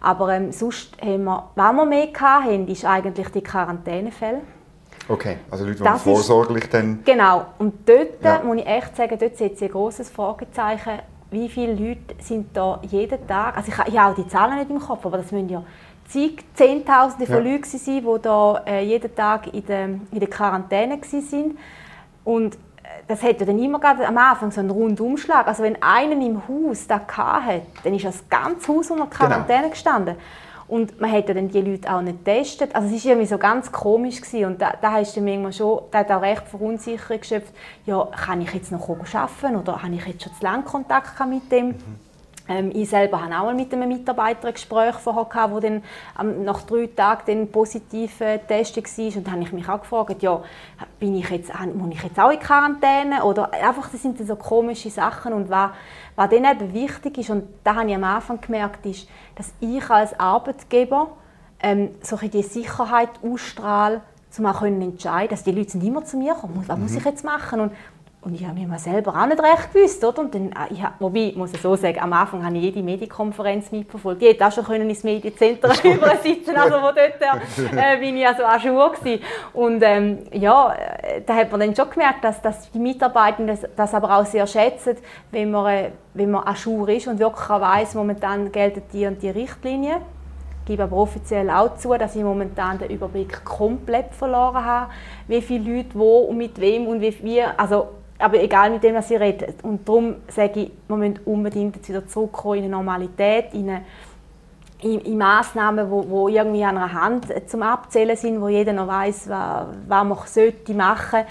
Aber 0.01 0.33
ähm, 0.33 0.51
sonst 0.51 0.97
haben 1.03 1.25
wir, 1.25 1.51
was 1.55 1.73
wir 1.75 1.85
mehr 1.85 2.09
hatten, 2.19 2.67
ist 2.69 2.87
eigentlich 2.87 3.29
die 3.29 3.43
Quarantänefälle. 3.43 4.41
Okay, 5.07 5.37
also 5.51 5.67
Leute, 5.67 5.77
die 5.77 5.85
das 5.85 6.03
vorsorglich 6.03 6.65
ist, 6.65 6.73
dann... 6.73 7.01
Genau, 7.05 7.45
und 7.59 7.87
dort 7.87 8.23
ja. 8.23 8.41
muss 8.43 8.57
ich 8.57 8.67
echt 8.67 8.97
sagen, 8.97 9.19
dort 9.21 9.37
setze 9.37 9.67
ich 9.67 9.71
ein 9.71 9.73
grosses 9.73 10.09
Fragezeichen, 10.09 11.01
wie 11.31 11.49
viele 11.51 11.75
Leute 11.75 12.15
sind 12.21 12.57
da 12.57 12.81
jeden 12.89 13.27
Tag, 13.27 13.55
also 13.55 13.71
ich, 13.71 13.93
ich 13.93 13.99
habe 13.99 14.13
auch 14.13 14.15
die 14.15 14.27
Zahlen 14.29 14.57
nicht 14.57 14.71
im 14.71 14.79
Kopf, 14.79 15.05
aber 15.05 15.19
das 15.19 15.31
müssen 15.31 15.51
ja 15.51 15.63
zig, 16.09 16.45
Zehntausende 16.55 17.27
von 17.27 17.45
ja. 17.45 17.53
Leuten 17.53 17.65
waren, 17.65 18.17
die 18.17 18.23
da, 18.23 18.63
äh, 18.67 18.85
jeden 18.85 19.15
Tag 19.15 19.53
in 19.53 19.67
der, 19.67 19.85
in 19.85 20.21
der 20.21 20.29
Quarantäne 20.29 20.99
waren. 21.01 21.59
Und 22.25 22.55
äh, 22.55 22.59
das 23.09 23.23
hat 23.23 23.41
ja 23.41 23.47
dann 23.47 23.59
immer 23.59 23.83
am 23.85 24.19
Anfang 24.19 24.51
so 24.51 24.61
einen 24.61 24.71
Rundumschlag. 24.71 25.47
Also 25.47 25.63
wenn 25.63 25.83
einer 25.83 26.21
im 26.25 26.43
Haus 26.49 26.87
das 26.87 27.03
hatte, 27.09 27.63
dann 27.83 27.95
ist 27.95 28.05
das 28.05 28.29
ganze 28.29 28.69
Haus 28.69 28.91
unter 28.91 29.07
genau. 29.07 29.17
Quarantäne 29.17 29.59
genau. 29.59 29.71
gestanden. 29.71 30.17
Und 30.67 30.99
man 30.99 31.13
hat 31.13 31.29
ja 31.29 31.35
dann 31.35 31.51
die 31.51 31.61
Leute 31.61 31.93
auch 31.93 32.01
nicht 32.01 32.25
getestet. 32.25 32.75
Also 32.75 32.95
es 32.95 33.05
war 33.05 33.11
irgendwie 33.13 33.27
so 33.27 33.37
ganz 33.37 33.71
komisch. 33.71 34.21
Gewesen. 34.21 34.47
Und 34.47 34.63
da, 34.63 34.73
da 34.81 34.93
hast 34.93 35.15
du 35.17 35.21
manchmal 35.21 35.53
schon, 35.53 35.81
da 35.91 35.99
hat 35.99 36.11
auch 36.11 36.23
recht 36.23 36.49
Verunsicherung 36.49 37.21
geschöpft. 37.21 37.53
Ja, 37.85 38.05
kann 38.05 38.41
ich 38.41 38.53
jetzt 38.55 38.73
noch 38.73 38.89
arbeiten 38.89 39.57
oder 39.57 39.83
habe 39.83 39.95
ich 39.95 40.07
jetzt 40.07 40.23
schon 40.25 40.33
zu 40.33 40.43
lange 40.43 40.63
Kontakt 40.63 41.21
mit 41.27 41.53
dem? 41.53 41.69
Mhm. 41.69 42.14
Ähm, 42.47 42.71
ich 42.75 42.91
selber 42.91 43.23
hatte 43.23 43.39
auch 43.41 43.53
mit 43.55 43.73
einem 43.73 43.89
Mitarbeiter 43.89 44.49
ein 44.49 44.55
Gespräch 44.55 44.95
vorher, 44.97 45.25
gehabt, 45.25 45.55
der 45.55 45.61
dann 45.71 45.83
ähm, 46.21 46.45
nach 46.45 46.63
drei 46.63 46.87
Tagen 46.89 47.23
dann 47.27 47.49
positiv 47.49 48.21
äh, 48.21 48.39
getestet 48.39 48.87
war. 48.99 49.17
Und 49.17 49.27
dann 49.27 49.33
habe 49.33 49.43
ich 49.45 49.53
mich 49.53 49.69
auch 49.69 49.81
gefragt, 49.81 50.23
ja, 50.23 50.43
bin 50.99 51.17
ich 51.17 51.31
jetzt, 51.31 51.53
muss 51.75 51.95
ich 51.95 52.03
jetzt 52.03 52.21
auch 52.21 52.31
in 52.31 52.39
Quarantäne? 52.39 53.25
Oder 53.25 53.51
einfach, 53.53 53.89
das 53.91 54.03
sind 54.03 54.19
so 54.19 54.37
komische 54.37 54.91
Sachen. 54.91 55.33
Und 55.33 55.49
was, 55.49 55.71
was 56.17 56.31
dann 56.31 56.45
eben 56.45 56.75
wichtig 56.75 57.19
ist, 57.19 57.31
und 57.31 57.45
da 57.65 57.77
habe 57.77 57.89
ich 57.89 57.95
am 57.95 58.05
Anfang 58.05 58.41
gemerkt, 58.41 58.85
ist, 58.85 59.09
dass 59.37 59.53
ich 59.61 59.89
als 59.89 60.19
Arbeitgeber 60.21 61.13
ähm, 61.61 61.91
so 62.03 62.17
die 62.17 62.43
Sicherheit 62.43 63.11
ausstrahle, 63.23 64.03
um 64.37 64.47
auch 64.47 64.63
entscheiden 64.63 65.29
dass 65.31 65.45
die 65.45 65.53
Leute 65.53 65.71
sind 65.71 65.85
immer 65.85 66.05
zu 66.05 66.17
mir 66.17 66.35
kommen, 66.35 66.63
was 66.67 66.77
mhm. 66.77 66.83
muss 66.83 66.95
ich 66.95 67.05
jetzt 67.05 67.25
machen? 67.25 67.61
Und 67.61 67.73
und 68.25 68.35
ich 68.35 68.47
habe 68.47 68.59
mir 68.59 68.79
selber 68.79 69.15
auch 69.15 69.27
nicht 69.27 69.43
recht 69.43 69.73
gewusst. 69.73 70.03
Oder? 70.03 70.21
Und 70.21 70.35
dann, 70.35 70.49
äh, 70.53 70.73
ich 70.73 70.83
habe, 70.83 70.95
wobei, 70.99 71.33
muss 71.37 71.53
ich 71.53 71.61
so 71.61 71.77
sagen, 71.77 71.99
am 72.01 72.13
Anfang 72.15 72.45
habe 72.45 72.57
ich 72.57 72.63
jede 72.63 72.83
Medienkonferenz 72.83 73.71
mitverfolgt. 73.71 74.23
Ich 74.23 74.31
hätte 74.31 74.47
auch 74.47 74.53
schon 74.53 74.65
können 74.65 74.89
ins 74.89 75.05
Medienzentrum 75.05 75.73
sitzen 76.23 76.57
also 76.57 76.77
wo 76.77 76.87
dort 76.87 76.97
äh, 77.77 77.99
bin 77.99 78.17
ich 78.17 78.27
also 78.27 78.45
auch 78.45 78.59
schon 78.59 78.77
gewesen. 78.77 79.23
Und 79.53 79.83
ähm, 79.83 80.21
ja, 80.33 80.73
äh, 80.75 81.21
da 81.21 81.35
hat 81.35 81.51
man 81.51 81.61
dann 81.61 81.77
schon 81.77 81.91
gemerkt, 81.91 82.25
dass, 82.25 82.41
dass 82.41 82.71
die 82.71 82.79
Mitarbeitenden 82.79 83.59
das, 83.61 83.71
das 83.77 83.95
aber 83.95 84.17
auch 84.17 84.25
sehr 84.25 84.47
schätzen, 84.47 84.97
wenn 85.31 85.51
man, 85.51 85.67
äh, 85.67 85.91
wenn 86.15 86.31
man 86.31 86.45
an 86.45 86.57
Schur 86.57 86.89
ist 86.89 87.07
und 87.07 87.19
wirklich 87.19 87.51
auch 87.51 87.61
weiss, 87.61 87.95
momentan 87.95 88.51
gelten 88.53 88.83
die 88.93 89.07
und 89.07 89.23
die 89.23 89.31
Richtlinien. 89.31 89.99
Ich 90.61 90.69
gebe 90.69 90.85
aber 90.85 90.97
offiziell 90.97 91.51
auch 91.51 91.77
zu, 91.77 91.93
dass 91.99 92.17
ich 92.17 92.23
momentan 92.23 92.79
den 92.79 92.89
Überblick 92.89 93.45
komplett 93.45 94.15
verloren 94.15 94.65
habe, 94.65 94.91
wie 95.29 95.43
viele 95.43 95.77
Leute 95.77 95.91
wo 95.93 96.21
und 96.21 96.39
mit 96.39 96.59
wem 96.59 96.87
und 96.87 97.03
wie, 97.03 97.15
wie 97.23 97.43
also 97.43 97.89
aber 98.25 98.43
egal 98.43 98.71
mit 98.71 98.83
dem, 98.83 98.95
was 98.95 99.09
sie 99.09 99.17
reden. 99.17 99.55
Und 99.63 99.89
darum 99.89 100.17
sage 100.29 100.61
ich, 100.61 100.73
wir 100.89 100.97
müssen 100.97 101.21
unbedingt 101.25 101.87
wieder 101.89 102.07
zurückkommen 102.07 102.59
in 102.59 102.65
eine 102.65 102.73
Normalität, 102.73 103.53
in, 103.53 103.69
eine, 103.69 103.83
in, 104.81 105.01
in 105.01 105.19
Massnahmen, 105.19 105.91
wo, 105.91 106.09
wo 106.09 106.29
irgendwie 106.29 106.65
an 106.65 106.79
einer 106.79 106.93
Hand 106.93 107.27
zum 107.47 107.63
Abzählen 107.63 108.17
sind, 108.17 108.41
wo 108.41 108.49
jeder 108.49 108.73
noch 108.73 108.89
weiß, 108.89 109.29
was, 109.29 109.67
was 109.87 110.05
man 110.05 110.19
sollte 110.27 110.75
machen 110.75 111.25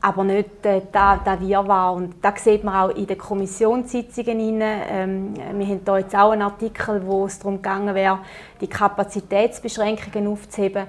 aber 0.00 0.24
nicht 0.24 0.64
äh, 0.64 0.82
da, 0.92 1.16
da 1.16 1.40
Wirrwarr. 1.40 1.94
Und 1.94 2.14
das 2.22 2.44
sieht 2.44 2.62
man 2.62 2.74
auch 2.74 2.94
in 2.94 3.06
den 3.06 3.18
Kommissionssitzungen. 3.18 4.60
Ähm, 4.62 5.34
wir 5.34 5.66
haben 5.66 5.82
hier 5.84 5.98
jetzt 5.98 6.14
auch 6.14 6.30
einen 6.30 6.42
Artikel, 6.42 7.04
wo 7.04 7.26
es 7.26 7.38
darum 7.38 7.56
gegangen 7.56 7.94
wäre, 7.94 8.20
die 8.60 8.68
Kapazitätsbeschränkungen 8.68 10.28
aufzuheben. 10.28 10.86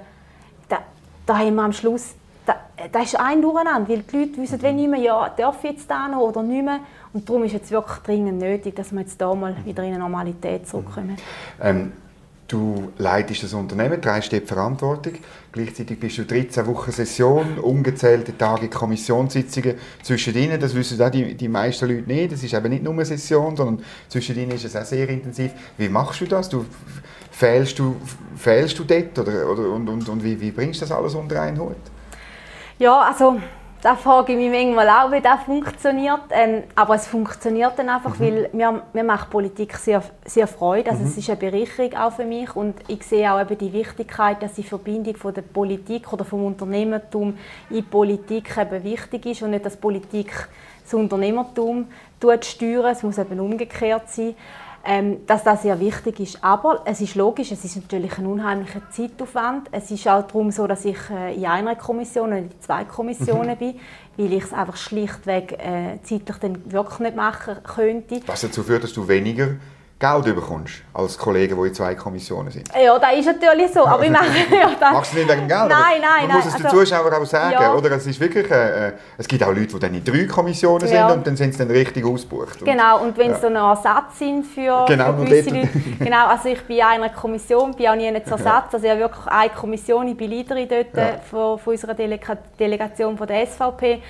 Da, 0.68 0.78
da 1.26 1.38
haben 1.38 1.56
wir 1.56 1.62
am 1.62 1.72
Schluss 1.72 2.14
da 2.92 3.02
ist 3.02 3.18
ein 3.18 3.42
Durcheinander, 3.42 3.88
weil 3.88 4.02
die 4.02 4.16
Leute 4.16 4.36
wissen 4.38 4.62
wenn 4.62 4.76
nicht 4.76 4.90
mehr, 4.90 5.00
ja, 5.00 5.32
darf 5.36 5.62
ich 5.64 5.70
jetzt 5.72 5.90
da 5.90 6.08
noch 6.08 6.20
oder 6.20 6.42
nicht 6.42 6.64
mehr. 6.64 6.80
Und 7.12 7.28
darum 7.28 7.44
ist 7.44 7.54
es 7.54 7.70
wirklich 7.70 7.98
dringend 7.98 8.38
nötig, 8.38 8.76
dass 8.76 8.92
wir 8.92 9.00
jetzt 9.00 9.20
da 9.20 9.34
mal 9.34 9.54
wieder 9.64 9.82
in 9.82 9.90
eine 9.90 9.98
Normalität 9.98 10.68
zurückkommen. 10.68 11.16
Ähm, 11.60 11.92
du 12.46 12.92
leitest 12.98 13.42
das 13.42 13.54
Unternehmen, 13.54 14.00
trägst 14.00 14.32
die 14.32 14.40
Verantwortung. 14.40 15.14
Gleichzeitig 15.52 15.98
bist 15.98 16.18
du 16.18 16.24
13 16.24 16.66
Wochen 16.66 16.92
Session, 16.92 17.58
ungezählte 17.58 18.36
Tage 18.36 18.68
Kommissionssitzungen 18.68 19.74
zwischen 20.02 20.36
ihnen. 20.36 20.60
Das 20.60 20.74
wissen 20.74 21.00
auch 21.02 21.10
die, 21.10 21.34
die 21.34 21.48
meisten 21.48 21.88
Leute 21.88 22.08
nicht. 22.08 22.32
Das 22.32 22.42
ist 22.42 22.54
eben 22.54 22.68
nicht 22.68 22.84
nur 22.84 22.92
eine 22.92 23.04
Session, 23.04 23.56
sondern 23.56 23.84
zwischen 24.08 24.36
ihnen 24.36 24.52
ist 24.52 24.64
es 24.64 24.76
auch 24.76 24.84
sehr 24.84 25.08
intensiv. 25.08 25.52
Wie 25.76 25.88
machst 25.88 26.20
du 26.20 26.26
das? 26.26 26.48
Du, 26.48 26.64
fehlst, 27.30 27.78
du, 27.78 27.96
fehlst 28.36 28.78
du 28.78 28.84
dort? 28.84 29.18
Oder, 29.18 29.50
oder, 29.50 29.70
und, 29.70 29.88
und, 29.88 30.08
und 30.08 30.22
wie, 30.22 30.40
wie 30.40 30.50
bringst 30.50 30.80
du 30.80 30.86
das 30.86 30.92
alles 30.92 31.14
unter 31.14 31.40
einen 31.40 31.58
Hut? 31.58 31.76
Ja, 32.80 32.98
also 33.00 33.38
da 33.82 33.94
frage 33.94 34.32
ich 34.32 34.38
mich 34.38 34.50
manchmal 34.50 34.88
auch, 34.88 35.12
wie 35.12 35.20
das 35.20 35.42
funktioniert. 35.42 36.22
Ähm, 36.30 36.62
aber 36.74 36.94
es 36.94 37.06
funktioniert 37.06 37.78
dann 37.78 37.90
einfach, 37.90 38.18
mhm. 38.18 38.24
weil 38.24 38.50
mir, 38.54 38.82
mir 38.94 39.04
macht 39.04 39.28
Politik 39.28 39.76
sehr, 39.76 40.02
sehr 40.24 40.46
Freude. 40.46 40.88
Also 40.90 41.02
mhm. 41.02 41.08
es 41.10 41.18
ist 41.18 41.28
eine 41.28 41.36
Bereicherung 41.36 41.94
auch 41.94 42.12
für 42.12 42.24
mich 42.24 42.56
und 42.56 42.76
ich 42.88 43.02
sehe 43.02 43.30
auch 43.30 43.38
eben 43.38 43.58
die 43.58 43.70
Wichtigkeit, 43.74 44.42
dass 44.42 44.54
die 44.54 44.62
Verbindung 44.62 45.14
von 45.16 45.34
der 45.34 45.42
Politik 45.42 46.10
oder 46.10 46.24
vom 46.24 46.46
Unternehmertum 46.46 47.36
in 47.68 47.84
Politik 47.84 48.56
eben 48.56 48.82
wichtig 48.82 49.26
ist 49.26 49.42
und 49.42 49.50
nicht, 49.50 49.66
dass 49.66 49.76
Politik 49.76 50.48
das 50.82 50.94
Unternehmertum 50.94 51.86
steuert. 52.18 52.96
Es 52.96 53.02
muss 53.02 53.18
eben 53.18 53.38
umgekehrt 53.40 54.08
sein 54.08 54.34
ähm, 54.84 55.26
dass 55.26 55.44
das 55.44 55.62
sehr 55.62 55.78
wichtig 55.78 56.20
ist. 56.20 56.42
Aber 56.42 56.82
es 56.84 57.00
ist 57.00 57.14
logisch, 57.14 57.52
es 57.52 57.64
ist 57.64 57.76
natürlich 57.76 58.16
ein 58.18 58.26
unheimlicher 58.26 58.82
Zeitaufwand. 58.90 59.68
Es 59.72 59.90
ist 59.90 60.08
auch 60.08 60.26
darum 60.26 60.50
so, 60.50 60.66
dass 60.66 60.84
ich 60.84 60.98
äh, 61.10 61.34
in 61.34 61.46
einer 61.46 61.76
Kommission 61.76 62.28
oder 62.28 62.38
in 62.38 62.50
zwei 62.60 62.84
Kommissionen 62.84 63.56
mhm. 63.56 63.58
bin, 63.58 63.74
weil 64.16 64.32
ich 64.32 64.44
es 64.44 64.52
einfach 64.52 64.76
schlichtweg 64.76 65.52
äh, 65.52 65.98
zeitlich 66.02 66.36
dann 66.38 66.72
wirklich 66.72 66.98
nicht 67.00 67.16
machen 67.16 67.56
könnte. 67.62 68.20
Was 68.26 68.40
dazu 68.40 68.62
führt, 68.62 68.84
dass 68.84 68.92
du 68.92 69.06
weniger 69.06 69.56
Geld 70.00 70.24
bekommst 70.24 70.82
als 70.94 71.18
Kollegen, 71.18 71.60
die 71.60 71.68
in 71.68 71.74
zwei 71.74 71.94
Kommissionen 71.94 72.50
sind. 72.50 72.66
Ja, 72.74 72.98
das 72.98 73.18
ist 73.18 73.26
natürlich 73.26 73.70
so. 73.70 73.86
Aber 73.86 74.02
ich 74.02 74.10
mache, 74.10 74.28
ja, 74.50 74.70
das... 74.80 74.92
Machst 74.92 75.12
du 75.12 75.18
nicht 75.18 75.28
wegen 75.28 75.46
Geld? 75.46 75.68
Nein, 75.68 76.00
nein, 76.00 76.26
Man 76.26 76.36
muss 76.38 76.46
es 76.46 76.56
den 76.56 76.64
also, 76.64 76.78
Zuschauern 76.78 77.12
auch 77.12 77.26
sagen. 77.26 77.52
Ja. 77.60 77.74
Oder? 77.74 77.92
Es, 77.92 78.06
ist 78.06 78.18
wirklich, 78.18 78.50
äh, 78.50 78.88
äh, 78.88 78.92
es 79.18 79.28
gibt 79.28 79.42
auch 79.44 79.48
Leute, 79.48 79.66
die 79.66 79.78
dann 79.78 79.94
in 79.94 80.02
drei 80.02 80.24
Kommissionen 80.24 80.88
sind 80.88 80.96
ja. 80.96 81.12
und 81.12 81.26
dann 81.26 81.36
sind 81.36 81.52
sie 81.52 81.58
dann 81.58 81.70
richtig 81.70 82.02
ausgebucht. 82.06 82.64
Genau, 82.64 83.02
und 83.02 83.18
wenn 83.18 83.34
sie 83.34 83.42
dann 83.42 83.52
noch 83.52 83.76
Ersatz 83.76 84.18
sind 84.18 84.46
für, 84.46 84.86
genau, 84.88 85.12
für 85.12 85.24
gewisse 85.26 85.50
Leute. 85.50 85.68
genau, 85.98 86.28
also 86.28 86.48
ich 86.48 86.62
bin 86.62 86.78
in 86.78 86.82
einer 86.82 87.10
Kommission, 87.10 87.74
bin 87.74 87.88
auch 87.88 87.94
nie 87.94 88.10
zu 88.24 88.30
Ersatz. 88.30 88.72
Also 88.72 88.86
ich 88.86 88.90
habe 88.90 89.00
wirklich 89.00 89.26
eine 89.26 89.50
Kommission, 89.50 90.08
ich 90.08 90.16
bin 90.16 90.30
Leiterin 90.30 90.66
dort 90.66 90.96
ja. 90.96 91.18
von, 91.30 91.58
von 91.58 91.74
unserer 91.74 91.92
Delega 91.92 92.38
Delegation 92.58 93.18
von 93.18 93.26
der 93.26 93.46
SVP 93.46 94.00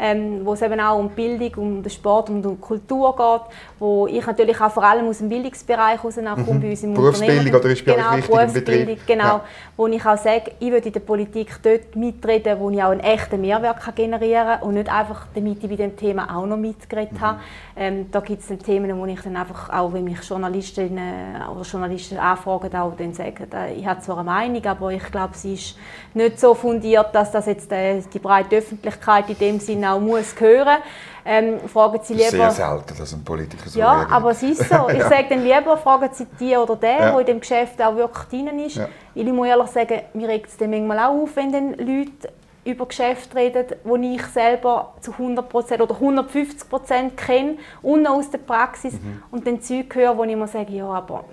ähm, 0.00 0.40
wo 0.44 0.54
es 0.54 0.62
eben 0.62 0.80
auch 0.80 0.98
um 0.98 1.10
Bildung, 1.10 1.52
um 1.56 1.82
den 1.82 1.90
Sport, 1.90 2.30
um 2.30 2.42
die 2.42 2.56
Kultur 2.58 3.14
geht, 3.14 3.54
wo 3.78 4.06
ich 4.06 4.26
natürlich 4.26 4.58
auch 4.58 4.70
vor 4.70 4.82
allem 4.82 5.06
aus 5.08 5.18
dem 5.18 5.28
Bildungsbereich 5.28 6.02
heraus 6.02 6.14
komme, 6.14 6.36
mhm. 6.36 6.60
bei 6.60 6.70
uns 6.70 6.82
im 6.82 6.94
Berufsbildung 6.94 7.54
oder 7.54 7.68
ist 7.68 7.84
bei 7.84 7.92
genau, 7.92 8.16
wichtig 8.16 8.64
Betrieb? 8.64 9.06
Genau, 9.06 9.24
ja. 9.24 9.44
wo 9.76 9.86
ich 9.88 10.04
auch 10.04 10.16
sage, 10.16 10.52
ich 10.58 10.72
will 10.72 10.82
in 10.82 10.92
der 10.92 11.00
Politik 11.00 11.54
dort 11.62 11.94
mitreden, 11.96 12.58
wo 12.58 12.70
ich 12.70 12.82
auch 12.82 12.90
einen 12.90 13.00
echten 13.00 13.40
Mehrwert 13.42 13.80
kann 13.80 13.94
generieren 13.94 14.46
kann 14.46 14.62
und 14.62 14.74
nicht 14.74 14.90
einfach, 14.90 15.26
damit 15.34 15.62
ich 15.62 15.68
bei 15.68 15.76
dem 15.76 15.94
Thema 15.96 16.34
auch 16.34 16.46
noch 16.46 16.56
mitgeredet 16.56 17.12
mhm. 17.12 17.20
habe. 17.20 17.40
Ähm, 17.76 18.06
da 18.10 18.20
gibt 18.20 18.40
es 18.40 18.48
dann 18.48 18.58
Themen, 18.58 18.98
wo 18.98 19.04
ich 19.04 19.20
dann 19.20 19.36
einfach 19.36 19.68
auch, 19.68 19.92
wenn 19.92 20.04
mich 20.04 20.22
Journalistinnen 20.22 21.42
oder 21.50 21.62
Journalisten 21.62 22.16
anfragen, 22.16 22.74
auch 22.74 22.96
dann 22.96 23.12
sagen, 23.12 23.46
ich 23.76 23.86
habe 23.86 24.00
zwar 24.00 24.18
eine 24.18 24.24
Meinung, 24.24 24.64
aber 24.64 24.92
ich 24.92 25.04
glaube, 25.10 25.36
sie 25.36 25.54
ist 25.54 25.76
nicht 26.14 26.40
so 26.40 26.54
fundiert, 26.54 27.14
dass 27.14 27.30
das 27.32 27.46
jetzt 27.46 27.70
äh, 27.70 28.00
die 28.12 28.18
breite 28.18 28.56
Öffentlichkeit 28.56 29.28
in 29.28 29.38
dem 29.38 29.60
Sinne 29.60 29.89
auch 29.92 30.00
muss 30.00 30.34
hören 30.38 30.78
ähm, 31.24 31.60
fragen 31.68 32.00
Sie 32.02 32.14
lieber... 32.14 32.30
Sehr 32.30 32.50
selten, 32.50 32.98
dass 32.98 33.12
ein 33.12 33.24
Politiker 33.24 33.68
so 33.68 33.78
Ja, 33.78 33.92
reagiert. 33.92 34.12
aber 34.12 34.30
es 34.30 34.42
ist 34.42 34.68
so. 34.68 34.88
Ich 34.90 34.98
ja. 34.98 35.08
sage 35.08 35.26
dann 35.30 35.42
lieber, 35.44 35.76
fragen 35.76 36.08
Sie 36.12 36.26
die 36.38 36.56
oder 36.56 36.76
den, 36.76 36.98
ja. 36.98 37.10
der 37.10 37.20
in 37.20 37.26
dem 37.26 37.40
Geschäft 37.40 37.80
auch 37.82 37.94
wirklich 37.94 38.26
drin 38.28 38.58
ist. 38.58 38.76
Ja. 38.76 38.88
Weil 39.14 39.26
ich 39.28 39.32
muss 39.32 39.46
ehrlich 39.46 39.70
sagen, 39.70 40.00
mir 40.14 40.28
regt 40.28 40.48
es 40.48 40.56
dann 40.56 40.70
manchmal 40.70 40.98
auch 40.98 41.22
auf, 41.22 41.36
wenn 41.36 41.52
dann 41.52 41.74
Leute 41.74 42.32
über 42.64 42.86
Geschäfte 42.86 43.36
reden, 43.36 43.66
die 43.84 44.14
ich 44.16 44.26
selber 44.26 44.94
zu 45.00 45.12
100% 45.12 45.80
oder 45.80 45.94
150% 45.94 47.10
kenne 47.16 47.56
und 47.82 48.06
aus 48.06 48.30
der 48.30 48.38
Praxis 48.38 48.94
mhm. 48.94 49.22
und 49.30 49.46
dann 49.46 49.62
Zeug 49.62 49.94
höre, 49.94 50.16
wo 50.16 50.24
ich 50.24 50.36
mir 50.36 50.46
sage, 50.46 50.72
ja, 50.72 50.86
aber 50.86 51.24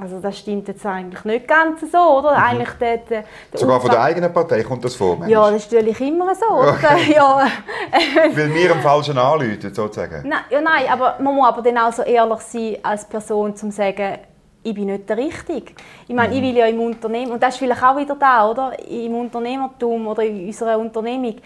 also 0.00 0.20
das 0.20 0.38
stimmt 0.38 0.68
jetzt 0.68 0.84
eigentlich 0.86 1.24
nicht 1.24 1.48
ganz 1.48 1.80
so, 1.80 1.98
oder? 1.98 2.32
Mhm. 2.32 2.44
Eigentlich 2.44 2.70
der, 2.80 2.96
der, 2.98 3.24
Sogar 3.54 3.80
von 3.80 3.90
der 3.90 4.02
eigenen 4.02 4.32
Partei 4.32 4.62
kommt 4.62 4.84
das 4.84 4.94
vor, 4.94 5.26
Ja, 5.26 5.50
das 5.50 5.64
ist 5.64 5.72
natürlich 5.72 6.00
immer 6.00 6.34
so, 6.34 6.46
okay. 6.46 7.12
ja. 7.14 7.46
Weil 8.34 8.54
wir 8.54 8.72
am 8.72 8.80
Falschen 8.80 9.18
anrufen, 9.18 9.74
sozusagen. 9.74 10.28
Nein, 10.28 10.40
ja, 10.50 10.60
nein, 10.60 10.84
aber 10.90 11.16
man 11.20 11.34
muss 11.34 11.48
aber 11.48 11.62
dann 11.62 11.78
auch 11.78 11.92
so 11.92 12.02
ehrlich 12.02 12.40
sein 12.40 12.76
als 12.82 13.04
Person, 13.04 13.50
um 13.50 13.56
zu 13.56 13.70
sagen, 13.70 14.18
ich 14.64 14.74
bin 14.74 14.86
nicht 14.86 15.08
der 15.08 15.16
Richtige. 15.16 15.72
Ich 16.06 16.14
meine, 16.14 16.28
mhm. 16.28 16.36
ich 16.36 16.42
will 16.42 16.56
ja 16.56 16.66
im 16.66 16.80
Unternehmen, 16.80 17.32
und 17.32 17.42
das 17.42 17.54
ist 17.54 17.58
vielleicht 17.58 17.82
auch 17.82 17.96
wieder 17.96 18.14
da, 18.14 18.48
oder? 18.48 18.72
Im 18.88 19.14
Unternehmertum 19.14 20.06
oder 20.06 20.22
in 20.22 20.46
unserer 20.46 20.78
Unternehmung 20.78 21.36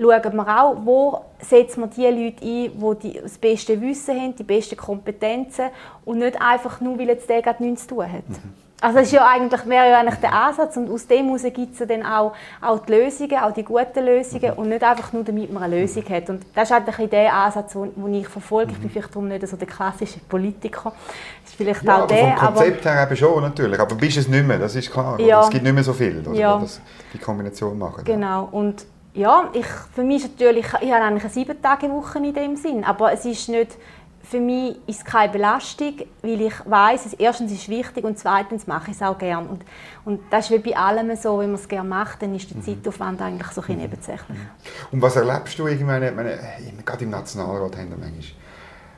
schauen 0.00 0.36
wir 0.36 0.62
auch, 0.62 0.76
wo 0.84 1.20
setzen 1.40 1.82
wir 1.82 1.86
die 1.88 2.24
Leute 2.24 2.44
ein, 2.44 2.98
die, 3.02 3.20
das 3.20 3.38
beste 3.38 3.80
Wissen 3.80 4.20
haben, 4.20 4.36
die 4.36 4.42
besten 4.42 4.76
Kompetenzen 4.76 5.66
und 6.04 6.18
nicht 6.18 6.40
einfach 6.40 6.80
nur, 6.80 6.98
weil 6.98 7.08
jetzt 7.08 7.28
der 7.28 7.42
gerade 7.42 7.62
nichts 7.62 7.86
zu 7.86 7.94
tun 7.94 8.12
hat. 8.12 8.28
Mhm. 8.28 8.64
Also 8.84 8.98
das 8.98 9.06
ist 9.06 9.12
ja 9.12 9.26
eigentlich, 9.26 9.66
wäre 9.66 9.88
ja 9.88 10.00
eigentlich 10.00 10.20
der 10.20 10.34
Ansatz 10.34 10.76
und 10.76 10.90
aus 10.90 11.06
dem 11.06 11.24
heraus 11.26 11.42
gibt 11.42 11.72
es 11.72 11.78
ja 11.78 11.86
dann 11.86 12.04
auch, 12.04 12.34
auch 12.60 12.80
die 12.80 12.92
Lösungen, 12.92 13.38
auch 13.38 13.52
die 13.52 13.64
guten 13.64 14.04
Lösungen 14.04 14.52
und 14.52 14.68
nicht 14.68 14.82
einfach 14.82 15.10
nur, 15.14 15.24
damit 15.24 15.50
man 15.50 15.62
eine 15.62 15.80
Lösung 15.80 16.04
hat. 16.06 16.28
Und 16.28 16.44
das 16.54 16.70
ist 16.70 16.76
eigentlich 16.76 17.08
der 17.08 17.32
Ansatz, 17.32 17.72
den 17.72 18.14
ich 18.14 18.28
verfolge. 18.28 18.72
Ich 18.72 18.78
bin 18.78 18.90
vielleicht 18.90 19.08
darum 19.08 19.28
nicht 19.28 19.48
so 19.48 19.56
der 19.56 19.66
klassische 19.66 20.18
Politiker. 20.28 20.92
Das 21.42 21.52
ist 21.52 21.56
vielleicht 21.56 21.82
ja, 21.82 21.94
auch 21.94 21.98
aber 22.00 22.06
der, 22.08 22.36
vom 22.36 22.46
Konzept 22.48 22.84
her 22.84 23.02
eben 23.04 23.16
schon, 23.16 23.42
natürlich. 23.42 23.80
Aber 23.80 23.94
bist 23.94 24.18
es 24.18 24.28
nicht 24.28 24.46
mehr, 24.46 24.58
das 24.58 24.74
ist 24.74 24.90
klar. 24.90 25.18
Ja. 25.18 25.40
Es 25.40 25.48
gibt 25.48 25.64
nicht 25.64 25.72
mehr 25.74 25.84
so 25.84 25.94
viel, 25.94 26.22
oder, 26.26 26.38
Ja. 26.38 26.58
die 26.58 26.68
die 27.14 27.18
Kombination 27.18 27.78
machen. 27.78 28.04
Genau. 28.04 28.50
Und 28.52 28.84
ja, 29.14 29.48
ich, 29.52 29.66
für 29.66 30.02
mich 30.02 30.24
ist 30.24 30.32
natürlich, 30.32 30.66
ich 30.66 30.92
habe 30.92 31.04
eigentlich 31.04 31.24
eine 31.24 31.32
sieben 31.32 31.62
Tage 31.62 31.88
Woche 31.88 32.18
in 32.18 32.34
dem 32.34 32.56
Sinn, 32.56 32.84
aber 32.84 33.12
es 33.12 33.24
ist 33.24 33.48
nicht, 33.48 33.78
für 34.22 34.40
mich 34.40 34.76
ist 34.86 35.04
keine 35.04 35.32
Belastung, 35.32 35.94
weil 36.22 36.40
ich 36.40 36.54
weiß, 36.64 37.06
es 37.06 37.12
erstens 37.14 37.52
ist 37.52 37.68
wichtig 37.68 38.04
und 38.04 38.18
zweitens 38.18 38.66
mache 38.66 38.90
ich 38.90 38.96
es 38.96 39.02
auch 39.02 39.18
gern. 39.18 39.46
Und, 39.46 39.64
und 40.04 40.20
das 40.30 40.50
ist 40.50 40.50
wie 40.50 40.70
bei 40.70 40.76
allem 40.76 41.14
so, 41.14 41.38
wenn 41.38 41.50
man 41.50 41.60
es 41.60 41.68
gerne 41.68 41.88
macht, 41.88 42.22
dann 42.22 42.34
ist 42.34 42.50
der 42.52 42.60
Zeitaufwand 42.60 43.20
eigentlich 43.20 43.48
so 43.48 43.60
ein 43.60 43.66
bisschen 43.66 43.82
nebensächlich. 43.82 44.38
Und 44.90 45.02
was 45.02 45.16
erlebst 45.16 45.58
du 45.58 45.66
irgendwie, 45.66 45.84
meine, 45.84 46.10
meine, 46.10 46.38
gerade 46.84 47.04
im 47.04 47.10
Nationalrat 47.10 47.76
haben 47.76 47.90
wir 47.90 47.98
manchmal 47.98 48.22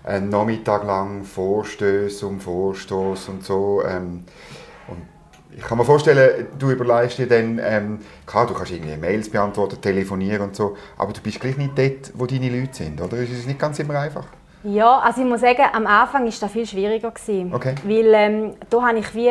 einen 0.05 0.29
Nachmittag 0.29 0.85
lang 0.85 1.25
Vorstöße 1.25 2.27
um 2.27 2.41
Vorstoß 2.41 3.29
und 3.29 3.45
so. 3.45 3.83
Ähm, 3.85 4.25
ich 5.57 5.63
kann 5.63 5.79
mir 5.79 5.85
vorstellen, 5.85 6.47
du 6.59 6.71
überleist 6.71 7.19
dir 7.19 7.27
dann, 7.27 7.59
ähm, 7.65 7.99
klar, 8.27 8.47
du 8.47 8.53
kannst 8.53 8.73
irgendwie 8.73 8.97
Mails 8.97 9.31
beantworten, 9.31 9.81
telefonieren 9.81 10.43
und 10.43 10.57
so, 10.57 10.77
aber 10.99 11.15
du 11.15 11.21
bist 11.23 11.41
gleich 11.41 11.57
nicht 11.57 11.79
dort, 11.79 12.13
wo 12.15 12.27
deine 12.27 12.51
Leute 12.51 12.75
sind, 12.75 13.01
oder? 13.01 13.17
Es 13.17 13.31
ist 13.31 13.47
nicht 13.47 13.59
ganz 13.59 13.79
immer 13.79 13.99
einfach. 13.99 14.27
Ja, 14.65 14.99
also 14.99 15.23
ich 15.23 15.29
muss 15.29 15.43
sagen, 15.43 15.63
am 15.73 15.87
Anfang 15.87 16.25
war 16.25 16.33
das 16.41 16.51
viel 16.51 16.67
schwieriger. 16.67 17.13
Gewesen, 17.13 17.55
Okay. 17.55 17.75
Weil 17.85 18.13
ähm, 18.15 18.55
da 18.69 18.83
habe 18.83 18.99
ich 18.99 19.15
wie, 19.15 19.31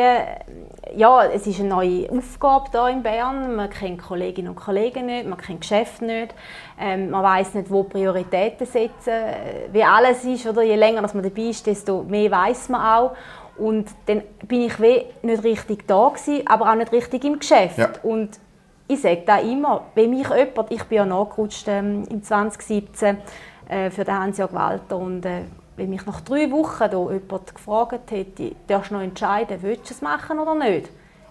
ja, 0.96 1.24
es 1.26 1.46
ist 1.46 1.60
eine 1.60 1.68
neue 1.68 2.08
Aufgabe 2.10 2.70
hier 2.72 2.88
in 2.88 3.02
Bern. 3.02 3.54
Man 3.54 3.68
kennt 3.68 4.00
Kolleginnen 4.00 4.48
und 4.48 4.56
Kollegen 4.56 5.06
nicht, 5.06 5.28
man 5.28 5.36
kennt 5.38 5.60
Geschäfte 5.60 6.06
nicht, 6.06 6.34
ähm, 6.80 7.10
man 7.10 7.22
weiß 7.22 7.52
nicht, 7.52 7.70
wo 7.70 7.82
Prioritäten 7.82 8.66
setzen. 8.66 9.10
Äh, 9.10 9.68
Wie 9.72 9.84
alles 9.84 10.24
ist, 10.24 10.46
oder? 10.46 10.62
je 10.62 10.76
länger 10.76 11.02
dass 11.02 11.12
man 11.12 11.22
dabei 11.22 11.42
ist, 11.42 11.66
desto 11.66 12.02
mehr 12.02 12.30
weiß 12.30 12.70
man 12.70 12.80
auch. 12.80 13.16
Und 13.58 13.88
dann 14.06 14.22
bin 14.46 14.62
ich 14.62 14.78
nicht 14.78 15.44
richtig 15.44 15.86
da 15.86 16.08
gewesen, 16.08 16.46
aber 16.46 16.70
auch 16.70 16.74
nicht 16.74 16.92
richtig 16.92 17.24
im 17.24 17.38
Geschäft. 17.38 17.78
Ja. 17.78 17.90
Und 18.02 18.38
ich 18.88 19.00
sage 19.00 19.22
da 19.26 19.38
immer, 19.38 19.86
wenn 19.94 20.10
mich 20.10 20.28
jemand, 20.28 20.70
ich 20.70 20.84
bin 20.84 20.96
ja 20.98 21.04
nachgerutscht 21.06 21.66
ähm, 21.68 22.04
im 22.10 22.22
2017 22.22 23.16
äh, 23.68 23.90
für 23.90 24.04
den 24.04 24.18
Hans-Jörg 24.18 24.52
Walter 24.52 24.96
und 24.96 25.24
äh, 25.26 25.42
wenn 25.76 25.90
mich 25.90 26.06
nach 26.06 26.20
drei 26.20 26.50
Wochen 26.50 26.90
da 26.90 27.10
jemand 27.12 27.54
gefragt 27.54 28.10
hätte, 28.10 28.52
darfst 28.66 28.90
du 28.90 28.94
noch 28.94 29.02
entscheiden, 29.02 29.58
willst 29.60 29.90
du 29.90 29.94
es 29.94 30.02
machen 30.02 30.38
oder 30.38 30.54
nicht? 30.54 30.88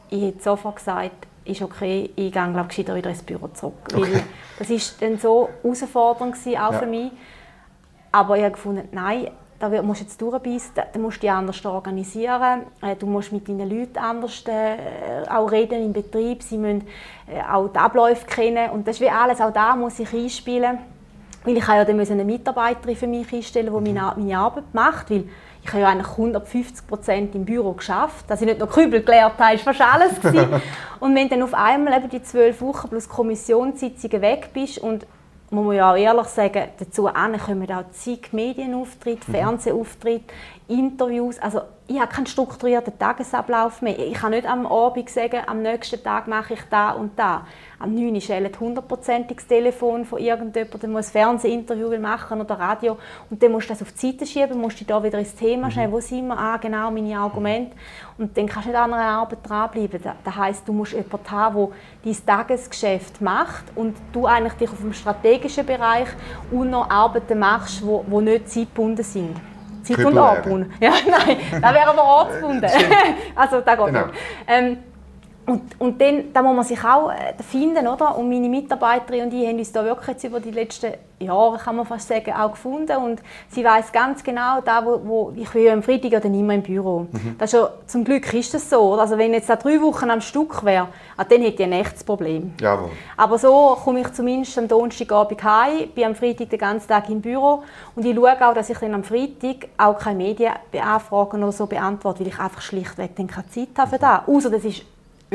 Ich 0.09 0.21
hätte 0.21 0.43
sofort 0.43 0.75
gesagt, 0.75 1.27
ist 1.45 1.61
okay, 1.61 2.09
ich 2.15 2.31
gehe 2.31 2.51
glaube 2.51 2.67
ich 2.71 2.77
wieder 2.77 2.95
ins 3.09 3.23
Büro 3.23 3.47
zurück. 3.49 3.73
Okay. 3.93 4.21
Das 4.59 4.69
war 4.69 4.77
dann 4.99 5.17
so 5.17 5.49
herausfordernd 5.63 6.33
gewesen, 6.33 6.57
auch 6.59 6.73
Ja. 6.73 6.79
für 6.79 6.85
mich. 6.85 7.11
Aber 8.11 8.37
ich 8.37 8.43
habe 8.43 8.53
gefunden, 8.53 8.87
nein, 8.91 9.29
da 9.59 9.71
wird- 9.71 9.83
musst 9.85 10.01
du 10.01 10.05
jetzt 10.05 10.21
durchbeissen, 10.21 10.71
da 10.75 10.83
da 10.91 10.99
musst 10.99 11.17
du 11.17 11.21
dich 11.21 11.31
anders 11.31 11.65
organisieren, 11.65 12.63
äh, 12.81 12.95
du 12.95 13.05
musst 13.07 13.31
mit 13.31 13.47
deinen 13.47 13.69
Leuten 13.69 13.97
anders 13.97 14.43
äh, 14.47 15.29
auch 15.29 15.51
reden 15.51 15.83
im 15.85 15.93
Betrieb, 15.93 16.43
sie 16.43 16.57
müssen 16.57 16.83
äh, 17.27 17.41
auch 17.51 17.67
die 17.69 17.77
Abläufe 17.79 18.25
kennen. 18.25 18.69
Und 18.71 18.87
das 18.87 18.97
ist 18.97 19.01
wie 19.01 19.09
alles, 19.09 19.39
auch 19.41 19.53
da 19.53 19.75
muss 19.75 19.99
ich 19.99 20.13
einspielen, 20.13 20.77
weil 21.43 21.57
ich 21.57 21.67
habe 21.67 21.77
ja 21.77 21.85
dann 21.85 21.99
eine 21.99 22.25
Mitarbeiterin 22.25 22.95
für 22.95 23.07
mich 23.07 23.31
einstellen, 23.33 23.73
die 23.73 23.91
meine, 23.93 24.03
Ar- 24.03 24.17
meine 24.17 24.37
Arbeit 24.37 24.65
macht, 24.73 25.09
weil 25.11 25.23
ich 25.63 25.71
habe 25.71 25.81
ja 25.81 25.87
eigentlich 25.89 26.09
150 26.11 26.85
Prozent 26.85 27.33
im 27.33 27.43
Büro 27.45 27.71
geschafft, 27.73 28.25
dass 28.29 28.39
ich 28.41 28.45
nicht 28.47 28.59
noch 28.59 28.69
Kübel 28.69 29.01
gelernt 29.01 29.33
habe, 29.39 29.55
ist 29.55 29.63
fast 29.63 29.81
alles 29.81 30.21
gewesen. 30.21 30.61
Und 30.99 31.15
wenn 31.15 31.27
dann 31.27 31.41
auf 31.41 31.53
einmal 31.55 31.97
eben 31.97 32.09
die 32.09 32.21
zwölf 32.21 32.61
Wochen 32.61 32.87
plus 32.89 33.09
Kommissionssitzungen 33.09 34.21
weg 34.21 34.49
bist 34.53 34.77
und 34.79 35.05
muss 35.51 35.65
man 35.65 35.75
ja 35.75 35.91
auch 35.91 35.97
ehrlich 35.97 36.27
sagen, 36.27 36.69
dazu 36.79 37.07
kommen 37.45 37.71
auch 37.71 37.91
zig 37.91 38.33
Medienauftritte, 38.33 39.31
Fernsehauftritte, 39.31 40.33
Interviews. 40.67 41.37
Also 41.39 41.61
ich 41.87 41.99
habe 41.99 42.11
keinen 42.11 42.25
strukturierten 42.25 42.97
Tagesablauf 42.97 43.81
mehr. 43.81 43.97
Ich 43.99 44.15
kann 44.15 44.31
nicht 44.31 44.47
am 44.47 44.65
Abend 44.65 45.09
sagen, 45.09 45.41
am 45.45 45.61
nächsten 45.61 46.03
Tag 46.03 46.27
mache 46.27 46.55
ich 46.55 46.61
da 46.69 46.91
und 46.91 47.17
da. 47.17 47.45
Am 47.79 47.93
9 47.93 48.13
Uhr 48.15 48.21
schält 48.21 48.59
hundertprozentiges 48.59 49.47
Telefon 49.47 50.05
von 50.05 50.19
irgendjemandem, 50.19 50.79
der 50.79 50.89
muss 50.89 51.07
ein 51.07 51.11
Fernsehinterview 51.11 51.97
machen 51.99 52.39
oder 52.41 52.57
Radio. 52.57 52.97
Und 53.29 53.41
dann 53.43 53.51
musst 53.51 53.69
du 53.69 53.73
das 53.73 53.81
auf 53.81 53.91
die 53.91 54.11
Seite 54.11 54.25
schieben, 54.25 54.59
musst 54.61 54.79
dich 54.79 54.87
da 54.87 55.03
wieder 55.03 55.19
ins 55.19 55.35
Thema 55.35 55.69
stellen, 55.69 55.91
wo 55.91 55.99
sind 55.99 56.27
wir, 56.27 56.37
ah, 56.37 56.57
genau, 56.57 56.89
meine 56.91 57.17
Argumente. 57.17 57.75
Und 58.17 58.37
dann 58.37 58.45
kannst 58.47 58.65
du 58.67 58.71
nicht 58.71 58.79
an 58.79 58.93
einer 58.93 59.03
Arbeit 59.19 59.39
dranbleiben. 59.43 59.99
Das- 60.23 60.35
heisst, 60.35 60.67
du 60.67 60.73
musst 60.73 60.93
jemanden 60.93 61.31
haben, 61.31 61.67
der 62.05 62.13
dein 62.13 62.25
Tagesgeschäft 62.25 63.21
macht 63.21 63.65
und 63.75 63.95
du 64.13 64.25
eigentlich 64.25 64.53
dich 64.53 64.69
auf 64.69 64.77
dem 64.79 64.93
strategischen 64.93 65.65
Bereich 65.65 66.07
und 66.51 66.69
noch 66.69 66.89
Arbeiten 66.89 67.37
machst, 67.39 67.81
die 67.81 67.85
wo, 67.85 68.05
wo 68.07 68.21
nicht 68.21 68.49
zeitgebunden 68.49 69.03
sind. 69.03 69.35
Zeit- 69.83 70.03
und. 70.03 70.17
Angebunden. 70.17 70.73
Ja, 70.79 70.91
nein, 71.09 71.37
da 71.61 71.73
wäre 71.73 71.87
aber 71.89 72.03
ortsgebunden. 72.03 72.69
also, 73.35 73.61
da 73.61 73.75
geht 73.75 73.85
Genau. 73.85 74.05
nicht. 74.07 74.15
Ähm, 74.47 74.77
und, 75.45 75.79
und 75.79 76.01
dann 76.01 76.33
da 76.33 76.41
muss 76.41 76.55
man 76.55 76.65
sich 76.65 76.83
auch 76.83 77.11
äh, 77.11 77.41
finden, 77.43 77.87
oder? 77.87 78.17
Und 78.17 78.29
meine 78.29 78.49
Mitarbeiterin 78.49 79.23
und 79.23 79.33
ich 79.33 79.47
haben 79.47 79.59
uns 79.59 79.71
da 79.71 79.83
wirklich 79.85 80.07
jetzt 80.07 80.23
über 80.23 80.39
die 80.39 80.51
letzten 80.51 80.93
Jahre, 81.19 81.57
kann 81.57 81.75
man 81.75 81.85
fast 81.85 82.07
sagen, 82.07 82.33
auch 82.33 82.51
gefunden. 82.51 82.97
Und 82.97 83.21
sie 83.49 83.63
weiß 83.63 83.91
ganz 83.91 84.23
genau, 84.23 84.61
da, 84.61 84.85
wo, 84.85 85.01
wo 85.03 85.33
ich 85.35 85.53
ja 85.53 85.73
am 85.73 85.83
Freitag 85.83 86.11
ja 86.11 86.19
dann 86.19 86.33
immer 86.33 86.55
im 86.55 86.63
Büro. 86.63 87.07
Das 87.37 87.53
ist 87.53 87.59
ja, 87.59 87.69
zum 87.85 88.03
Glück 88.03 88.33
ist 88.33 88.53
das 88.53 88.69
so. 88.69 88.93
oder? 88.93 89.03
Also 89.03 89.17
wenn 89.17 89.33
jetzt 89.33 89.49
da 89.49 89.55
drei 89.55 89.79
Wochen 89.81 90.09
am 90.09 90.21
Stück 90.21 90.63
wäre, 90.65 90.87
ah, 91.15 91.23
dann 91.23 91.41
hätte 91.41 91.63
ich 91.63 91.69
ein 91.69 91.73
echtes 91.73 92.03
Problem. 92.03 92.53
Jawohl. 92.59 92.89
Aber 93.15 93.37
so 93.37 93.77
komme 93.83 94.01
ich 94.01 94.11
zumindest 94.13 94.57
am 94.57 94.67
Donnerstagabend 94.67 95.43
heim, 95.43 95.89
bin 95.93 96.05
am 96.05 96.15
Freitag 96.15 96.49
den 96.49 96.59
ganzen 96.59 96.87
Tag 96.87 97.09
im 97.09 97.21
Büro 97.21 97.63
und 97.95 98.05
ich 98.05 98.15
schaue 98.15 98.47
auch, 98.47 98.53
dass 98.53 98.69
ich 98.69 98.77
dann 98.77 98.93
am 98.93 99.03
Freitag 99.03 99.69
auch 99.77 99.97
keine 99.97 100.17
Medienanfragen 100.17 101.43
oder 101.43 101.51
so 101.51 101.65
beantworte, 101.67 102.21
weil 102.21 102.27
ich 102.27 102.39
einfach 102.39 102.61
schlichtweg 102.61 103.15
dann 103.15 103.27
keine 103.27 103.47
Zeit 103.47 103.69
habe 103.77 103.91
für 103.91 103.99
das. 103.99 104.27
Außer 104.27 104.49
das 104.49 104.65
ist 104.65 104.81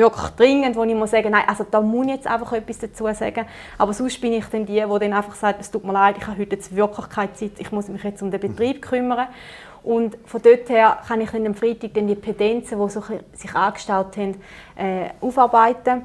wirklich 0.01 0.31
dringend, 0.31 0.77
wo 0.77 0.85
ich 0.85 0.95
muss 0.95 1.13
sagen, 1.13 1.31
nein, 1.31 1.45
also 1.47 1.65
da 1.71 1.81
muss 1.81 2.07
ich 2.07 2.13
jetzt 2.15 2.27
einfach 2.27 2.53
etwas 2.53 2.79
dazu 2.79 3.05
sagen. 3.13 3.47
Aber 3.79 3.93
sonst 3.93 4.21
bin 4.21 4.33
ich 4.33 4.45
dann 4.47 4.67
die, 4.67 4.75
die 4.75 4.99
dann 4.99 5.13
einfach 5.13 5.35
sagt, 5.35 5.61
es 5.61 5.71
tut 5.71 5.85
mir 5.85 5.93
leid, 5.93 6.17
ich 6.19 6.27
habe 6.27 6.39
heute 6.39 6.57
jetzt 6.57 6.75
wirklich 6.75 7.09
keine 7.09 7.33
Zeit, 7.35 7.53
ich 7.59 7.71
muss 7.71 7.89
mich 7.89 8.03
jetzt 8.03 8.23
um 8.23 8.31
den 8.31 8.41
Betrieb 8.41 8.83
kümmern. 8.83 9.29
Und 9.83 10.19
von 10.27 10.43
dort 10.43 10.69
her 10.69 10.99
kann 11.07 11.21
ich 11.21 11.31
dann 11.31 11.47
am 11.47 11.55
Freitag 11.55 11.95
dann 11.95 12.07
die 12.07 12.15
Pendenzen, 12.15 12.79
die 12.79 12.91
so 12.91 13.03
sich 13.33 13.55
angestaut 13.55 14.17
haben, 14.17 14.37
äh, 14.77 15.11
aufarbeiten. 15.21 16.03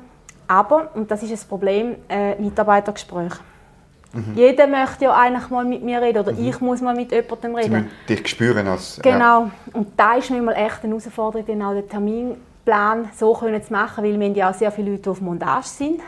Aber, 0.47 0.91
und 0.93 1.10
das 1.10 1.23
ist 1.23 1.34
das 1.34 1.43
Problem, 1.43 1.95
äh, 2.08 2.36
Mitarbeitergespräche. 2.36 3.39
Jeder 4.34 4.67
möchte 4.67 5.05
ja 5.05 5.13
eigentlich 5.13 5.49
mal 5.49 5.65
mit 5.65 5.84
mir 5.84 6.01
reden 6.01 6.19
oder 6.19 6.31
ich 6.31 6.62
muss 6.62 6.79
mal 6.79 6.95
mit 6.95 7.12
jemandem 7.12 7.51
Sie 7.55 7.62
reden. 7.62 7.71
müssen 7.71 7.89
dich 8.08 8.27
spüren 8.29 8.65
als... 8.65 8.99
Genau. 9.03 9.51
Und 9.73 9.89
da 9.97 10.15
ist 10.15 10.29
mir 10.29 10.41
mal 10.41 10.53
echt 10.53 10.84
eine 10.84 10.93
Herausforderung, 10.93 11.62
auch 11.62 11.73
den 11.73 12.38
Terminplan 12.65 13.10
so 13.15 13.34
können 13.34 13.62
zu 13.63 13.71
machen, 13.71 14.04
weil 14.04 14.19
wir 14.19 14.28
haben 14.28 14.36
ja 14.36 14.49
auch 14.49 14.54
sehr 14.54 14.71
viele 14.71 14.91
Leute, 14.91 15.04
die 15.04 15.10
auf 15.10 15.21
Montage 15.21 15.67
sind. 15.67 16.01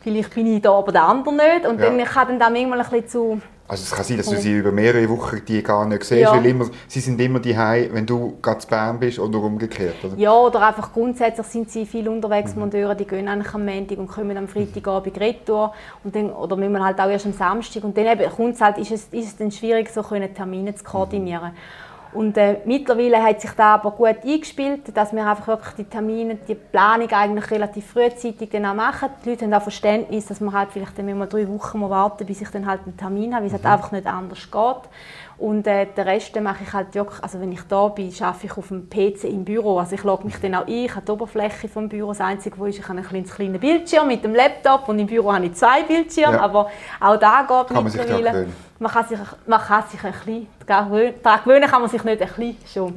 Vielleicht 0.00 0.34
bin 0.34 0.46
ich 0.46 0.62
da, 0.62 0.72
aber 0.72 0.92
der 0.92 1.04
andere 1.04 1.34
nicht. 1.34 1.66
Und 1.66 1.80
Ja. 1.80 1.86
dann 1.90 2.04
kann 2.04 2.28
dann 2.28 2.38
da 2.38 2.50
manchmal 2.50 2.80
ein 2.80 2.84
bisschen 2.90 3.08
zu... 3.08 3.40
Also 3.70 3.82
es 3.82 3.90
kann 3.90 4.02
sein, 4.02 4.16
dass 4.16 4.30
du 4.30 4.36
sie 4.36 4.54
über 4.54 4.72
mehrere 4.72 5.06
Wochen 5.10 5.42
die 5.46 5.62
gar 5.62 5.84
nicht 5.84 6.02
siehst, 6.02 6.22
Ja. 6.22 6.32
weil 6.34 6.46
immer, 6.46 6.64
sie 6.86 7.00
sind 7.00 7.20
immer 7.20 7.38
die 7.38 7.54
wenn 7.54 8.06
du 8.06 8.38
gerade 8.40 8.60
zu 8.60 8.68
Bern 8.68 8.98
bist 8.98 9.18
oder 9.18 9.38
umgekehrt. 9.42 9.96
Oder? 10.02 10.16
Ja, 10.16 10.32
oder 10.32 10.66
einfach 10.66 10.90
grundsätzlich 10.90 11.46
sind 11.48 11.70
sie 11.70 11.84
viel 11.84 12.08
unterwegs, 12.08 12.56
Monteure, 12.56 12.94
die 12.94 13.06
gehen 13.06 13.28
eigentlich 13.28 13.52
am 13.52 13.66
Montag 13.66 13.98
und 13.98 14.06
kommen 14.08 14.38
am 14.38 14.48
Freitagabend 14.48 15.20
retour. 15.20 15.74
Und 16.02 16.16
dann, 16.16 16.30
oder 16.32 16.56
müssen 16.56 16.82
halt 16.82 16.98
auch 16.98 17.10
erst 17.10 17.26
am 17.26 17.34
Samstag. 17.34 17.84
Und 17.84 17.94
dann 17.98 18.06
eben, 18.06 18.30
kommt's 18.30 18.62
halt, 18.62 18.78
ist, 18.78 18.90
es, 18.90 19.08
ist 19.10 19.26
es 19.26 19.36
dann 19.36 19.50
schwierig, 19.50 19.90
so 19.90 20.02
können 20.02 20.32
Termine 20.32 20.74
zu 20.74 20.82
koordinieren. 20.84 21.50
Und 22.12 22.36
äh, 22.38 22.58
mittlerweile 22.64 23.22
hat 23.22 23.40
sich 23.40 23.50
da 23.52 23.74
aber 23.74 23.90
gut 23.90 24.24
eingespielt, 24.24 24.96
dass 24.96 25.12
wir 25.12 25.26
einfach 25.26 25.46
wirklich 25.46 25.74
die 25.74 25.84
Termine, 25.84 26.36
die 26.36 26.54
Planung 26.54 27.10
eigentlich 27.10 27.50
relativ 27.50 27.86
frühzeitig 27.86 28.48
dann 28.50 28.66
auch 28.66 28.74
machen. 28.74 29.10
Die 29.24 29.30
Leute 29.30 29.44
haben 29.44 29.52
auch 29.52 29.62
Verständnis, 29.62 30.26
dass 30.26 30.40
man 30.40 30.54
halt 30.54 30.70
vielleicht 30.72 30.98
dann 30.98 31.18
mal 31.18 31.26
drei 31.26 31.46
Wochen 31.48 31.78
muss 31.78 31.90
warten 31.90 32.26
bis 32.26 32.40
ich 32.40 32.48
dann 32.48 32.66
halt 32.66 32.80
einen 32.84 32.96
Termin 32.96 33.34
habe, 33.34 33.44
weil 33.44 33.48
es 33.48 33.52
halt 33.52 33.66
einfach 33.66 33.92
nicht 33.92 34.06
anders 34.06 34.50
geht. 34.50 34.90
Und 35.38 35.66
äh, 35.68 35.86
den 35.86 36.08
Rest 36.08 36.38
mache 36.40 36.64
ich 36.64 36.72
halt 36.72 36.94
wirklich, 36.94 37.22
also 37.22 37.40
wenn 37.40 37.52
ich 37.52 37.62
da 37.68 37.86
bin, 37.88 38.12
arbeite 38.20 38.46
ich 38.46 38.52
auf 38.56 38.68
dem 38.68 38.88
PC 38.88 39.24
im 39.24 39.44
Büro. 39.44 39.78
Also 39.78 39.94
ich 39.94 40.02
logge 40.02 40.24
mich 40.24 40.36
dann 40.40 40.56
auch 40.56 40.66
ein, 40.66 40.68
ich 40.68 40.94
habe 40.94 41.06
die 41.06 41.12
Oberfläche 41.12 41.68
vom 41.68 41.88
Büro. 41.88 42.08
Das 42.08 42.20
Einzige, 42.20 42.58
was 42.58 42.70
ist, 42.70 42.78
ich 42.80 42.88
habe 42.88 42.98
ein 42.98 43.04
kleines 43.04 43.32
kleines 43.32 43.60
Bildschirm 43.60 44.08
mit 44.08 44.24
dem 44.24 44.34
Laptop 44.34 44.88
und 44.88 44.98
im 44.98 45.06
Büro 45.06 45.32
habe 45.32 45.46
ich 45.46 45.54
zwei 45.54 45.84
Bildschirme. 45.84 46.36
Ja. 46.36 46.40
Aber 46.40 46.70
auch 46.98 47.16
da 47.16 47.46
geht 47.48 47.68
Kann 47.68 47.84
mittlerweile. 47.84 48.48
Man 48.78 48.92
kann 48.92 49.08
sich, 49.08 49.18
man 49.46 49.60
kann 49.60 49.84
sich 49.88 50.02
ein 50.04 50.12
bisschen 50.12 50.46
daran 50.66 50.90
gewöhnen. 51.44 51.68
Kann 51.68 51.80
man 51.80 51.90
sich 51.90 52.04
nicht 52.04 52.22
ein 52.22 52.28
bisschen 52.28 52.56
schon. 52.72 52.94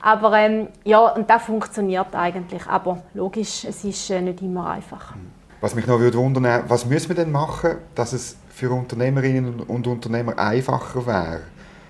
Aber 0.00 0.32
ähm, 0.38 0.68
ja, 0.84 1.00
und 1.00 1.28
das 1.28 1.42
funktioniert 1.42 2.14
eigentlich. 2.14 2.66
Aber 2.66 3.02
logisch, 3.14 3.64
es 3.64 3.82
ist 3.84 4.10
äh, 4.10 4.20
nicht 4.20 4.42
immer 4.42 4.70
einfach. 4.70 5.14
Was 5.60 5.74
mich 5.74 5.86
noch 5.88 5.98
würde 5.98 6.18
wundern, 6.18 6.64
was 6.68 6.86
müssen 6.86 7.08
wir 7.08 7.16
denn 7.16 7.32
machen, 7.32 7.78
dass 7.96 8.12
es 8.12 8.36
für 8.50 8.70
Unternehmerinnen 8.70 9.60
und 9.60 9.86
Unternehmer 9.88 10.38
einfacher 10.38 11.04
wäre, 11.04 11.40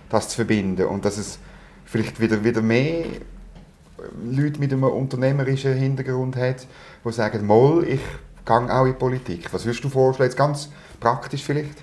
das 0.08 0.30
zu 0.30 0.36
verbinden 0.36 0.86
und 0.86 1.04
dass 1.04 1.18
es 1.18 1.38
vielleicht 1.84 2.18
wieder, 2.18 2.42
wieder 2.42 2.62
mehr 2.62 3.04
Leute 4.24 4.58
mit 4.58 4.72
einem 4.72 4.84
unternehmerischen 4.84 5.74
Hintergrund 5.74 6.36
hat, 6.36 6.66
die 7.04 7.12
sagen, 7.12 7.46
Moll, 7.46 7.84
ich 7.84 8.00
gehe 8.46 8.74
auch 8.74 8.84
in 8.86 8.92
die 8.92 8.98
Politik. 8.98 9.52
Was 9.52 9.66
würdest 9.66 9.84
du 9.84 9.90
vorschlagen, 9.90 10.34
ganz 10.34 10.70
praktisch 10.98 11.42
vielleicht? 11.42 11.82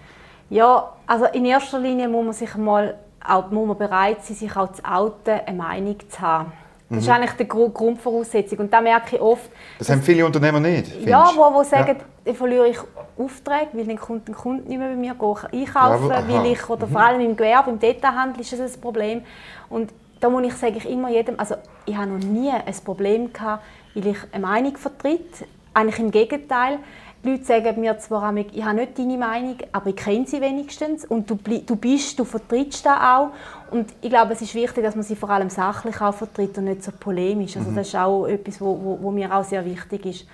Ja, 0.49 0.91
also 1.07 1.25
in 1.25 1.45
erster 1.45 1.79
Linie 1.79 2.07
muss 2.07 2.25
man 2.25 2.33
sich 2.33 2.55
mal 2.55 2.95
auch, 3.27 3.49
muss 3.49 3.67
man 3.67 3.77
bereit 3.77 4.23
sein, 4.23 4.35
sich 4.35 4.55
auch 4.55 4.71
zu 4.71 4.83
outen, 4.85 5.39
eine 5.45 5.57
Meinung 5.57 5.97
zu 6.09 6.21
haben. 6.21 6.51
Das 6.89 6.97
mhm. 6.97 6.99
ist 6.99 7.09
eigentlich 7.09 7.31
die 7.31 7.47
Grundvoraussetzung. 7.47 8.59
Und 8.59 8.73
da 8.73 8.79
merke 8.79 9.15
ich 9.15 9.21
oft... 9.21 9.49
Das 9.79 9.89
haben 9.89 10.01
viele 10.03 10.25
Unternehmer 10.25 10.59
nicht, 10.59 11.03
Ja, 11.05 11.31
wo, 11.35 11.51
wo 11.53 11.63
sagen, 11.63 11.97
ja. 11.97 12.31
ich 12.31 12.37
verliere 12.37 12.67
ich 12.67 12.77
Aufträge, 13.17 13.69
weil 13.73 13.85
dann 13.85 13.97
kommt 13.97 14.29
ein 14.29 14.35
Kunde 14.35 14.67
nicht 14.67 14.77
mehr 14.77 14.89
bei 14.89 14.95
mir 14.95 15.11
einkaufen, 15.11 16.09
ja, 16.09 16.27
weil 16.27 16.51
ich, 16.51 16.69
oder 16.69 16.85
mhm. 16.85 16.91
vor 16.91 17.01
allem 17.01 17.21
im 17.21 17.35
Gewerbe, 17.35 17.71
im 17.71 17.79
Detailhandel 17.79 18.41
ist 18.41 18.53
das 18.53 18.75
ein 18.75 18.81
Problem. 18.81 19.21
Und 19.69 19.91
da 20.19 20.29
muss 20.29 20.43
ich, 20.45 20.53
sage 20.53 20.77
ich 20.77 20.89
immer 20.89 21.09
jedem, 21.09 21.39
also 21.39 21.55
ich 21.85 21.97
habe 21.97 22.07
noch 22.07 22.23
nie 22.23 22.51
ein 22.51 22.75
Problem 22.83 23.33
gehabt, 23.33 23.63
weil 23.95 24.07
ich 24.07 24.17
eine 24.31 24.45
Meinung 24.45 24.77
vertrete. 24.77 25.45
Eigentlich 25.73 25.99
im 25.99 26.11
Gegenteil. 26.11 26.79
Die 27.25 27.31
Leute 27.31 27.43
sagen 27.43 27.81
mir 27.81 27.97
zwar, 27.97 28.35
ich 28.37 28.63
habe 28.63 28.75
nicht 28.75 28.99
deine 28.99 29.17
Meinung, 29.17 29.57
aber 29.71 29.89
ich 29.89 29.95
kenne 29.95 30.27
sie 30.27 30.41
wenigstens 30.41 31.05
und 31.05 31.27
du, 31.27 31.35
du 31.35 31.75
bist, 31.75 32.19
du 32.19 32.23
vertrittst 32.23 32.85
da 32.85 33.17
auch. 33.17 33.29
Und 33.71 33.91
ich 34.01 34.11
glaube, 34.11 34.33
es 34.33 34.41
ist 34.43 34.53
wichtig, 34.53 34.83
dass 34.83 34.93
man 34.93 35.03
sie 35.03 35.15
vor 35.15 35.31
allem 35.31 35.49
sachlich 35.49 35.99
auch 36.01 36.13
vertritt 36.13 36.55
und 36.59 36.65
nicht 36.65 36.83
so 36.83 36.91
polemisch. 36.91 37.57
Also 37.57 37.71
mhm. 37.71 37.77
das 37.77 37.87
ist 37.87 37.95
auch 37.95 38.27
etwas, 38.27 38.61
wo, 38.61 38.79
wo, 38.79 38.99
wo 39.01 39.09
mir 39.09 39.35
auch 39.35 39.43
sehr 39.43 39.65
wichtig 39.65 40.05
ist. 40.05 40.27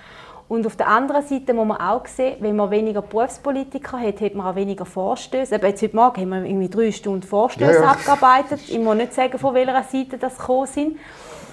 Und 0.50 0.68
auf 0.68 0.76
der 0.76 0.90
anderen 0.90 1.26
Seite 1.26 1.54
muss 1.54 1.66
man 1.66 1.78
auch 1.78 2.06
sehen, 2.08 2.36
wenn 2.42 2.58
man 2.58 2.70
weniger 2.72 3.02
Berufspolitiker 3.02 3.98
hat, 3.98 4.20
hat 4.20 4.36
man 4.36 4.48
auch 4.48 4.56
weniger 4.56 4.86
Vorstöße. 4.86 5.56
Eben 5.56 5.68
jetzt 5.68 5.82
heute 5.82 5.96
Morgen 5.96 6.20
haben 6.20 6.30
wir 6.30 6.44
irgendwie 6.44 6.68
drei 6.68 6.92
Stunden 6.92 7.24
Vorstöße 7.24 7.72
ja, 7.72 7.84
ja. 7.84 7.92
abgearbeitet. 7.92 8.60
Ich 8.68 8.80
muss 8.80 8.98
nicht 8.98 9.14
sagen, 9.14 9.40
von 9.40 9.54
welcher 9.54 9.82
Seite 9.84 10.18
das 10.18 10.38
gekommen 10.38 10.68
sind. 10.68 10.98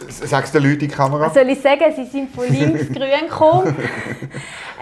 Sagst 0.08 0.54
du 0.54 0.60
den 0.60 0.70
Leuten 0.70 0.84
in 0.84 0.88
die 0.90 0.94
Kamera? 0.94 1.30
Soll 1.30 1.48
ich 1.50 1.60
sagen, 1.60 1.84
sie 1.94 2.04
sind 2.04 2.34
von 2.34 2.46
links 2.48 2.86
grün 2.92 3.28
gekommen, 3.28 3.76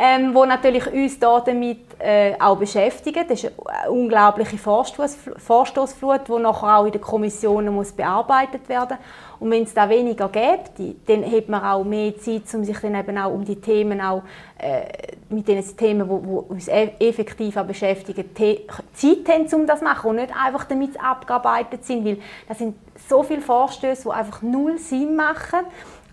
ähm, 0.01 0.35
wo 0.35 0.45
natürlich 0.45 0.87
uns 0.93 1.19
da 1.19 1.41
damit 1.41 1.79
äh, 1.99 2.35
auch 2.39 2.57
beschäftigen. 2.57 3.25
Das 3.27 3.43
ist 3.43 3.53
eine 3.65 3.91
unglaubliche 3.91 4.59
Vorstoßflut, 4.59 6.29
die 6.29 6.43
nachher 6.43 6.79
auch 6.79 6.87
in 6.87 6.93
den 6.93 7.01
Kommissionen 7.01 7.75
muss 7.75 7.93
bearbeitet 7.93 8.69
werden 8.69 8.99
Und 9.41 9.51
wenn 9.51 9.63
es 9.63 9.73
da 9.73 9.89
weniger 9.89 10.29
gäbe, 10.29 10.95
dann 11.07 11.25
hat 11.25 11.49
man 11.49 11.65
auch 11.65 11.85
mehr 11.85 12.19
Zeit, 12.19 12.43
um 12.53 12.65
sich 12.65 12.79
dann 12.79 12.95
eben 12.95 13.17
auch 13.17 13.33
um 13.33 13.45
die 13.45 13.61
Themen 13.61 14.01
auch, 14.01 14.23
äh, 14.59 15.15
mit 15.31 15.49
den 15.49 15.65
Themen, 15.77 16.09
die 16.09 16.53
uns 16.53 16.69
e-, 16.69 16.93
effektiv 16.99 17.57
auch 17.57 17.65
beschäftigen, 17.65 18.25
Zeit 18.35 19.29
haben, 19.29 19.55
um 19.55 19.67
das 19.67 19.79
zu 19.79 19.85
machen 19.85 20.11
und 20.11 20.17
nicht 20.17 20.33
einfach 20.37 20.65
damit 20.65 21.03
abgearbeitet 21.03 21.85
sind, 21.85 22.05
weil 22.05 22.19
das 22.49 22.59
sind 22.59 22.75
so 23.09 23.23
viele 23.23 23.41
Vorstöße, 23.41 24.05
die 24.05 24.11
einfach 24.11 24.43
null 24.43 24.79
Sinn 24.79 25.17
machen, 25.17 25.61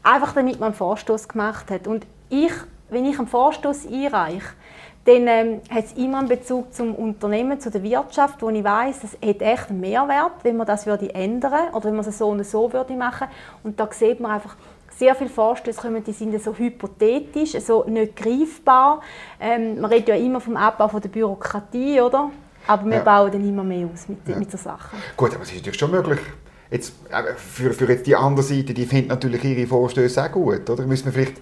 einfach 0.03 0.33
damit 0.33 0.59
man 0.59 0.67
einen 0.67 0.75
Vorstoß 0.75 1.27
gemacht 1.27 1.71
hat. 1.71 1.87
Und 1.87 2.05
ich, 2.29 2.51
wenn 2.89 3.05
ich 3.05 3.17
einen 3.17 3.27
Vorstoß 3.27 3.87
einreiche, 3.87 4.53
dann 5.05 5.27
ähm, 5.27 5.61
hat 5.69 5.85
es 5.85 5.93
immer 5.93 6.19
einen 6.19 6.29
Bezug 6.29 6.73
zum 6.73 6.95
Unternehmen, 6.95 7.59
zu 7.59 7.69
der 7.69 7.83
Wirtschaft, 7.83 8.41
wo 8.41 8.49
ich 8.49 8.63
weiß, 8.63 9.03
es 9.03 9.13
hat 9.13 9.41
echt 9.41 9.69
einen 9.69 9.81
Mehrwert, 9.81 10.31
wenn 10.43 10.55
man 10.55 10.65
das 10.65 10.85
würde 10.85 11.13
ändern 11.13 11.73
oder 11.73 11.85
wenn 11.85 11.95
man 11.95 12.05
es 12.05 12.17
so 12.17 12.29
und 12.29 12.45
so 12.45 12.71
würde 12.71 12.93
machen. 12.93 13.27
Und 13.63 13.79
da 13.79 13.89
sieht 13.91 14.21
man 14.21 14.31
einfach, 14.31 14.55
sehr 14.97 15.15
viele 15.15 15.29
Vorstöße 15.29 15.81
kommen, 15.81 16.03
die 16.03 16.11
sind 16.11 16.41
so 16.41 16.55
hypothetisch, 16.55 17.59
so 17.59 17.83
nicht 17.83 18.15
greifbar. 18.15 19.01
Ähm, 19.39 19.81
man 19.81 19.91
redet 19.91 20.09
ja 20.09 20.15
immer 20.15 20.39
vom 20.39 20.55
Abbau 20.55 20.87
von 20.87 21.01
der 21.01 21.09
Bürokratie, 21.09 21.99
oder? 21.99 22.29
Aber 22.67 22.85
wir 22.85 22.97
ja. 22.97 23.03
bauen 23.03 23.31
dann 23.31 23.47
immer 23.47 23.63
mehr 23.63 23.87
aus 23.91 24.07
mit, 24.07 24.19
ja. 24.27 24.37
mit 24.37 24.51
der 24.51 24.59
Sache. 24.59 24.95
Gut, 25.17 25.33
aber 25.33 25.43
es 25.43 25.49
ist 25.49 25.57
natürlich 25.57 25.79
schon 25.79 25.91
möglich, 25.91 26.19
Jetzt, 26.73 26.93
für, 27.37 27.71
für 27.71 27.85
jetzt 27.85 28.07
die 28.07 28.15
andere 28.15 28.43
Seite, 28.43 28.73
die 28.73 28.87
findet 28.87 29.09
natürlich 29.09 29.43
ihre 29.43 29.67
Vorstöße 29.67 30.23
auch 30.23 30.31
gut, 30.31 30.67
oder? 30.71 30.87
Müssen 30.87 31.05
wir 31.05 31.13
vielleicht 31.13 31.37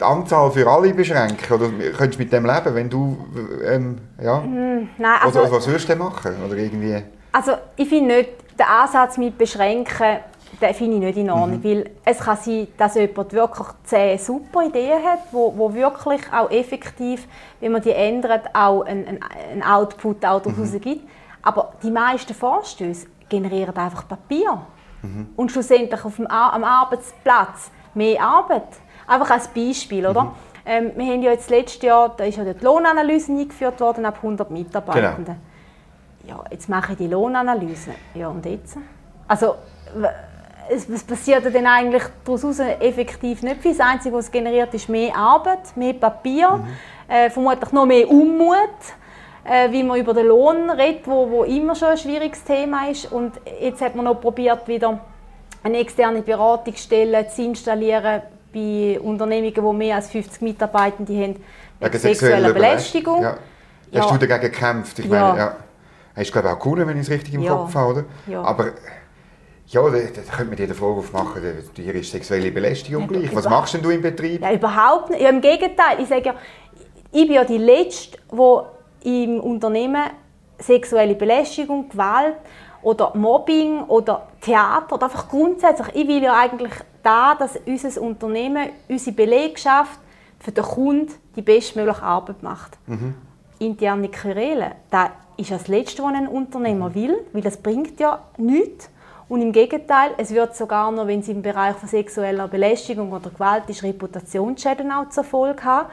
die 0.00 0.04
Anzahl 0.04 0.50
für 0.50 0.68
alle 0.68 0.92
beschränken? 0.92 1.54
Oder 1.54 1.68
könntest 1.96 2.14
du 2.14 2.18
mit 2.18 2.32
dem 2.32 2.44
leben, 2.44 2.74
wenn 2.74 2.90
du, 2.90 3.16
ähm, 3.64 3.98
ja? 4.20 4.40
Mm, 4.40 4.88
nein, 4.98 5.20
also, 5.22 5.40
oder 5.40 5.52
was 5.52 5.68
würdest 5.68 5.88
du 5.88 5.94
machen? 5.94 6.34
Oder 6.44 6.56
irgendwie? 6.56 7.00
Also 7.30 7.52
ich 7.76 7.88
finde 7.88 8.16
nicht, 8.16 8.30
den 8.58 8.66
Ansatz 8.66 9.18
mit 9.18 9.38
beschränken, 9.38 10.16
den 10.60 10.74
finde 10.74 10.96
ich 10.96 11.02
nicht 11.04 11.18
in 11.18 11.30
Ordnung, 11.30 11.60
mhm. 11.60 11.64
weil 11.64 11.90
es 12.04 12.18
kann 12.18 12.38
sein, 12.38 12.66
dass 12.76 12.96
jemand 12.96 13.32
wirklich 13.32 13.68
zehn 13.84 14.18
super 14.18 14.64
Ideen 14.66 15.00
hat, 15.04 15.20
wo, 15.30 15.56
wo 15.56 15.72
wirklich 15.72 16.22
auch 16.32 16.50
effektiv, 16.50 17.28
wenn 17.60 17.70
man 17.70 17.82
die 17.82 17.92
ändert, 17.92 18.52
auch 18.52 18.82
einen, 18.82 19.20
einen 19.32 19.62
Output 19.62 20.24
auch 20.26 20.42
daraus 20.42 20.72
mhm. 20.72 20.80
gibt. 20.80 21.08
Aber 21.40 21.72
die 21.84 21.90
meisten 21.90 22.34
Vorstöße 22.34 23.06
generieren 23.32 23.76
einfach 23.76 24.06
Papier. 24.06 24.60
Mhm. 25.02 25.30
Und 25.34 25.50
schlussendlich 25.50 26.04
auf 26.04 26.16
dem, 26.16 26.26
am 26.26 26.64
Arbeitsplatz 26.64 27.70
mehr 27.94 28.22
Arbeit. 28.22 28.68
Einfach 29.06 29.30
als 29.30 29.48
Beispiel, 29.48 30.06
oder? 30.06 30.24
Mhm. 30.24 30.30
Ähm, 30.64 30.92
wir 30.94 31.12
haben 31.12 31.22
ja 31.22 31.32
jetzt 31.32 31.50
letztes 31.50 31.82
Jahr, 31.82 32.14
da 32.16 32.24
ist 32.24 32.36
ja 32.36 32.44
die 32.44 32.64
Lohnanalyse 32.64 33.32
eingeführt 33.32 33.80
worden 33.80 34.04
ab 34.04 34.16
100 34.18 34.50
Mitarbeitenden. 34.50 35.36
Genau. 36.24 36.38
Ja, 36.38 36.44
jetzt 36.50 36.68
mache 36.68 36.92
ich 36.92 36.98
die 36.98 37.08
Lohnanalyse. 37.08 37.90
Ja, 38.14 38.28
und 38.28 38.46
jetzt? 38.46 38.76
Also, 39.26 39.56
es, 40.68 41.02
passiert 41.02 41.52
dann 41.52 41.66
eigentlich 41.66 42.04
daraus 42.24 42.60
effektiv 42.60 43.42
nicht 43.42 43.60
viel. 43.60 43.76
Das 43.76 43.86
Einzige, 43.86 44.14
was 44.14 44.26
es 44.26 44.30
generiert, 44.30 44.72
ist 44.74 44.88
mehr 44.88 45.16
Arbeit, 45.16 45.76
mehr 45.76 45.94
Papier, 45.94 46.50
mhm. 46.50 47.12
äh, 47.12 47.28
vermutlich 47.28 47.72
noch 47.72 47.86
mehr 47.86 48.08
Unmut 48.08 48.68
äh, 49.44 49.70
wie 49.70 49.82
man 49.82 49.98
über 49.98 50.14
den 50.14 50.26
Lohn 50.26 50.70
redet, 50.70 51.06
wo, 51.06 51.30
wo 51.30 51.44
immer 51.44 51.74
schon 51.74 51.88
ein 51.88 51.98
schwieriges 51.98 52.44
Thema 52.44 52.88
ist. 52.88 53.10
Und 53.10 53.32
jetzt 53.60 53.80
hat 53.80 53.94
man 53.94 54.04
noch 54.04 54.20
probiert, 54.20 54.66
wieder 54.68 55.00
eine 55.62 55.78
externe 55.78 56.22
Beratungsstelle 56.22 57.28
zu 57.28 57.42
installieren 57.42 58.22
bei 58.52 58.98
Unternehmungen, 59.00 59.54
die 59.54 59.76
mehr 59.76 59.96
als 59.96 60.10
50 60.10 60.42
Mitarbeitende 60.42 61.14
haben, 61.14 61.36
wegen 61.80 61.98
sexueller 61.98 62.52
Belästigung. 62.52 63.22
Ja. 63.22 63.36
Hast 63.94 64.10
ja. 64.10 64.16
du 64.16 64.26
dagegen 64.26 64.52
gekämpft? 64.52 64.98
Ich 64.98 65.08
meine, 65.08 65.38
ja. 65.38 65.56
Hast 66.14 66.28
du 66.28 66.32
glaube 66.32 66.50
auch 66.50 66.66
cool, 66.66 66.86
wenn 66.86 66.96
ich 66.96 67.04
es 67.04 67.10
richtig 67.10 67.34
im 67.34 67.42
ja. 67.42 67.54
Kopf 67.54 67.74
habe, 67.74 67.92
oder? 67.92 68.04
Ja. 68.26 68.42
Aber 68.42 68.72
ja, 69.66 69.80
da, 69.82 69.90
da 69.90 69.96
könnte 69.96 70.44
man 70.44 70.56
dir 70.56 70.66
den 70.66 70.74
Vorwurf 70.74 71.12
machen, 71.12 71.42
dir 71.76 71.94
ist 71.94 72.10
sexuelle 72.10 72.50
Belästigung 72.50 73.02
ja, 73.02 73.20
gleich. 73.20 73.34
Was 73.34 73.48
machst 73.48 73.74
denn 73.74 73.82
du 73.82 73.90
im 73.90 74.02
Betrieb? 74.02 74.42
Ja, 74.42 74.52
überhaupt 74.52 75.10
nicht. 75.10 75.22
Ja, 75.22 75.30
Im 75.30 75.40
Gegenteil. 75.40 76.00
Ich 76.00 76.08
sage 76.08 76.26
ja, 76.26 76.34
ich 77.10 77.26
bin 77.26 77.32
ja 77.32 77.44
die 77.44 77.58
Letzte, 77.58 78.18
die 78.30 78.60
im 79.04 79.40
Unternehmen 79.40 80.10
sexuelle 80.58 81.14
Belästigung, 81.14 81.88
Gewalt 81.88 82.36
oder 82.82 83.12
Mobbing 83.14 83.82
oder 83.84 84.28
Theater 84.40 84.94
oder 84.94 85.04
einfach 85.04 85.28
grundsätzlich. 85.28 85.88
Ich 85.94 86.08
will 86.08 86.22
ja 86.22 86.38
eigentlich 86.38 86.72
da, 87.02 87.34
dass 87.34 87.58
unser 87.66 88.00
Unternehmen, 88.00 88.70
unsere 88.88 89.14
Belegschaft 89.14 89.98
für 90.38 90.52
den 90.52 90.64
Kunden 90.64 91.12
die 91.36 91.42
bestmögliche 91.42 92.02
Arbeit 92.02 92.42
macht. 92.42 92.78
Mhm. 92.86 93.14
Interne 93.58 94.08
Querelen, 94.08 94.72
das 94.90 95.10
ist 95.36 95.50
das 95.50 95.68
Letzte, 95.68 96.02
was 96.02 96.14
ein 96.14 96.26
Unternehmer 96.26 96.90
mhm. 96.90 96.94
will, 96.94 97.18
weil 97.32 97.42
das 97.42 97.56
bringt 97.56 97.98
ja 98.00 98.20
nichts. 98.36 98.90
Und 99.28 99.40
im 99.40 99.52
Gegenteil, 99.52 100.10
es 100.18 100.30
wird 100.30 100.54
sogar 100.56 100.90
noch, 100.90 101.06
wenn 101.06 101.20
es 101.20 101.28
im 101.28 101.40
Bereich 101.40 101.76
von 101.76 101.88
sexueller 101.88 102.48
Belästigung 102.48 103.12
oder 103.12 103.30
Gewalt 103.30 103.62
ist, 103.68 103.82
Reputationsschäden 103.82 104.90
auch 104.92 105.08
zur 105.08 105.24
Folge 105.24 105.64
haben. 105.64 105.88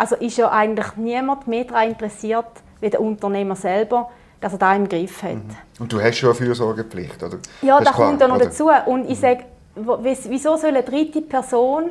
Also 0.00 0.16
ist 0.16 0.38
ja 0.38 0.50
eigentlich 0.50 0.96
niemand 0.96 1.46
mehr 1.46 1.64
daran 1.64 1.90
interessiert, 1.90 2.46
wie 2.80 2.88
der 2.88 3.02
Unternehmer 3.02 3.54
selber, 3.54 4.08
dass 4.40 4.54
er 4.54 4.58
da 4.58 4.74
im 4.74 4.88
Griff 4.88 5.22
hat. 5.22 5.34
Mhm. 5.34 5.56
Und 5.78 5.92
du 5.92 6.00
hast 6.00 6.16
schon 6.16 6.30
eine 6.30 6.36
Fürsorgepflicht, 6.36 7.22
oder? 7.22 7.36
Ja, 7.60 7.76
das, 7.76 7.88
das 7.88 7.96
kommt 7.96 8.18
ja 8.18 8.26
noch 8.26 8.36
oder? 8.36 8.46
dazu. 8.46 8.70
Und 8.86 9.04
ich 9.10 9.18
mhm. 9.18 9.20
sage, 9.20 9.44
wieso 9.74 10.56
soll 10.56 10.70
eine 10.70 10.84
dritte 10.84 11.20
Person 11.20 11.90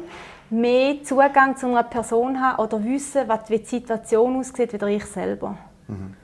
mehr 0.50 1.04
Zugang 1.04 1.56
zu 1.56 1.67
einer 1.67 1.84
Person 1.84 2.41
haben 2.41 2.58
oder 2.58 2.84
wissen, 2.84 3.30
wie 3.48 3.60
die 3.60 3.65
Situation 3.65 4.38
aussieht, 4.38 4.74
wie 4.74 4.95
ich 4.95 5.06
selber? 5.06 5.56
Mhm. 5.88 6.15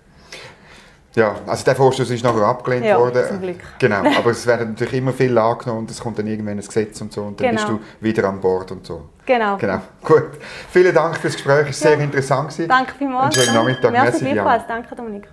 Ja, 1.15 1.35
also 1.47 1.63
der 1.63 1.75
Vorstoß 1.75 2.09
ist 2.09 2.23
nachher 2.23 2.43
abgelehnt 2.43 2.85
ja, 2.85 2.99
worden. 2.99 3.23
Zum 3.27 3.41
Glück. 3.41 3.59
Genau, 3.79 4.03
aber 4.17 4.31
es 4.31 4.45
werden 4.45 4.71
natürlich 4.71 4.95
immer 4.95 5.13
viel 5.13 5.37
angenommen 5.37 5.79
und 5.79 5.91
es 5.91 5.99
kommt 5.99 6.19
dann 6.19 6.27
irgendwann 6.27 6.57
ein 6.57 6.65
Gesetz 6.65 6.99
und 7.01 7.13
so 7.13 7.23
und 7.23 7.39
dann 7.39 7.55
genau. 7.55 7.61
bist 7.61 7.69
du 7.69 8.03
wieder 8.05 8.27
an 8.27 8.41
Bord 8.41 8.71
und 8.71 8.85
so. 8.85 9.09
Genau. 9.25 9.57
Genau. 9.57 9.81
Gut. 10.03 10.31
Vielen 10.71 10.93
Dank 10.93 11.17
fürs 11.17 11.33
Gespräch, 11.33 11.69
es 11.69 11.83
war 11.83 11.91
ja. 11.91 11.97
sehr 11.97 12.05
interessant. 12.05 12.53
Danke 12.67 12.93
vielmals. 12.97 13.35
Einen 13.35 13.45
schönen 13.45 13.55
Nachmittag. 13.55 13.91
Merci, 13.91 14.23
Merci 14.23 14.65
Danke 14.67 14.95
Dominik. 14.95 15.27